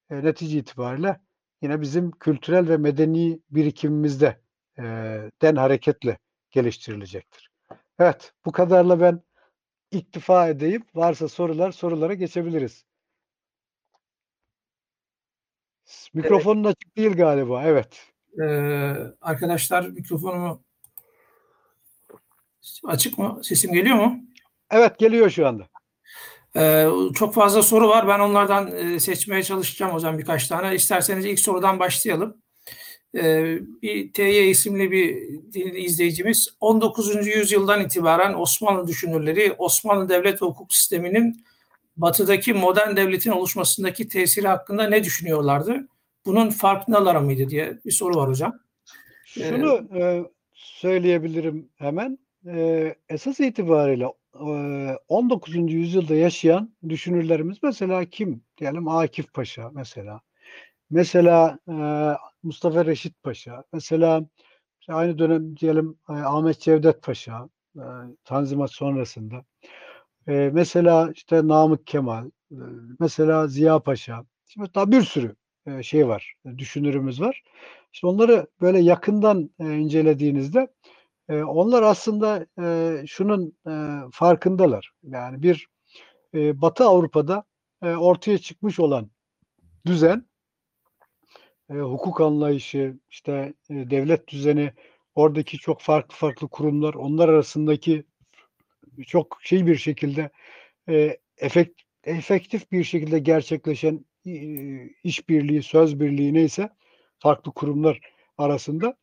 [0.09, 1.19] e, netice itibariyle
[1.61, 4.39] yine bizim kültürel ve medeni birikimimizde
[4.77, 4.84] e,
[5.41, 6.17] den hareketle
[6.51, 7.49] geliştirilecektir.
[7.99, 9.22] Evet, bu kadarla ben
[9.91, 10.84] iktifa edeyim.
[10.95, 12.85] Varsa sorular, sorulara geçebiliriz.
[16.13, 16.76] Mikrofonun evet.
[16.76, 17.63] açık değil galiba.
[17.63, 18.11] Evet.
[18.41, 20.64] Ee, arkadaşlar mikrofonumu
[22.83, 23.39] açık mı?
[23.43, 24.19] Sesim geliyor mu?
[24.71, 25.67] Evet geliyor şu anda.
[26.57, 28.07] Ee, çok fazla soru var.
[28.07, 30.75] Ben onlardan e, seçmeye çalışacağım zaman birkaç tane.
[30.75, 32.37] İsterseniz ilk sorudan başlayalım.
[33.17, 35.15] Ee, bir TY isimli bir
[35.75, 37.27] izleyicimiz 19.
[37.27, 41.45] yüzyıldan itibaren Osmanlı düşünürleri Osmanlı devlet ve hukuk sisteminin
[41.97, 45.87] batıdaki modern devletin oluşmasındaki tesiri hakkında ne düşünüyorlardı?
[46.25, 48.59] Bunun farkındalar mıydı diye bir soru var hocam.
[49.25, 50.23] Şunu ee,
[50.53, 52.17] söyleyebilirim hemen.
[52.47, 54.05] E, esas itibariyle
[54.35, 55.73] e, 19.
[55.73, 58.43] yüzyılda yaşayan düşünürlerimiz mesela kim?
[58.57, 60.22] Diyelim Akif Paşa mesela.
[60.89, 61.73] Mesela e,
[62.43, 63.63] Mustafa Reşit Paşa.
[63.73, 64.26] Mesela
[64.88, 67.49] aynı dönem diyelim e, Ahmet Cevdet Paşa.
[67.76, 67.84] E,
[68.23, 69.45] Tanzimat sonrasında.
[70.27, 72.26] E, mesela işte Namık Kemal.
[72.51, 72.57] E,
[72.99, 74.26] mesela Ziya Paşa.
[74.47, 75.35] Şimdi daha bir sürü
[75.67, 76.35] e, şey var.
[76.57, 77.43] Düşünürümüz var.
[77.93, 80.67] İşte onları böyle yakından e, incelediğinizde
[81.30, 84.91] e, onlar aslında e, şunun e, farkındalar.
[85.03, 85.68] Yani bir
[86.34, 87.43] e, Batı Avrupa'da
[87.84, 89.10] e, ortaya çıkmış olan
[89.85, 90.26] düzen,
[91.69, 94.73] e, hukuk anlayışı, işte e, devlet düzeni,
[95.15, 98.03] oradaki çok farklı farklı kurumlar, onlar arasındaki
[99.07, 100.30] çok şey bir şekilde
[100.89, 106.69] e, efekt efektif bir şekilde gerçekleşen eee, işbirliği, söz birliği neyse
[107.19, 107.99] farklı kurumlar
[108.38, 108.97] arasında.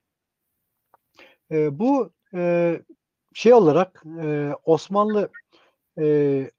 [1.53, 2.83] Eee, bu eee,
[3.35, 5.31] şey olarak eee, Osmanlı
[5.99, 6.53] eee,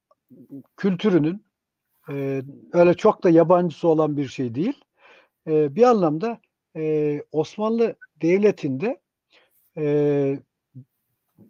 [0.78, 1.44] kültürünün
[2.10, 2.42] eee,
[2.74, 4.74] öyle çok da yabancısı olan bir şey değil.
[5.48, 6.40] Eee, bir anlamda
[6.76, 9.00] eee, Osmanlı Devleti'nde
[9.78, 10.40] eee,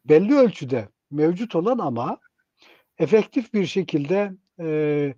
[0.07, 2.19] belli ölçüde mevcut olan ama
[2.99, 5.15] efektif bir şekilde eee,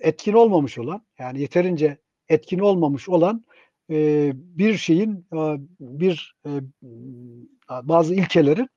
[0.00, 1.98] etkin olmamış olan, yani yeterince
[2.28, 3.44] etkin olmamış olan
[3.88, 6.36] eee, bir şeyin, aaa, bir,
[7.68, 8.68] aaa, bazı ilkelerin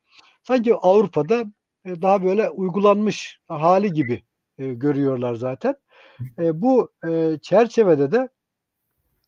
[0.44, 1.46] sanki Avrupa'da,
[1.86, 4.24] eee, daha böyle uygulanmış hâli gibi,
[4.60, 5.76] eee, görüyorlar zaten.
[6.40, 8.30] Eee, bu, eee, çerçevede de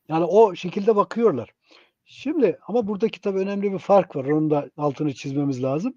[0.09, 1.49] yani o şekilde bakıyorlar.
[2.05, 4.25] Şimdi ama buradaki tabii önemli bir fark var.
[4.25, 5.93] Onun da altını çizmemiz lazım.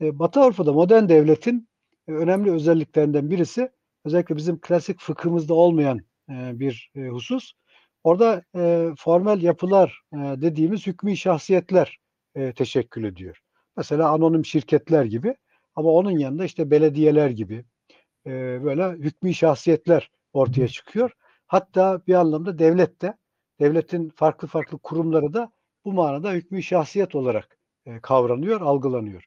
[0.00, 1.68] Eee, Batı Avrupa'da modern devletin,
[2.08, 3.70] eee, önemli özelliklerinden birisi
[4.04, 6.00] özellikle bizim klasik fıkhımızda olmayan,
[6.30, 7.52] eee, bir, eee, husus.
[8.06, 11.98] Orada, eee, formel yapılar, eee, dediğimiz hükmî şahsiyetler,
[12.36, 13.38] eee, teşekkül ediyor.
[13.76, 15.34] Mesela anonim şirketler gibi
[15.76, 17.64] ama onun yanında işte belediyeler gibi,
[18.26, 21.12] eee, böyle hükmî şahsiyetler ortaya çıkıyor.
[21.46, 23.14] Hatta bir anlamda devlet de,
[23.60, 25.52] devletin farklı farklı kurumları da
[25.84, 29.24] bu manada hükmî şahsiyet olarak, eee, kavranıyor, algılanıyor.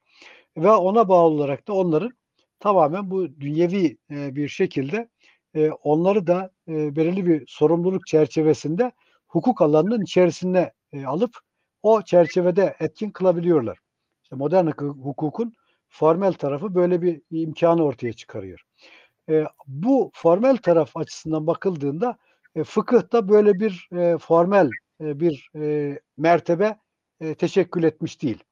[0.58, 2.12] Ve ona bağlı olarak da onların
[2.60, 5.10] tamamen bu dünyevi, eee, bir şekilde,
[5.56, 8.92] eee, onları da, eee, belirli bir sorumluluk çerçevesinde
[9.28, 11.32] hukuk alanının içerisine, eee, alıp
[11.84, 13.78] o çerçevede etkin kılabiliyorlar.
[14.24, 15.54] İşte modern hukukun
[15.90, 18.62] formel tarafı böyle bir imkânı ortaya çıkarıyor.
[19.30, 22.18] Eee, bu formel taraf açısından bakıldığında,
[22.56, 24.70] eee, fıkıh da böyle bir, eee, formel,
[25.02, 26.80] eee, bir, eee, mertebe,
[27.22, 28.44] eee, teşekkül etmiş değil.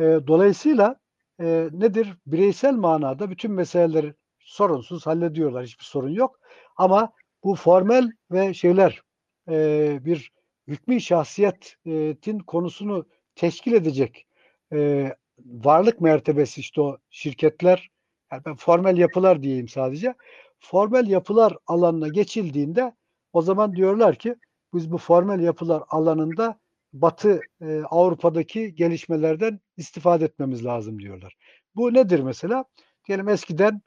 [0.00, 0.96] Eee, dolayısıyla,
[1.40, 2.14] eee, nedir?
[2.26, 4.14] Bireysel manada bütün meseleleri
[4.46, 6.40] sorunsuz hallediyorlar, hiçbir sorun yok.
[6.76, 7.12] Ama
[7.44, 9.02] bu formel ve şeyler,
[9.50, 10.32] eee, bir
[10.68, 13.06] hükmî şahsiyet eee, tin konusunu
[13.36, 14.26] teşkil edecek,
[14.72, 15.16] eee,
[15.46, 17.90] varlık mertebesi işte o şirketler,
[18.32, 20.14] yani ben formel yapılar diyeyim sadece.
[20.60, 22.94] Formel yapılar alanına geçildiğinde
[23.32, 24.36] o zaman diyorlar ki
[24.74, 26.60] biz bu formel yapılar alanında
[26.92, 31.34] Batı, eee, Avrupa'daki gelişmelerden istifade etmemiz lazım diyorlar.
[31.76, 32.64] Bu nedir mesela?
[33.08, 33.82] Diyelim eskiden,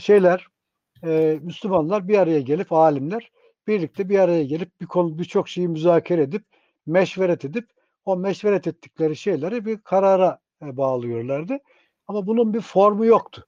[0.00, 0.46] şeyler,
[1.04, 3.32] eee, Müslümanlar bir araya gelip âlimler
[3.68, 6.44] birlikte bir araya gelip bir konu birçok şeyi müzakere edip,
[6.86, 7.68] meşveret edip
[8.04, 11.58] o meşveret ettikleri şeyleri bir karara, eee, bağlıyorlardı.
[12.08, 13.46] Ama bunun bir formu yoktu.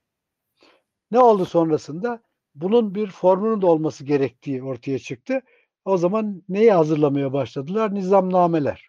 [1.10, 2.22] Ne oldu sonrasında?
[2.54, 5.42] Bunun bir formunun da olması gerektiği ortaya çıktı.
[5.84, 7.94] O zaman neyi hazırlamaya başladılar?
[7.94, 8.88] Nizamnameler.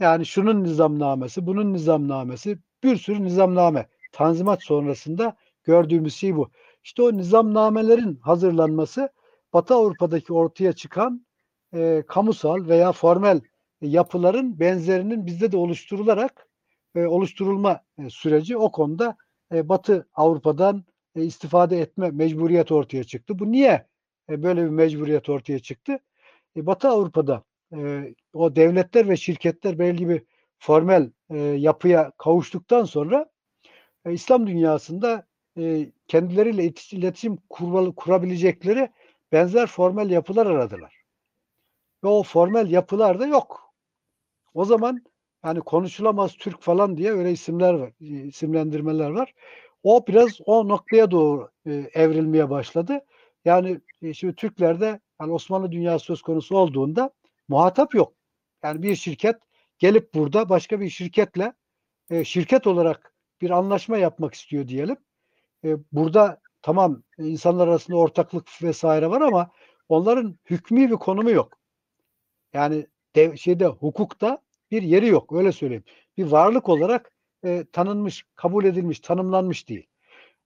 [0.00, 3.88] Yani şunun nizamnamesi, bunun nizamnamesi, bir sürü nizamname.
[4.12, 5.36] Tanzimat sonrasında
[5.66, 6.50] gördüğümüz şey bu.
[6.84, 9.10] İşte o nizamnamelerin hazırlanması
[9.54, 11.26] Batı Avrupa'daki ortaya çıkan,
[11.74, 13.42] eee, kamusal veya formel
[13.82, 16.48] yapıların benzerinin bizde de oluşturularak,
[16.96, 19.16] eee, oluşturulma, eee, süreci o konuda,
[19.54, 20.84] eee, Batı Avrupa'dan,
[21.16, 23.38] eee, istifade etme mecburiyeti ortaya çıktı.
[23.38, 23.86] Bu niye,
[24.30, 25.98] eee, böyle bir mecburiyet ortaya çıktı?
[26.56, 27.44] E, Batı Avrupa'da,
[27.76, 30.22] eee, o devletler ve şirketler belli bir
[30.58, 33.26] formel, eee, yapıya kavuştuktan sonra,
[34.06, 35.25] eee, İslam dünyasında,
[35.56, 37.38] eee, kendileriyle iletişim
[37.96, 38.90] kurabilecekleri
[39.32, 41.02] benzer formel yapılar aradılar.
[42.04, 43.74] Ve o formel yapılar da yok.
[44.54, 45.04] O zaman
[45.44, 49.34] yani konuşulamaz Türk falan diye öyle isimler var, eee, isimlendirmeler var.
[49.82, 53.00] O biraz o noktaya doğru, eee, evrilmeye başladı.
[53.44, 53.80] Yani,
[54.14, 57.10] şimdi Türklerde hani Osmanlı dünyası söz konusu olduğunda
[57.48, 58.14] muhatap yok.
[58.64, 59.36] Yani bir şirket
[59.78, 61.52] gelip burada başka bir şirketle,
[62.24, 64.96] şirket olarak bir anlaşma yapmak istiyor diyelim.
[65.92, 68.84] Burada tamam, insanlar arasında ortaklık vs.
[68.84, 69.50] var ama
[69.88, 71.58] onların hükmî bir konumu yok.
[72.54, 72.86] Yani
[73.16, 74.38] dev şeyde hukukta
[74.70, 75.84] bir yeri yok, öyle söyleyeyim.
[76.18, 77.12] Bir varlık olarak,
[77.44, 79.86] eee, tanınmış, kabul edilmiş, tanımlanmış değil.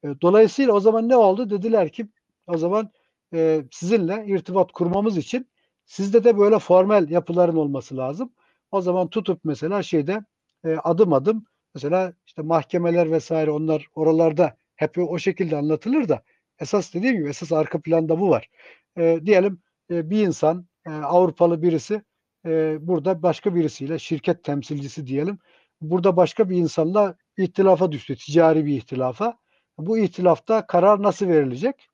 [0.05, 1.51] Eee, dolayısıyla o zaman ne oldu?
[1.51, 2.09] Dediler ki
[2.47, 2.91] o zaman,
[3.33, 5.49] eee, sizinle irtibat kurmamız için
[5.87, 8.33] sizde de böyle formel yapıların olması lazım.
[8.73, 10.25] O zaman tutup mesela şeyde,
[10.67, 11.45] eee, adım adım
[11.75, 13.33] mesela işte mahkemeler vs.
[13.33, 16.23] onlar oralarda hep o şekilde anlatılır da
[16.61, 18.49] esas dediğim gibi esas arka planda bu var.
[18.99, 22.03] Eee, diyelim, eee, bir insan, eee, Avrupalı birisi,
[22.47, 25.39] eee, burada başka birisiyle şirket temsilcisi diyelim,
[25.81, 29.39] burada başka bir insanla ihtilafa düştü, ticari bir ihtilafa.
[29.79, 31.89] Bu ihtilafta karar nasıl verilecek?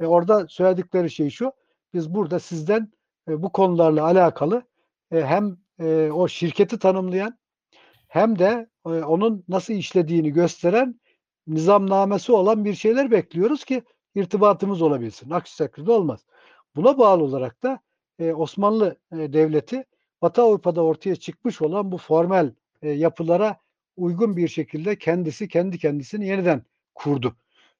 [0.00, 1.52] E, orada söyledikleri şey şu:
[1.94, 2.92] Biz burada sizden,
[3.28, 4.62] eee, bu konularla alakalı,
[5.12, 7.38] eee, hem, eee, o şirketi tanımlayan
[8.08, 11.00] hem de, eee, onun nasıl işlediğini gösteren
[11.48, 13.82] nizamnamesi olan bir şeyler bekliyoruz ki
[14.14, 15.30] irtibatımız olabilsin.
[15.30, 16.26] Aksi takdirde olmaz.
[16.76, 17.80] Buna bağlı olarak da
[18.18, 19.84] e, Osmanlı e, Devleti
[20.22, 22.52] Batı Avrupa'da ortaya çıkmış olan bu formel
[22.82, 23.56] e, yapılara
[23.96, 26.62] uygun bir şekilde kendisi kendi kendisini yeniden
[26.94, 27.36] kurdu.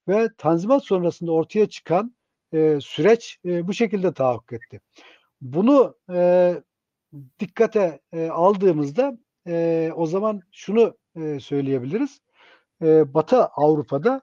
[0.09, 2.15] Ve Tanzimat sonrasında ortaya çıkan
[2.53, 4.81] e, süreç e, bu şekilde tahakkuk etti.
[5.41, 6.55] Bunu e,
[7.41, 12.21] dikkate e, aldığımızda e, o zaman şunu e, söyleyebiliriz.
[12.83, 14.23] E, Batı Avrupa'da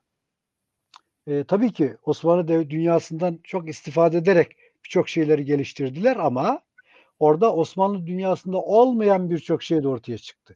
[1.27, 6.61] e, tabii ki Osmanlı Dev dünyasından çok istifade ederek birçok şeyleri geliştirdiler ama
[7.19, 10.55] orada Osmanlı dünyasında olmayan birçok şey de ortaya çıktı.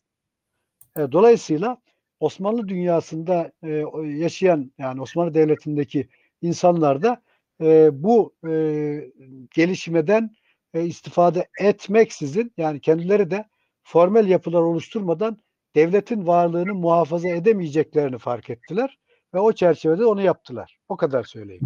[0.97, 1.77] E, dolayısıyla
[2.19, 3.69] Osmanlı dünyasında e,
[4.05, 6.07] yaşayan yani Osmanlı Devleti'ndeki
[6.41, 7.21] insanlar da
[7.61, 9.11] e, bu e,
[9.53, 10.35] gelişmeden
[10.73, 13.45] e, istifade etmeksizin yani kendileri de
[13.83, 15.37] formel yapılar oluşturmadan
[15.75, 18.97] devletin varlığını muhafaza edemeyeceklerini fark ettiler
[19.33, 20.77] ve o çerçevede onu yaptılar.
[20.89, 21.63] O kadar söyleyeyim.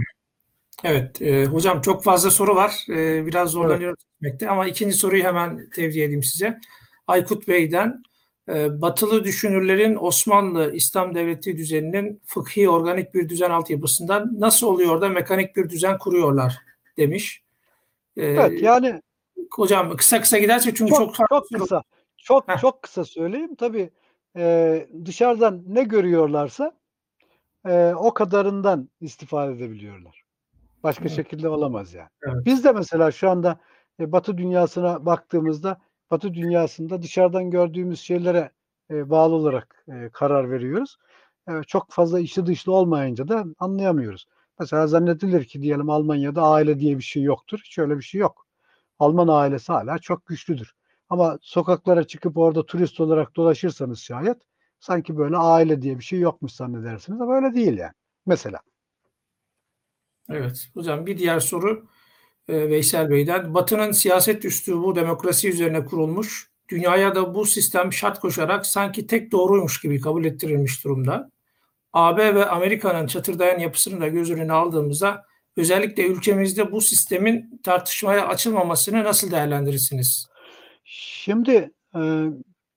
[0.84, 2.85] Evet, e, hocam çok fazla soru var.
[2.89, 4.43] E, biraz zorlanıyoruz evet.
[4.43, 6.59] ama ikinci soruyu hemen tevdi edeyim size.
[7.07, 8.03] Aykut Bey'den
[8.49, 15.09] e, batılı düşünürlerin Osmanlı İslam Devleti düzeninin fıkhi organik bir düzen altyapısından nasıl oluyor da
[15.09, 16.57] mekanik bir düzen kuruyorlar
[16.97, 17.43] demiş.
[18.17, 19.01] E, evet yani
[19.51, 21.84] hocam kısa kısa giderse çünkü çok çok, çok kısa.
[22.23, 22.57] Çok Heh.
[22.57, 23.55] çok kısa söyleyeyim.
[23.55, 23.89] Tabii
[24.37, 26.71] e, dışarıdan ne görüyorlarsa
[27.65, 30.23] e, o kadarından istifade edebiliyorlar.
[30.83, 31.15] Başka evet.
[31.15, 32.09] şekilde olamaz yani.
[32.23, 32.45] Evet.
[32.45, 33.59] Biz de mesela şu anda
[33.99, 35.81] e, Batı dünyasına baktığımızda
[36.11, 38.51] Batı dünyasında dışarıdan gördüğümüz şeylere
[38.91, 40.97] e, bağlı olarak e, karar veriyoruz.
[41.49, 44.27] E, çok fazla içli dışlı olmayınca da anlayamıyoruz.
[44.59, 47.59] Mesela zannedilir ki diyelim Almanya'da aile diye bir şey yoktur.
[47.65, 48.47] Hiç öyle bir şey yok.
[48.99, 50.73] Alman ailesi hala çok güçlüdür.
[51.14, 54.38] Ama sokaklara çıkıp orada turist olarak dolaşırsanız şayet
[54.80, 57.91] sanki böyle aile diye bir şey yokmuş zannedersiniz ama öyle değil yani.
[58.26, 58.60] Mesela.
[60.30, 61.88] Evet hocam bir diğer soru
[62.48, 63.53] e, Veysel Bey'den.
[63.53, 66.49] Batı'nın siyaset üslubu demokrasi üzerine kurulmuş.
[66.69, 71.31] Dünyaya da bu sistem şart koşarak sanki tek doğruymuş gibi kabul ettirilmiş durumda.
[71.94, 75.26] AB ve Amerika'nın çatırdayan yapısını da göz önüne aldığımızda
[75.57, 80.32] özellikle ülkemizde bu sistemin tartışmaya açılmamasını nasıl değerlendirirsiniz?
[80.84, 82.01] Şimdi e,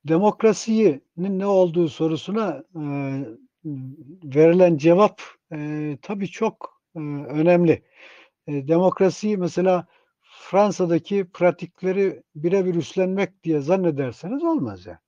[0.04, 2.82] demokrasinin ne olduğu sorusuna e,
[4.24, 5.22] verilen cevap
[5.52, 7.82] e, tabii çok e, önemli.
[8.46, 9.86] E, demokrasiyi mesela
[10.22, 14.98] Fransa'daki pratikleri birebir üstlenmek diye zannederseniz olmaz yani.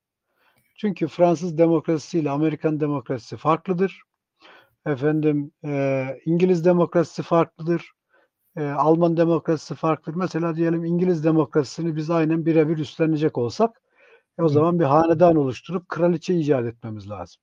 [0.77, 4.03] Çünkü Fransız demokrasisi ile Amerikan demokrasisi farklıdır.
[4.87, 7.93] Efendim e, İngiliz demokrasisi farklıdır.
[8.59, 10.19] E, Alman demokrasisi farklıdır.
[10.19, 13.83] Mesela diyelim İngiliz demokrasisini biz aynen birebir üstlenecek olsak
[14.39, 17.43] e, o zaman bir hanedan oluşturup kraliçe icat etmemiz lazım.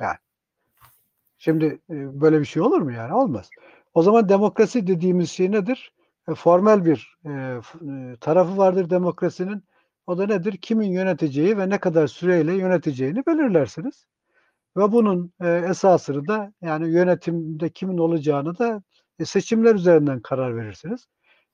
[0.00, 0.16] Yani.
[1.38, 3.14] Şimdi e, böyle bir şey olur mu yani?
[3.14, 3.50] Olmaz.
[3.94, 5.92] O zaman demokrasi dediğimiz şey nedir?
[6.28, 9.64] E, formel bir e, e, tarafı vardır demokrasinin.
[10.06, 10.56] O da nedir?
[10.56, 14.06] Kimin yöneteceği ve ne kadar süreyle yöneteceğini belirlersiniz.
[14.76, 18.82] Ve bunun e, esasını da yani yönetimde kimin olacağını da
[19.18, 21.06] e, seçimler üzerinden karar verirsiniz.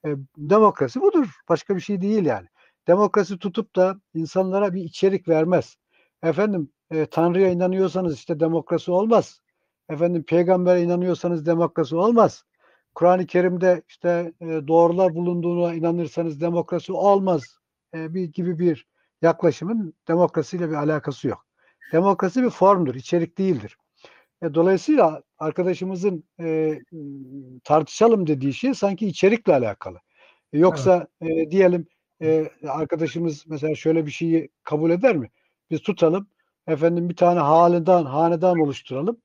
[0.07, 1.27] E, demokrasi budur.
[1.49, 2.47] Başka bir şey değil yani.
[2.87, 5.77] Demokrasi tutup da insanlara bir içerik vermez.
[6.23, 9.41] Efendim e, Tanrı'ya inanıyorsanız işte demokrasi olmaz.
[9.89, 12.45] Efendim peygambere inanıyorsanız demokrasi olmaz.
[12.95, 17.43] Kur'an-ı Kerim'de işte e, doğrular bulunduğuna inanırsanız demokrasi olmaz
[17.95, 18.87] e, bir gibi bir
[19.23, 21.47] yaklaşımın demokrasiyle bir alakası yok.
[21.93, 23.77] Demokrasi bir formdur, içerik değildir.
[24.43, 26.79] E, dolayısıyla arkadaşımızın e,
[27.65, 29.99] tartışalım dediği şey sanki içerikle alakalı.
[30.53, 31.47] E, yoksa evet.
[31.47, 31.87] e, diyelim
[32.23, 35.31] e, arkadaşımız mesela şöyle bir şeyi kabul eder mi?
[35.71, 36.29] Biz tutalım,
[36.67, 39.21] efendim bir tane hanedan, hanedan oluşturalım.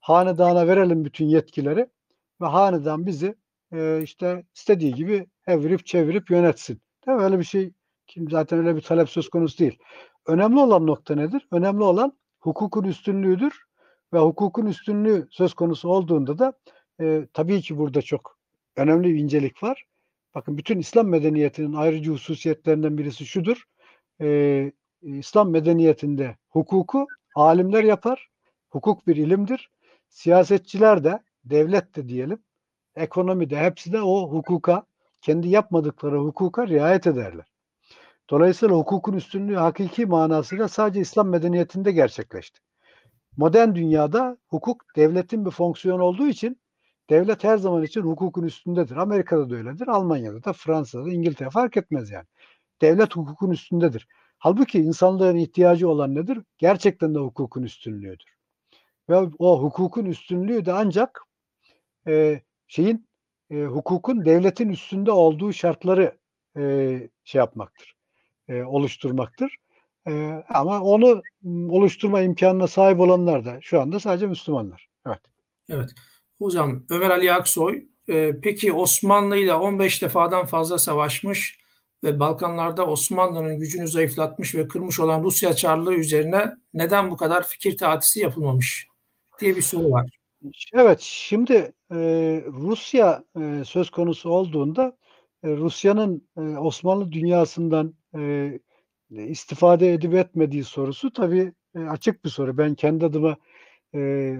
[0.00, 1.86] Hanedana verelim bütün yetkileri
[2.40, 3.34] ve hanedan bizi
[3.72, 6.80] e, işte istediği gibi evirip çevirip yönetsin.
[7.06, 7.24] Değil mi?
[7.24, 7.72] Öyle bir şey
[8.06, 9.78] kim zaten öyle bir talep söz konusu değil.
[10.26, 11.48] Önemli olan nokta nedir?
[11.52, 13.69] Önemli olan hukukun üstünlüğüdür
[14.12, 16.52] ve hukukun üstünlüğü söz konusu olduğunda da
[17.00, 18.38] e, tabii ki burada çok
[18.76, 19.86] önemli bir incelik var.
[20.34, 23.64] Bakın bütün İslam medeniyetinin ayrıcı hususiyetlerinden birisi şudur.
[24.20, 24.72] E,
[25.02, 28.28] İslam medeniyetinde hukuku alimler yapar.
[28.70, 29.70] Hukuk bir ilimdir.
[30.08, 32.42] Siyasetçiler de, devlet de diyelim,
[32.96, 34.86] ekonomi de hepsi de o hukuka,
[35.20, 37.46] kendi yapmadıkları hukuka riayet ederler.
[38.30, 42.60] Dolayısıyla hukukun üstünlüğü hakiki manasıyla sadece İslam medeniyetinde gerçekleşti.
[43.36, 46.60] Modern dünyada hukuk devletin bir fonksiyonu olduğu için
[47.10, 48.96] devlet her zaman için hukukun üstündedir.
[48.96, 52.26] Amerika'da da öyledir, Almanya'da da, Fransa'da da, İngiltere fark etmez yani.
[52.82, 54.08] Devlet hukukun üstündedir.
[54.38, 56.38] Halbuki insanlığın ihtiyacı olan nedir?
[56.58, 58.36] Gerçekten de hukukun üstünlüğüdür.
[59.08, 61.22] Ve o hukukun üstünlüğü de ancak
[62.06, 63.08] e, şeyin
[63.50, 66.18] e, hukukun devletin üstünde olduğu şartları
[66.56, 66.62] e,
[67.24, 67.94] şey yapmaktır,
[68.48, 69.56] e, oluşturmaktır.
[70.10, 71.22] E, ama onu
[71.68, 74.88] oluşturma imkanına sahip olanlar da şu anda sadece Müslümanlar.
[75.06, 75.20] Evet.
[75.68, 75.90] Evet.
[76.38, 81.60] Hocam Ömer Ali Aksoy, e, peki Osmanlı ile 15 defadan fazla savaşmış
[82.04, 87.76] ve Balkanlarda Osmanlı'nın gücünü zayıflatmış ve kırmış olan Rusya Çarlığı üzerine neden bu kadar fikir
[87.76, 88.88] tatisi yapılmamış
[89.40, 90.20] diye bir soru var.
[90.74, 91.96] Evet, şimdi e,
[92.46, 94.96] Rusya e, söz konusu olduğunda
[95.44, 98.52] e, Rusya'nın e, Osmanlı dünyasından e,
[99.10, 102.58] istifade edip etmediği sorusu tabii e, açık bir soru.
[102.58, 103.36] Ben kendi adıma
[103.94, 103.98] e,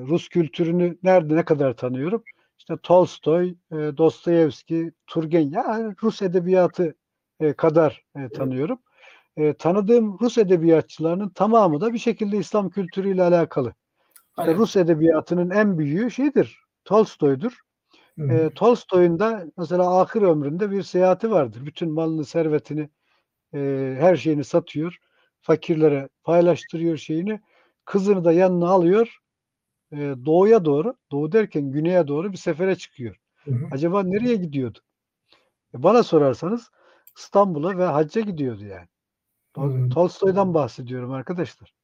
[0.08, 2.22] Rus kültürünü nerede ne kadar tanıyorum?
[2.58, 6.94] İşte Tolstoy, e, Dostoyevski, Turgenev, yani Rus edebiyatı
[7.40, 8.78] e, kadar e, tanıyorum.
[9.36, 13.74] E, tanıdığım Rus edebiyatçılarının tamamı da bir şekilde İslam kültürüyle alakalı.
[14.38, 14.54] İşte.
[14.54, 17.58] Rus edebiyatının en büyüğü şeydir, Tolstoy'dur.
[18.30, 21.66] E, Tolstoy'un da mesela ahir ömründe bir seyahati vardır.
[21.66, 22.88] Bütün malını, servetini,
[23.54, 24.96] e, her şeyini satıyor.
[25.40, 27.40] Fakirlere paylaştırıyor şeyini.
[27.84, 29.18] Kızını da yanına alıyor.
[29.92, 33.16] E, doğuya doğru, doğu derken güneye doğru bir sefere çıkıyor.
[33.44, 33.68] Hı hı.
[33.70, 34.78] Acaba nereye gidiyordu?
[35.74, 36.70] E, bana sorarsanız
[37.18, 38.86] İstanbul'a ve hacca gidiyordu yani.
[39.54, 39.88] Hmm.
[39.88, 41.74] Tolstoy'dan bahsediyorum arkadaşlar.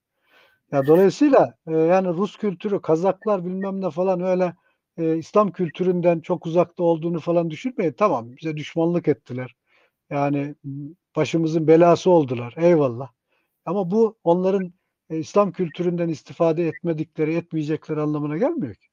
[0.72, 4.54] Ya dolayısıyla e, yani Rus kültürü, Kazaklar bilmem ne falan öyle
[4.96, 7.92] e, İslam kültüründen çok uzakta olduğunu falan düşünmeyin.
[7.92, 9.56] Tamam bize düşmanlık ettiler.
[10.10, 10.54] Yani
[11.16, 12.54] başımızın belası oldular.
[12.56, 13.10] Eyvallah.
[13.64, 14.72] Ama bu onların
[15.10, 18.88] e, İslam kültüründen istifade etmedikleri, etmeyecekleri anlamına gelmiyor ki.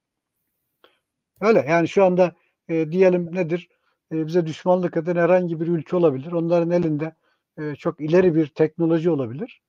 [1.42, 2.36] Öyle yani şu anda
[2.68, 3.70] e, diyelim nedir?
[4.12, 6.32] E, bize düşmanlık eden herhangi bir ülke olabilir.
[6.32, 7.16] Onların elinde
[7.58, 9.62] e, çok ileri bir teknoloji olabilir.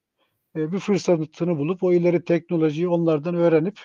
[0.57, 3.81] E, bir fırsatını bulup o ileri teknolojiyi onlardan öğrenip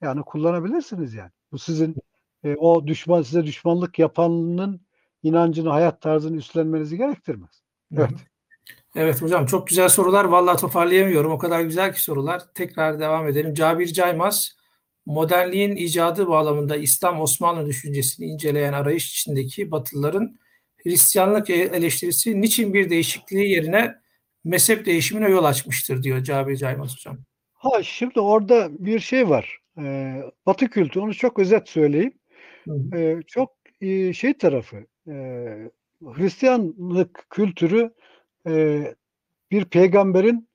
[0.00, 1.30] yani kullanabilirsiniz yani.
[1.52, 1.96] Bu sizin
[2.44, 4.80] e, o düşman size düşmanlık yapanın
[5.22, 7.59] inancını, hayat tarzını üstlenmenizi gerektirmez.
[7.96, 8.10] Evet.
[8.96, 10.24] Evet hocam çok güzel sorular.
[10.24, 11.32] Vallahi toparlayamıyorum.
[11.32, 12.42] O kadar güzel ki sorular.
[12.54, 13.54] Tekrar devam edelim.
[13.54, 14.56] Cabir Caymaz,
[15.06, 20.38] modernliğin icadı bağlamında İslam Osmanlı düşüncesini inceleyen arayış içindeki Batılıların
[20.76, 23.94] Hristiyanlık e- eleştirisi niçin bir değişikliği yerine
[24.44, 27.18] mezhep değişimine yol açmıştır diyor Cabir Caymaz hocam.
[27.52, 29.58] Ha şimdi orada bir şey var.
[29.78, 32.12] E, Batı kültürü onu çok özet söyleyeyim.
[32.64, 32.98] Hı hı.
[32.98, 34.76] E, çok e, şey tarafı
[35.08, 35.12] e,
[36.04, 37.94] Hristiyanlık kültürü
[38.46, 38.82] e,
[39.50, 40.48] bir peygamberin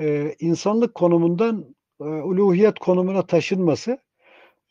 [0.00, 3.98] e, insanlık konumundan e, uluhiyet konumuna taşınması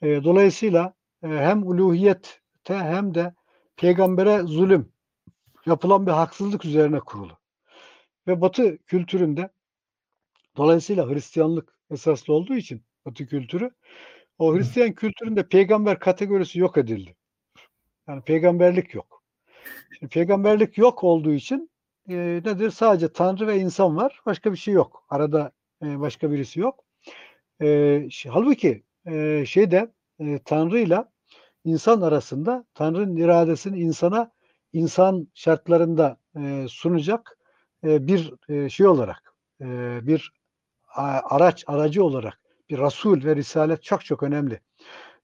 [0.02, 0.94] e, dolayısıyla
[1.24, 2.34] e, hem uluhiyette
[2.68, 3.34] hem de
[3.76, 4.94] peygambere zulüm
[5.66, 7.38] yapılan bir haksızlık üzerine kurulu.
[8.28, 9.50] Ve Batı kültüründe
[10.58, 13.72] dolayısıyla Hristiyanlık esaslı olduğu için Batı kültürü
[14.40, 17.16] o Hristiyan kültüründe peygamber kategorisi yok edildi.
[18.08, 19.21] Yani peygamberlik yok.
[20.00, 21.70] Şimdi peygamberlik yok olduğu için
[22.10, 22.16] e,
[22.46, 22.72] nedir?
[22.72, 24.20] Sadece Tanrı ve insan var.
[24.26, 25.06] Başka bir şey yok.
[25.10, 25.52] Arada
[25.84, 26.84] e, başka birisi yok.
[27.62, 31.12] E, halbuki e, şeyde e, Tanrı'yla
[31.66, 34.32] insan arasında Tanrı'nın iradesini insana
[34.74, 37.38] insan şartlarında e, sunacak
[37.84, 40.34] e, bir e, şey olarak e, bir
[40.96, 42.40] araç aracı olarak
[42.70, 44.60] bir Rasul ve Risalet çok çok önemli.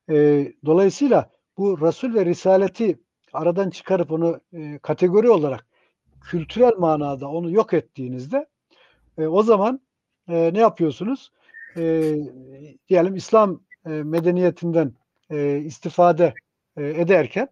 [0.10, 3.00] E, dolayısıyla bu Rasul ve Risaleti
[3.34, 5.66] aradan çıkarıp onu e, kategori olarak
[6.22, 8.48] kültürel manada onu yok ettiğinizde
[9.18, 9.82] e, o zaman
[10.30, 11.32] e, ne yapıyorsunuz?
[11.78, 12.16] E,
[12.90, 14.94] diyelim İslam e, medeniyetinden
[15.30, 16.34] e, istifade
[16.78, 17.48] e, ederken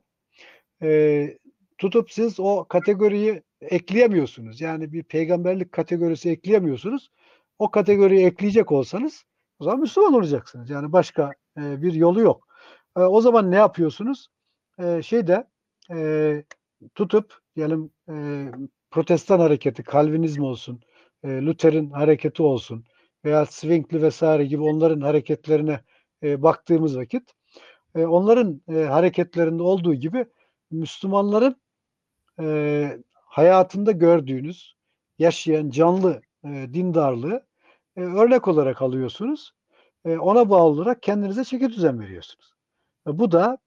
[0.82, 1.38] e,
[1.78, 4.62] tutup siz o kategoriyi ekleyemiyorsunuz.
[4.62, 7.12] Yani bir peygamberlik kategorisi ekleyemiyorsunuz.
[7.60, 9.26] O kategoriyi ekleyecek olsanız
[9.60, 10.70] o zaman Müslüman olacaksınız.
[10.70, 12.48] Yani başka e, bir yolu yok.
[12.98, 14.28] E, o zaman ne yapıyorsunuz?
[14.80, 15.48] E, şeyde
[15.92, 16.44] e,
[16.96, 18.46] tutup diyelim e,
[18.92, 20.82] protestan hareketi, Kalvinizm olsun,
[21.24, 22.86] e, Luther'in hareketi olsun
[23.26, 25.80] veya Zwingli vesaire gibi onların hareketlerine
[26.24, 27.32] e, baktığımız vakit
[27.96, 30.26] e, onların e, hareketlerinde olduğu gibi
[30.72, 31.62] Müslümanların
[32.40, 34.76] e, hayatında gördüğünüz
[35.20, 37.46] yaşayan canlı e, dindarlığı
[37.96, 39.54] e, örnek olarak alıyorsunuz.
[40.06, 42.54] E, ona bağlı olarak kendinize çeki düzen veriyorsunuz.
[43.08, 43.58] E, bu da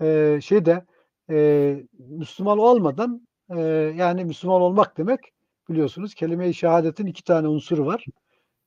[0.00, 0.86] e, şeyde
[1.30, 3.60] e, Müslüman olmadan e,
[3.96, 5.20] yani Müslüman olmak demek
[5.68, 8.04] biliyorsunuz kelime-i şehadetin iki tane unsuru var.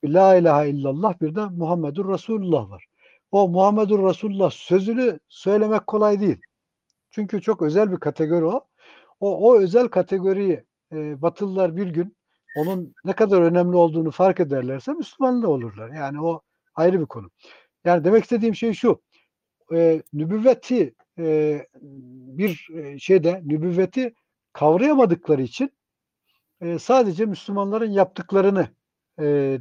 [0.03, 2.85] La ilahe illallah bir de Muhammedur Resulullah var.
[3.31, 6.41] O Muhammedur Resulullah sözünü söylemek kolay değil.
[7.11, 8.65] Çünkü çok özel bir kategori o.
[9.19, 10.63] O, o özel kategoriyi
[10.93, 12.17] e, Batılılar bir gün
[12.57, 15.89] onun ne kadar önemli olduğunu fark ederlerse Müslüman da olurlar.
[15.89, 16.41] Yani o
[16.75, 17.29] ayrı bir konu.
[17.85, 19.01] Yani demek istediğim şey şu.
[19.73, 20.95] E, nübüvveti
[22.37, 22.67] bir
[22.99, 24.13] şeyde nübüvveti
[24.53, 25.71] kavrayamadıkları için
[26.79, 28.67] sadece Müslümanların yaptıklarını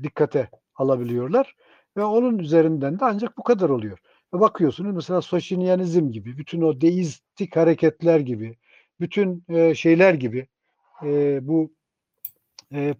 [0.02, 1.56] dikkate alabiliyorlar
[1.96, 3.98] ve onun üzerinden de ancak bu kadar oluyor.
[4.32, 8.56] Bakıyorsunuz mesela Soşinyanizm gibi, bütün o deistik hareketler gibi,
[9.00, 9.44] bütün
[9.74, 10.46] şeyler gibi,
[11.40, 11.72] bu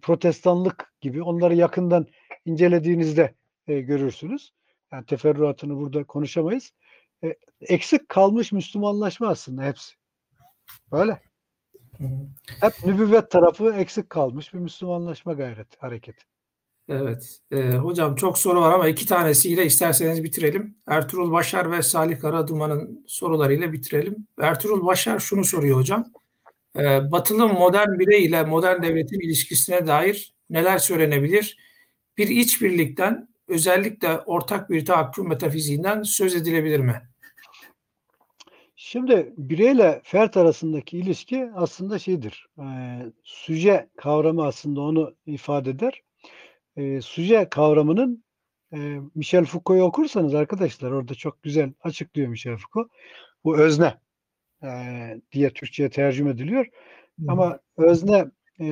[0.01, 2.07] protestanlık gibi onları yakından
[2.45, 3.33] incelediğinizde
[3.67, 4.53] görürsünüz.
[4.91, 6.73] Yani teferruatını burada konuşamayız.
[7.23, 9.95] E, eksik kalmış Müslümanlaşma aslında hepsi.
[10.91, 11.21] Böyle.
[12.61, 16.23] Hep nübüvvet tarafı eksik kalmış bir Müslümanlaşma gayreti, hareketi.
[16.89, 17.39] Evet.
[17.51, 20.75] Ee, hocam çok soru var ama iki tanesiyle isterseniz bitirelim.
[20.87, 24.27] Ertuğrul Başar ve Salih Karaduman'ın sorularıyla bitirelim.
[24.41, 26.05] Ertuğrul Başar şunu soruyor hocam.
[26.75, 31.57] Ee, batılı modern birey ile modern devletin ilişkisine dair neler söylenebilir?
[32.17, 37.08] Bir işbirlikten özellikle ortak bir tahakküm metafiziğinden söz edilebilir mi?
[38.91, 42.47] Şimdi bireyle fert arasındaki ilişki aslında şeydir.
[42.59, 42.65] E,
[43.23, 46.01] süje kavramı aslında onu ifade eder.
[46.75, 48.23] E, süje kavramının
[48.73, 52.91] e, Michel Foucault'u okursanız arkadaşlar orada çok güzel açıklıyor Michel Foucault.
[53.43, 53.97] Bu özne
[54.63, 54.69] e,
[55.31, 56.65] diye Türkçe'ye tercüme ediliyor.
[57.17, 57.29] Hmm.
[57.29, 58.25] Ama özne
[58.59, 58.67] e,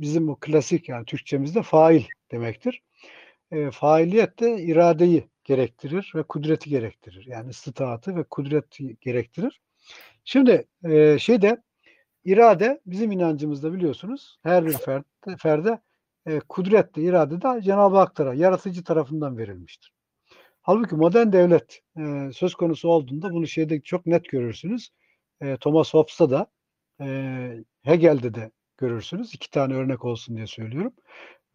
[0.00, 2.82] bizim o klasik yani Türkçemizde fail demektir.
[3.50, 7.26] E, failiyet de iradeyi gerektirir ve kudreti gerektirir.
[7.26, 9.60] Yani istitatı ve kudreti gerektirir.
[10.24, 11.62] Şimdi e, şeyde
[12.24, 15.04] irade bizim inancımızda biliyorsunuz her bir ferde,
[15.38, 15.80] ferde
[16.26, 19.92] e, kudret de irade de Cenab-ı Hak tarafı, yaratıcı tarafından verilmiştir.
[20.62, 24.90] Halbuki modern devlet e, söz konusu olduğunda bunu şeyde çok net görürsünüz.
[25.40, 26.46] E, Thomas Hobbes'ta da
[27.00, 27.06] e,
[27.82, 29.34] Hegel'de de görürsünüz.
[29.34, 30.92] İki tane örnek olsun diye söylüyorum.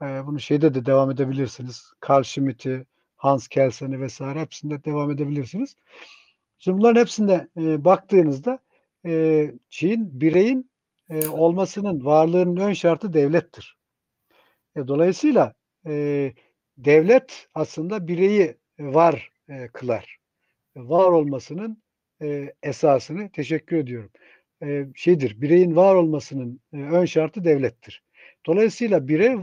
[0.02, 1.94] E, bunu şeyde de devam edebilirsiniz.
[2.10, 2.86] Carl Schmitt'i,
[3.24, 5.76] Hans Kelsen'i vesaire hepsinde devam edebilirsiniz.
[6.60, 8.60] Şimdi bunların hepsinde e, baktığınızda
[9.06, 10.72] e, şeyin, bireyin
[11.10, 13.78] e, olmasının, varlığının ön şartı devlettir.
[14.76, 15.54] E, dolayısıyla
[15.88, 16.34] e,
[16.78, 20.18] devlet aslında bireyi var e, kılar.
[20.76, 21.84] Var olmasının
[22.22, 24.12] e, esasını teşekkür ediyorum.
[24.64, 28.04] E, şeydir, bireyin var olmasının e, ön şartı devlettir.
[28.46, 29.38] Dolayısıyla birey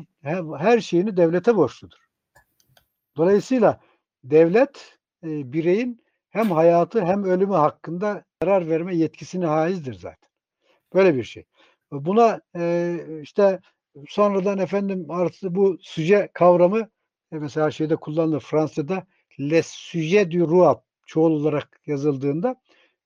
[0.59, 2.10] her şeyini devlete borçludur.
[3.21, 3.81] Dolayısıyla
[4.25, 10.31] devlet e, bireyin hem hayatı hem ölümü hakkında karar verme yetkisine haizdir zaten.
[10.95, 11.45] Böyle bir şey.
[11.93, 13.61] Buna e, işte
[14.09, 16.81] sonradan efendim artı bu süje kavramı
[17.33, 19.07] e, mesela şeyde kullanılır Fransa'da
[19.41, 20.77] les sujets du roi
[21.07, 22.57] çoğul olarak yazıldığında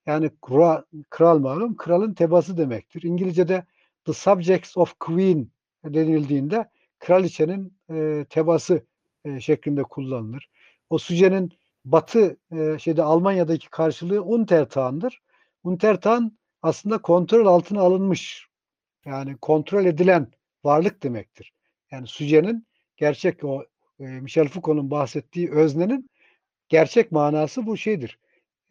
[0.06, 3.02] yani kral, kral malum kralın tebası demektir.
[3.02, 3.64] İngilizce'de
[4.04, 5.50] the subjects of queen
[5.84, 8.86] denildiğinde kraliçenin e, tebası
[9.24, 10.48] e, şeklinde kullanılır.
[10.90, 11.52] O sücenin
[11.84, 15.22] Batı e, şeyde Almanya'daki karşılığı Untertan'dır.
[15.64, 18.46] Untertan aslında kontrol altına alınmış.
[19.04, 20.32] Yani kontrol edilen
[20.64, 21.52] varlık demektir.
[21.90, 23.64] Yani sücenin gerçek o
[24.00, 26.10] e, Michel Foucault'un bahsettiği öznenin
[26.68, 28.18] gerçek manası bu şeydir.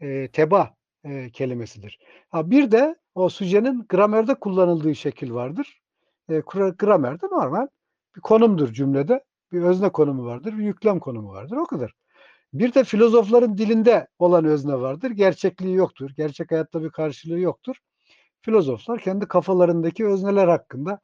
[0.02, 0.76] E, teba
[1.06, 2.00] e, kelimesidir.
[2.30, 5.82] Ha, bir de o sücenin gramerde kullanıldığı şekil vardır.
[6.30, 6.40] E,
[6.78, 7.68] gramerde normal
[8.16, 9.24] bir konumdur cümlede.
[9.54, 11.58] Bir özne konumu vardır, bir yüklem konumu vardır.
[11.58, 11.94] O kadar.
[12.54, 15.12] Bir de filozofların dilinde olan özne vardır.
[15.12, 16.12] Gerçekliği yoktur.
[16.18, 17.76] Gerçek hayatta bir karşılığı yoktur.
[18.42, 21.00] Filozoflar kendi kafalarındaki özneler hakkında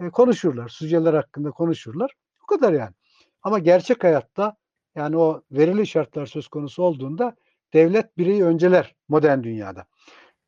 [0.00, 0.68] e, konuşurlar.
[0.68, 2.14] Süceler hakkında konuşurlar.
[2.42, 2.94] Bu kadar yani.
[3.42, 4.56] Ama gerçek hayatta
[4.94, 7.36] yani o verili şartlar söz konusu olduğunda
[7.74, 9.84] devlet bireyi önceler modern dünyada.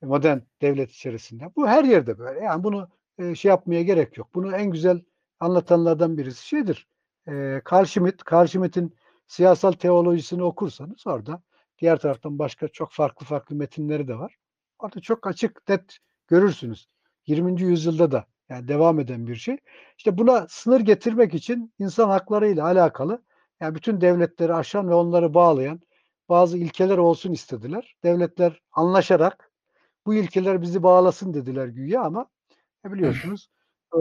[0.03, 1.45] Modern devlet içerisinde.
[1.57, 2.41] Bu her yerde böyle.
[2.41, 2.89] Yani bunu
[3.19, 4.35] e, şey yapmaya gerek yok.
[4.35, 5.01] Bunu en güzel
[5.41, 6.87] anlatanlardan birisi şeydir.
[7.29, 8.33] E, Carl Schmitt.
[8.33, 8.95] Carl Schmitt'in
[9.27, 11.43] siyasal teolojisini okursanız orada
[11.79, 14.37] diğer taraftan başka çok farklı farklı metinleri de var.
[14.79, 16.89] Orada çok açık net görürsünüz.
[17.27, 17.63] 20.
[17.63, 19.57] yüzyılda da yani devam eden bir şey.
[19.99, 23.23] İşte buna sınır getirmek için insan hakları ile alakalı
[23.61, 25.81] yani bütün devletleri aşan ve onları bağlayan
[26.29, 27.97] bazı ilkeler olsun istediler.
[28.05, 29.51] Devletler anlaşarak
[30.07, 32.27] bu ilkeler bizi bağlasın dediler güya ama
[32.87, 33.51] e biliyorsunuz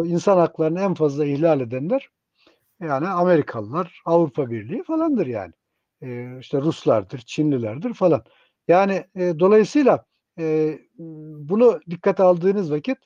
[0.04, 2.10] insan haklarını en fazla ihlal edenler
[2.82, 5.54] yani Amerikalılar, Avrupa Birliği falandır yani.
[6.02, 8.24] E, işte Ruslardır, Çinlilerdir falan.
[8.68, 10.06] Yani e, dolayısıyla
[10.40, 12.98] e, bunu dikkate aldığınız vakit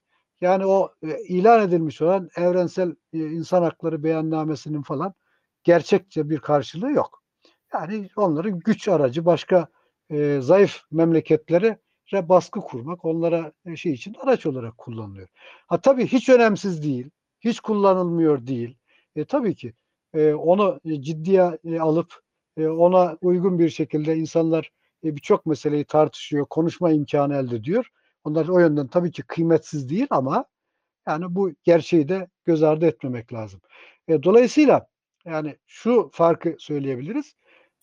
[0.42, 5.14] yani o e, ilan edilmiş olan evrensel e, insan hakları beyannamesinin falan
[5.64, 7.24] gerçekçe bir karşılığı yok.
[7.74, 9.68] Yani onların güç aracı başka
[10.10, 11.80] e, zayıf memleketlere
[12.14, 15.28] baskı kurmak onlara e, şey için araç olarak kullanılıyor.
[15.68, 18.78] Ha tabii hiç önemsiz değil, hiç kullanılmıyor değil.
[19.16, 19.74] E, tabii ki
[20.14, 22.14] e, onu ciddiye e, alıp
[22.58, 24.72] e, ona uygun bir şekilde insanlar
[25.04, 27.90] e, birçok meseleyi tartışıyor, konuşma imkanı elde ediyor.
[28.24, 30.46] Onlar o yönden tabii ki kıymetsiz değil ama
[31.08, 33.62] yani bu gerçeği de göz ardı etmemek lazım.
[34.08, 34.88] E, dolayısıyla
[35.26, 37.36] yani şu farkı söyleyebiliriz.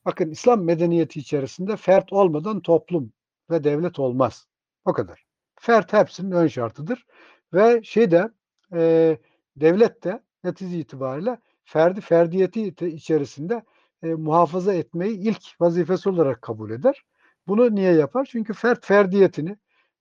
[0.04, 3.12] Bakın İslam medeniyeti içerisinde fert olmadan toplum
[3.50, 4.46] ve devlet olmaz.
[4.84, 5.24] O kadar.
[5.60, 7.06] Fert hepsinin ön şartıdır.
[7.52, 8.30] Ve şeyde
[8.74, 9.18] e,
[9.56, 13.62] devlet de netice itibariyle ferdi ferdiyeti içerisinde
[14.02, 17.04] e, muhafaza etmeyi ilk vazifesi olarak kabul eder.
[17.48, 18.28] Bunu niye yapar?
[18.30, 19.56] Çünkü fert ferdiyetini,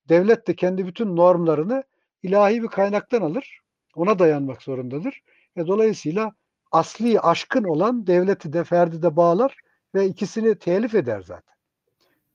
[0.09, 1.83] devlet de kendi bütün normlarını
[2.23, 3.59] ilahi bir kaynaktan alır.
[3.95, 5.23] Ona dayanmak zorundadır.
[5.55, 6.31] E, dolayısıyla
[6.71, 9.55] asli aşkın olan devleti de ferdi de bağlar
[9.95, 11.55] ve ikisini telif eder zaten.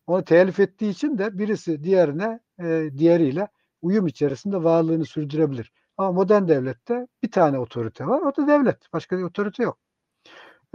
[0.06, 3.48] Onu telif ettiği için de birisi diğerine e, diğeriyle
[3.82, 5.72] uyum içerisinde varlığını sürdürebilir.
[5.96, 8.20] Ama modern devlette bir tane otorite var.
[8.20, 8.92] O da devlet.
[8.92, 9.78] Başka bir otorite yok.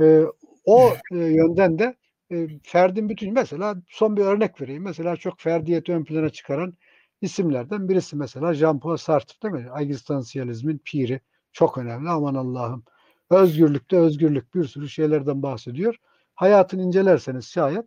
[0.01, 0.21] E,
[0.65, 1.95] o e, yönden de
[2.31, 4.83] e, ferdin bütün mesela son bir örnek vereyim.
[4.83, 6.73] Mesela çok ferdiyeti ön plana çıkaran
[7.21, 9.71] isimlerden birisi mesela Jean-Paul Sartre değil mi?
[9.79, 11.21] Egzistansiyalizmin piri.
[11.51, 12.09] Çok önemli.
[12.09, 12.83] Aman Allah'ım.
[13.29, 15.95] Özgürlükte özgürlük bir sürü şeylerden bahsediyor.
[16.35, 17.85] Hayatını incelerseniz şayet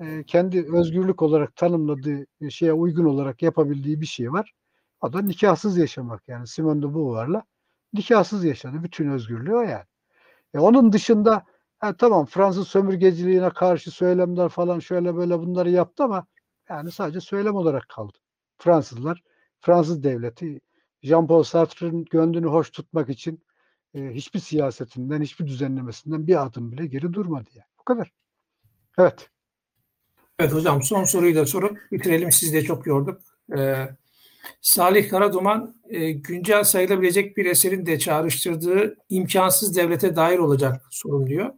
[0.00, 4.52] e, kendi özgürlük olarak tanımladığı şeye uygun olarak yapabildiği bir şey var.
[5.04, 7.42] O da nikahsız yaşamak yani Simone de Beauvoir'la
[7.92, 8.82] nikahsız yaşadı.
[8.82, 9.84] Bütün özgürlüğü o yani.
[10.54, 11.44] E, onun dışında
[11.78, 16.26] ha, tamam Fransız sömürgeciliğine karşı söylemler falan şöyle böyle bunları yaptı ama
[16.68, 18.18] yani sadece söylem olarak kaldı.
[18.58, 19.22] Fransızlar,
[19.60, 20.60] Fransız devleti
[21.02, 23.44] Jean-Paul Sartre'ın gönlünü hoş tutmak için
[23.94, 27.68] e, hiçbir siyasetinden, hiçbir düzenlemesinden bir adım bile geri durmadı yani.
[27.78, 28.12] Bu kadar.
[28.98, 29.30] Evet.
[30.38, 32.32] Evet hocam son soruyu da sorup bitirelim.
[32.32, 33.20] Sizi de çok yorduk.
[33.58, 33.88] Ee,
[34.60, 41.54] Salih Karaduman e, güncel sayılabilecek bir eserin de çağrıştırdığı imkansız devlete dair olacak sorun diyor.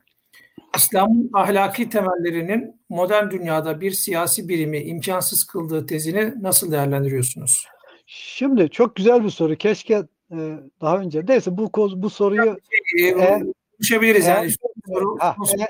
[0.77, 7.67] İslam'ın ahlaki temellerinin modern dünyada bir siyasi birimi imkansız kıldığı tezini nasıl değerlendiriyorsunuz?
[8.07, 9.57] Şimdi çok güzel bir soru.
[9.57, 9.95] Keşke
[10.31, 12.59] e, daha önce neyse bu bu soruyu
[12.99, 13.43] e, e,
[13.73, 14.51] konuşabiliriz e, yani.
[14.87, 15.67] Soru, ha, e,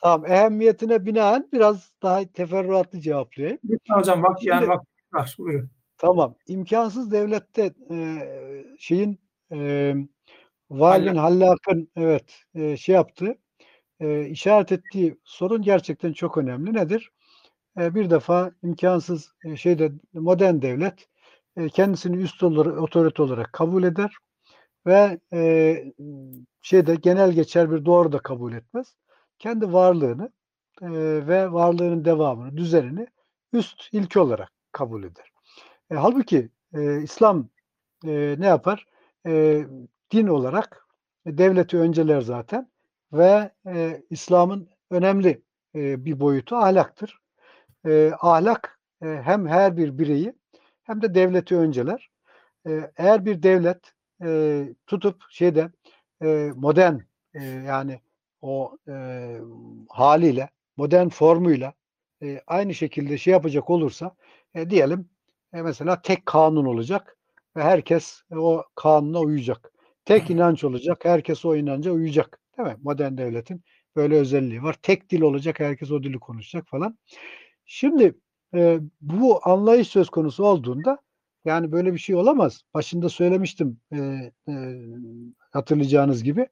[0.00, 3.58] tamam ehemmiyetine binaen biraz daha teferruatlı cevaplayayım.
[3.70, 4.82] Lütfen hocam bak yani bak
[5.12, 5.70] var buyurun.
[6.02, 6.34] Tamam.
[6.48, 8.18] İmkansız devlette e,
[8.78, 9.20] şeyin
[9.52, 9.94] e,
[10.70, 13.38] Valin Hallak'ın evet e, şey yaptı
[14.00, 16.74] e, işaret ettiği sorun gerçekten çok önemli.
[16.74, 17.12] Nedir?
[17.80, 21.08] E, bir defa imkansız e, şeyde modern devlet
[21.56, 24.16] e, kendisini üst olarak, otorite olarak kabul eder
[24.86, 25.84] ve e,
[26.62, 28.96] şeyde genel geçer bir doğru da kabul etmez.
[29.40, 30.32] Kendi varlığını
[30.82, 30.90] e,
[31.28, 33.08] ve varlığının devamını, düzenini
[33.54, 35.31] üst ilki olarak kabul eder.
[35.92, 37.48] E, halbuki e, İslam
[38.06, 38.86] e, ne yapar?
[39.26, 39.64] E,
[40.12, 40.86] din olarak
[41.26, 42.70] devleti önceler zaten
[43.12, 45.42] ve e, İslam'ın önemli
[45.74, 47.20] e, bir boyutu ahlaktır.
[47.86, 50.34] E, ahlak e, hem her bir bireyi
[50.84, 52.10] hem de devleti önceler.
[52.66, 53.92] E, eğer bir devlet
[54.24, 55.70] e, tutup şeyde
[56.22, 56.98] e, modern
[57.34, 58.00] e, yani
[58.42, 58.94] o e,
[59.88, 61.72] haliyle modern formuyla
[62.22, 64.16] e, aynı şekilde şey yapacak olursa
[64.54, 65.12] e, diyelim
[65.54, 67.16] e, mesela tek kanun olacak
[67.56, 69.72] ve herkes e, o kanuna uyacak.
[70.04, 72.40] Tek inanç olacak, herkes o inanca uyacak.
[72.58, 72.76] Değil mi?
[72.82, 73.62] Modern devletin
[73.96, 74.76] böyle özelliği var.
[74.82, 76.98] Tek dil olacak, herkes o dili konuşacak falan.
[77.66, 78.14] Şimdi
[78.54, 80.98] e, bu anlayış söz konusu olduğunda
[81.44, 82.62] yani böyle bir şey olamaz.
[82.74, 83.96] Başında söylemiştim e,
[84.48, 84.52] e,
[85.50, 86.48] hatırlayacağınız gibi.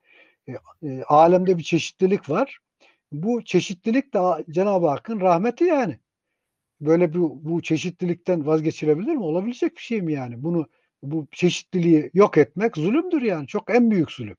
[0.49, 0.53] E,
[0.83, 2.59] e, alemde bir çeşitlilik var.
[3.13, 4.19] Bu çeşitlilik de
[4.51, 5.99] Cenab-ı Hakk'ın rahmeti yani.
[6.81, 9.23] Böyle bu, bu çeşitlilikten vazgeçilebilir mi?
[9.25, 10.43] Olabilecek bir şey mi yani?
[10.43, 10.67] Bunu
[11.03, 13.47] bu çeşitliliği yok etmek zulümdür yani.
[13.47, 14.37] Çok en büyük zulüm.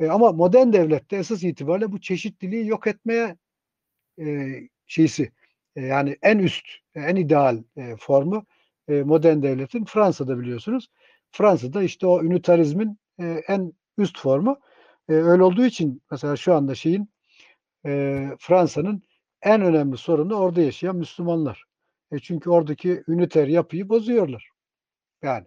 [0.00, 3.36] E, ama modern devlette esas itibariyle bu çeşitliliği yok etmeye
[4.20, 4.54] e,
[4.86, 5.32] şeysi
[5.76, 8.46] e, yani en üst, en ideal e, formu
[8.88, 10.88] e, modern devletin Fransa'da biliyorsunuz.
[11.30, 14.60] Fransa'da işte o ünitarizmin e, en üst formu.
[15.08, 17.10] E, öyle olduğu için mesela şu anda şeyin
[17.86, 19.02] e, Fransa'nın
[19.42, 21.64] en önemli sorunu orada yaşayan Müslümanlar.
[22.12, 24.50] E çünkü oradaki üniter yapıyı bozuyorlar.
[25.22, 25.46] Yani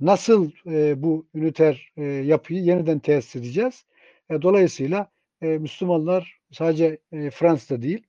[0.00, 3.84] nasıl e, bu üniter e, yapıyı yeniden tesis edeceğiz?
[4.30, 5.10] E, dolayısıyla
[5.42, 8.06] e, Müslümanlar sadece e, Fransa'da değil,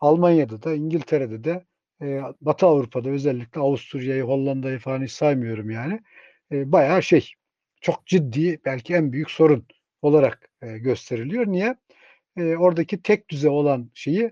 [0.00, 1.64] Almanya'da da, İngiltere'de de,
[2.02, 6.00] e, Batı Avrupa'da özellikle Avusturya'yı, Hollanda'yı falan hiç saymıyorum yani.
[6.52, 7.32] E, bayağı şey,
[7.80, 9.66] çok ciddi, belki en büyük sorun
[10.02, 11.46] olarak e, gösteriliyor.
[11.46, 11.76] Niye?
[12.36, 14.30] E, oradaki tek düze olan şeyi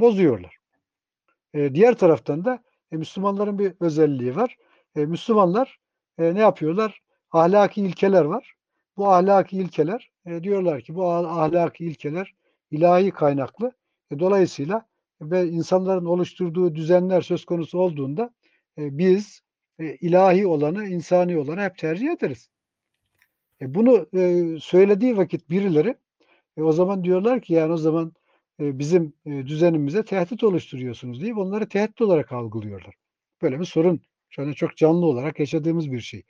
[0.00, 0.56] bozuyorlar.
[1.54, 2.62] E, diğer taraftan da
[2.92, 4.56] e, Müslümanların bir özelliği var.
[4.96, 5.78] E, Müslümanlar
[6.18, 7.00] e, ne yapıyorlar?
[7.32, 8.54] Ahlaki ilkeler var.
[8.96, 12.34] Bu ahlaki ilkeler e, diyorlar ki bu ahlaki ilkeler
[12.70, 13.72] ilahi kaynaklı.
[14.10, 14.86] E, dolayısıyla
[15.20, 18.30] ve insanların oluşturduğu düzenler söz konusu olduğunda
[18.78, 19.42] e, biz
[19.78, 22.48] e, ilahi olanı, insani olanı hep tercih ederiz.
[23.60, 25.96] E, bunu e, söylediği vakit birileri
[26.56, 28.12] e, o zaman diyorlar ki yani o zaman
[28.58, 32.94] bizim düzenimize tehdit oluşturuyorsunuz deyip onları tehdit olarak algılıyorlar.
[33.42, 34.00] Böyle bir sorun
[34.30, 36.22] şu anda çok canlı olarak yaşadığımız bir şey.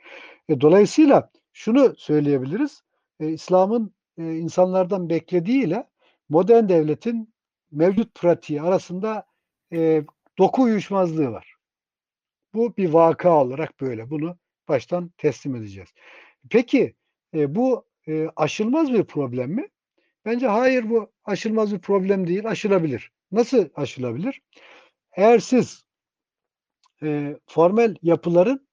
[0.48, 2.82] E, dolayısıyla şunu söyleyebiliriz.
[3.20, 5.88] E, İslam'ın e, insanlardan beklediğiyle
[6.28, 7.34] modern devletin
[7.70, 9.26] mevcut pratiği arasında
[10.38, 11.54] doku uyuşmazlığı var.
[12.54, 14.10] Bu bir vaka olarak böyle.
[14.10, 14.38] Bunu
[14.68, 15.88] baştan teslim edeceğiz.
[16.50, 16.94] Peki
[17.34, 17.84] bu
[18.36, 19.68] aşılmaz bir problem mi?
[20.24, 23.12] Bence hayır bu aşılmaz bir problem değil, aşılabilir.
[23.32, 24.42] Nasıl aşılabilir?
[25.12, 25.84] Eğer siz
[27.02, 28.68] e, formel yapıların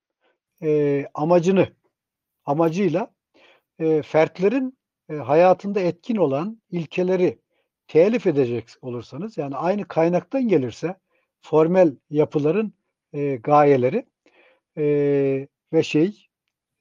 [0.64, 1.68] e, amacını,
[2.45, 3.14] amacıyla
[3.80, 4.78] e, fertlerin
[5.10, 7.40] e, hayatında etkin olan ilkeleri
[7.88, 10.95] telif edecek olursanız, yani aynı kaynaktan gelirse
[11.41, 12.73] formel yapıların
[13.14, 14.06] e, gayeleri
[14.78, 14.84] e,
[15.73, 16.28] ve şey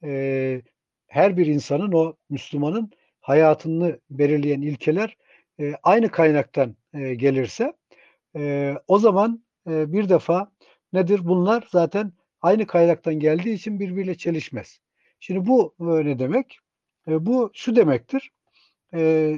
[0.04, 0.62] e,
[1.06, 2.90] her bir insanın o Müslümanın
[3.20, 5.16] hayatını belirleyen ilkeler
[5.60, 7.72] e, aynı kaynaktan e, gelirse
[8.36, 10.52] e, o zaman e, bir defa
[10.92, 11.20] nedir?
[11.24, 14.80] Bunlar zaten aynı kaynaktan geldiği için birbiriyle çelişmez.
[15.20, 16.58] Şimdi bu e, ne demek?
[17.08, 18.30] E, bu şu demektir.
[18.94, 19.32] E,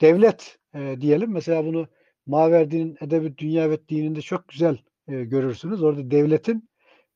[0.00, 1.32] devlet e, diyelim.
[1.32, 1.88] Mesela bunu
[2.26, 4.78] Maverdi'nin Edebi Dünya ve Dininde çok güzel
[5.08, 5.82] e, görürsünüz.
[5.82, 6.68] Orada devletin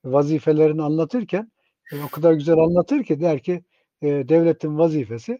[0.04, 1.52] vazifelerini anlatırken
[1.92, 3.64] e, o kadar güzel anlatır ki der ki
[4.02, 5.38] e, devletin vazifesi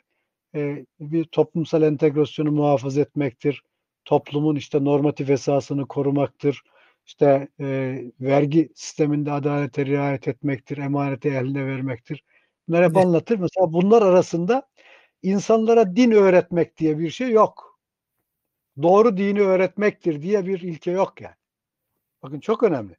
[0.54, 3.62] e, bir toplumsal entegrasyonu muhafaza etmektir.
[4.04, 6.62] Toplumun işte normatif esasını korumaktır.
[7.06, 12.24] İşte e, vergi sisteminde adalete riayet etmektir, emaneti eline vermektir.
[12.68, 13.38] Bunlar hep anlatır.
[13.38, 14.68] Mesela bunlar arasında
[15.22, 17.78] insanlara din öğretmek diye bir şey yok.
[18.82, 21.34] Doğru dini öğretmektir diye bir ilke yok yani.
[22.22, 22.96] Bakın çok önemli.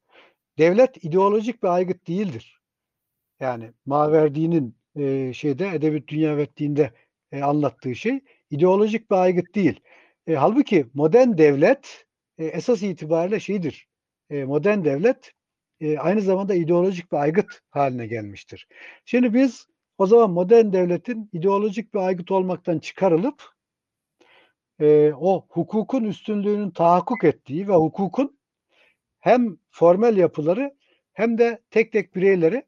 [0.58, 2.62] Devlet ideolojik bir aygıt değildir.
[3.40, 6.94] Yani Maverdi'nin e, şeyde Edebi Dünya ve Dinde
[7.34, 8.20] e, anlattığı şey
[8.50, 9.80] ideolojik bir aygıt değil.
[10.28, 12.06] E, halbuki modern devlet
[12.38, 13.88] e, esas itibariyle şeydir.
[14.30, 15.32] E, modern devlet
[15.82, 18.68] e, aynı zamanda ideolojik bir aygıt haline gelmiştir.
[19.06, 23.44] Şimdi biz o zaman modern devletin ideolojik bir aygıt olmaktan çıkarılıp
[24.80, 28.38] e, o hukukun üstünlüğünün tahakkuk ettiği ve hukukun
[29.20, 30.76] hem formel yapıları
[31.14, 32.64] hem de tek tek bireyleri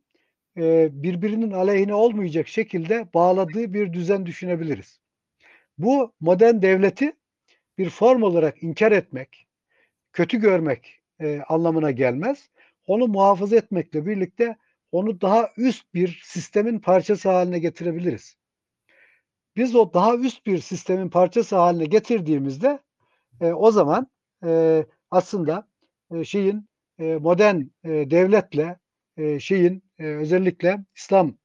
[0.57, 4.99] e, birbirinin aleyhine olmayacak şekilde bağladığı bir düzen düşünebiliriz.
[5.77, 7.13] Bu modern devleti
[7.77, 9.47] bir form olarak inkar etmek,
[10.13, 12.49] kötü görmek e, anlamına gelmez.
[12.87, 14.55] Onu muhafaza etmekle birlikte
[14.91, 18.37] onu daha üst bir sistemin parçası haline getirebiliriz.
[19.55, 22.79] Biz o daha üst bir sistemin parçası haline getirdiğimizde
[23.41, 24.07] e, o zaman
[24.45, 25.67] e, aslında
[26.11, 26.69] e, şeyin
[26.99, 28.79] e, modern e, devletle
[29.17, 31.37] e, şeyin e, özellikle İslam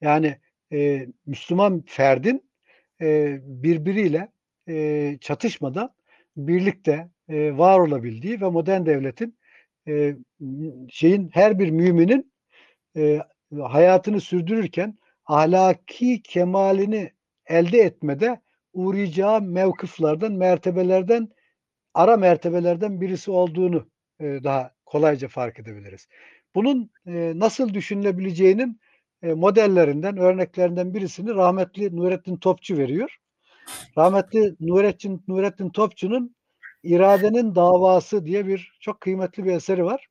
[0.00, 0.38] yani
[0.72, 2.50] e, Müslüman ferdin
[3.00, 4.32] e, birbiriyle
[4.68, 5.94] e, çatışmadan
[6.36, 9.38] birlikte e, var olabildiği ve modern devletin
[9.88, 10.16] e,
[10.90, 12.32] şeyin her bir müminin
[12.96, 13.20] e,
[13.60, 17.12] hayatını sürdürürken ahlaki kemalini
[17.46, 18.40] elde etmede
[18.72, 21.28] uğrayacağı mevkıflardan, mertebelerden,
[21.94, 23.90] ara mertebelerden birisi olduğunu
[24.20, 26.08] e, daha kolayca fark edebiliriz.
[26.56, 28.80] Bunun e, nasıl düşünülebileceğinin
[29.22, 33.16] e, modellerinden, örneklerinden birisini rahmetli Nurettin Topçu veriyor.
[33.98, 36.36] Rahmetli Nurettin, Nurettin Topçu'nun
[36.82, 40.06] İradenin Davası diye bir çok kıymetli bir eseri var.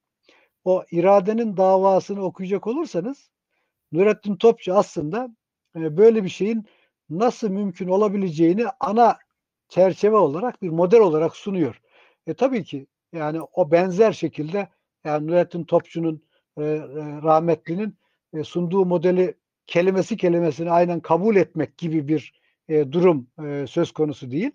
[0.65, 3.30] O iradenin davasını okuyacak olursanız
[3.91, 5.30] Nurettin Topçu aslında
[5.76, 6.65] e, böyle bir şeyin
[7.09, 9.17] nasıl mümkün olabileceğini ana
[9.69, 11.81] çerçeve olarak bir model olarak sunuyor.
[12.27, 14.69] E tabii ki yani o benzer şekilde
[15.03, 16.26] yani Nurettin Topçu'nun
[16.57, 17.98] rahmetlinin
[18.34, 19.34] e, sunduğu modeli
[19.68, 22.34] kelimesi kelimesini aynen kabul etmek gibi bir
[22.69, 24.52] e, durum e, söz konusu değil.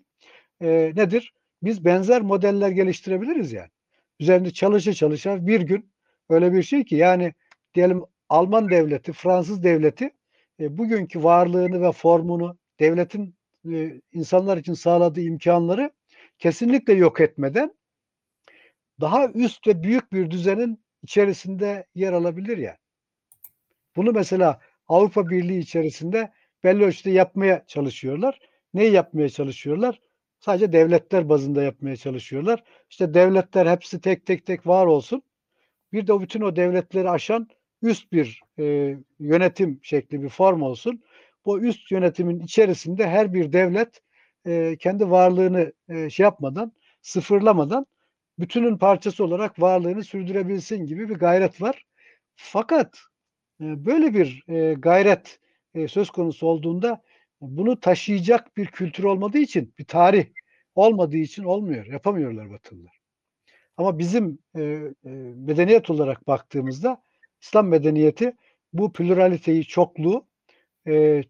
[0.61, 1.33] E, nedir?
[1.63, 3.69] Biz benzer modeller geliştirebiliriz yani.
[4.19, 5.91] Üzerinde çalışa çalışa bir gün
[6.29, 7.33] öyle bir şey ki yani
[7.73, 10.11] diyelim Alman devleti, Fransız devleti
[10.59, 13.35] e, bugünkü varlığını ve formunu devletin
[13.71, 15.91] e, insanlar için sağladığı imkanları
[16.39, 17.73] kesinlikle yok etmeden
[19.01, 22.77] daha üst ve büyük bir düzenin içerisinde yer alabilir ya.
[23.95, 26.31] Bunu mesela Avrupa Birliği içerisinde
[26.63, 28.39] belli ölçüde yapmaya çalışıyorlar.
[28.73, 30.01] Neyi yapmaya çalışıyorlar?
[30.39, 32.63] Sadece devletler bazında yapmaya çalışıyorlar.
[32.89, 35.23] İşte devletler hepsi tek tek tek var olsun.
[35.93, 37.49] Bir de o bütün o devletleri aşan
[37.81, 41.03] üst bir e, yönetim şekli bir form olsun.
[41.45, 44.01] Bu üst yönetimin içerisinde her bir devlet
[44.45, 47.85] e, kendi varlığını e, şey yapmadan sıfırlamadan
[48.41, 51.85] bütünün parçası olarak varlığını sürdürebilsin gibi bir gayret var.
[52.35, 52.99] Fakat
[53.61, 55.39] e, böyle bir e, gayret
[55.73, 57.01] e, söz konusu olduğunda
[57.41, 60.25] bunu taşıyacak bir kültür olmadığı için, bir tarih
[60.75, 61.85] olmadığı için olmuyor.
[61.85, 63.01] Yapamıyorlar Batılılar.
[63.77, 64.39] Ama bizim
[65.35, 67.03] medeniyet olarak baktığımızda
[67.41, 68.33] İslam medeniyeti
[68.73, 70.27] bu pluraliteyi, çokluğu,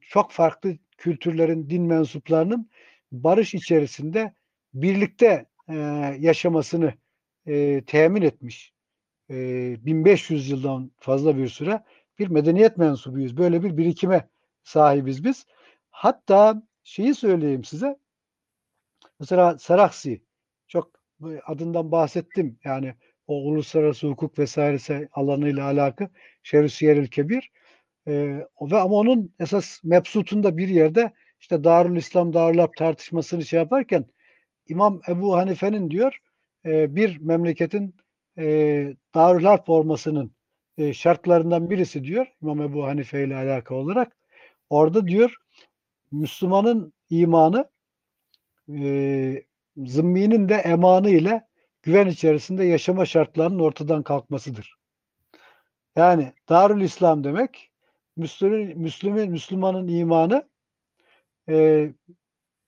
[0.02, 2.70] çok farklı kültürlerin, din mensuplarının
[3.12, 4.34] barış içerisinde
[4.74, 5.46] birlikte
[6.20, 6.94] yaşamasını
[7.48, 8.74] e, temin etmiş.
[9.30, 9.36] E,
[9.86, 11.84] 1500 yıldan fazla bir süre
[12.20, 13.38] bir medeniyet mensubuyuz.
[13.38, 14.30] Böyle bir birikime
[14.64, 15.46] sahibiz biz.
[15.92, 17.98] Hatta şeyi söyleyeyim size.
[19.20, 20.22] Mesela Saraksi
[20.68, 20.92] çok
[21.46, 22.60] adından bahsettim.
[22.64, 22.96] Yani
[23.28, 26.10] o uluslararası hukuk vesairesi alanıyla alakalı
[26.44, 27.52] Şerüsiyerül Kebir.
[28.08, 28.14] E,
[28.62, 34.06] ve ama onun esas mebsutunda bir yerde işte Darül İslam Darül tartışmasını şey yaparken
[34.68, 36.18] İmam Ebu Hanife'nin diyor
[36.66, 37.96] e, bir memleketin
[38.38, 38.46] e,
[39.16, 39.46] Darül
[40.78, 44.18] e, şartlarından birisi diyor İmam Ebu Hanife ile alakalı olarak
[44.70, 45.36] orada diyor
[46.12, 47.70] Müslümanın imanı
[48.70, 49.44] e,
[49.78, 51.48] zımminin de emanı ile
[51.84, 54.76] güven içerisinde yaşama şartlarının ortadan kalkmasıdır.
[55.96, 57.72] Yani Darül İslam demek
[58.18, 60.50] Müslüman, Müslüman Müslümanın imanı
[61.50, 61.88] e,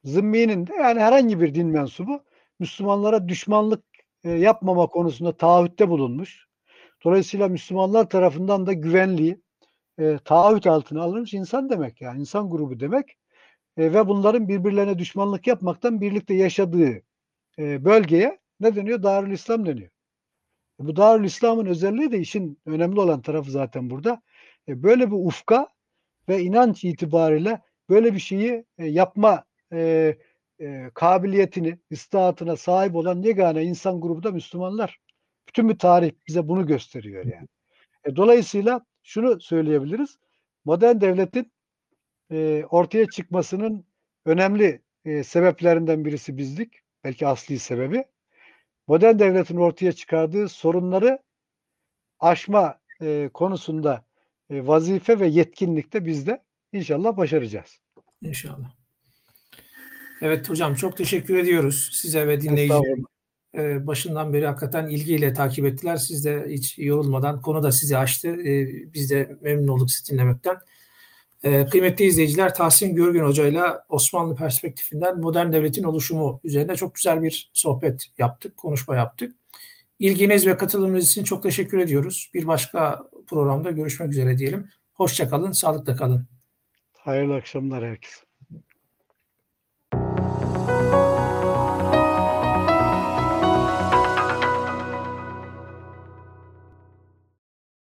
[0.03, 2.23] zimminin de yani herhangi bir din mensubu
[2.63, 3.83] Müslümanlara düşmanlık
[4.23, 6.47] e, yapmama konusunda taahhütte bulunmuş.
[7.03, 9.41] Dolayısıyla Müslümanlar tarafından da güvenliği
[9.99, 13.17] e, taahhüt altına alınmış insan demek yani insan grubu demek
[13.77, 17.01] e, ve bunların birbirlerine düşmanlık yapmaktan birlikte yaşadığı
[17.59, 19.03] e, bölgeye ne deniyor?
[19.03, 19.89] Darül İslam deniyor.
[20.81, 24.21] E, bu Darül İslam'ın özelliği de işin önemli olan tarafı zaten burada.
[24.67, 25.67] E, böyle bir ufka
[26.29, 30.15] ve inanç itibariyle böyle bir şeyi e, yapma e,
[30.63, 34.99] e, kabiliyetini, istihatına sahip olan yegane insan grubu da Müslümanlar.
[35.47, 37.47] Bütün bir tarih bize bunu gösteriyor yani.
[38.05, 40.17] E, dolayısıyla şunu söyleyebiliriz.
[40.65, 41.51] Modern devletin
[42.31, 43.85] e, ortaya çıkmasının
[44.25, 46.73] önemli e, sebeplerinden birisi bizlik.
[47.03, 48.05] Belki asli sebebi.
[48.87, 51.19] Modern devletin ortaya çıkardığı sorunları
[52.19, 54.05] aşma e, konusunda
[54.49, 57.79] e, vazife ve yetkinlikte bizde inşallah başaracağız.
[58.21, 58.82] İnşallah.
[60.23, 63.03] Evet hocam çok teşekkür ediyoruz size ve dinleyicilerime.
[63.55, 65.97] Ee, başından beri hakikaten ilgiyle takip ettiler.
[65.97, 68.27] Siz de hiç yorulmadan konu da sizi açtı.
[68.27, 70.57] Ee, biz de memnun olduk sizi dinlemekten.
[71.43, 77.23] Ee, kıymetli izleyiciler Tahsin Görgün Hoca ile Osmanlı perspektifinden modern devletin oluşumu üzerine çok güzel
[77.23, 79.35] bir sohbet yaptık, konuşma yaptık.
[79.99, 82.31] İlginiz ve katılımınız için çok teşekkür ediyoruz.
[82.33, 84.69] Bir başka programda görüşmek üzere diyelim.
[84.93, 86.27] Hoşçakalın, sağlıkla kalın.
[86.93, 88.32] Hayırlı akşamlar herkese.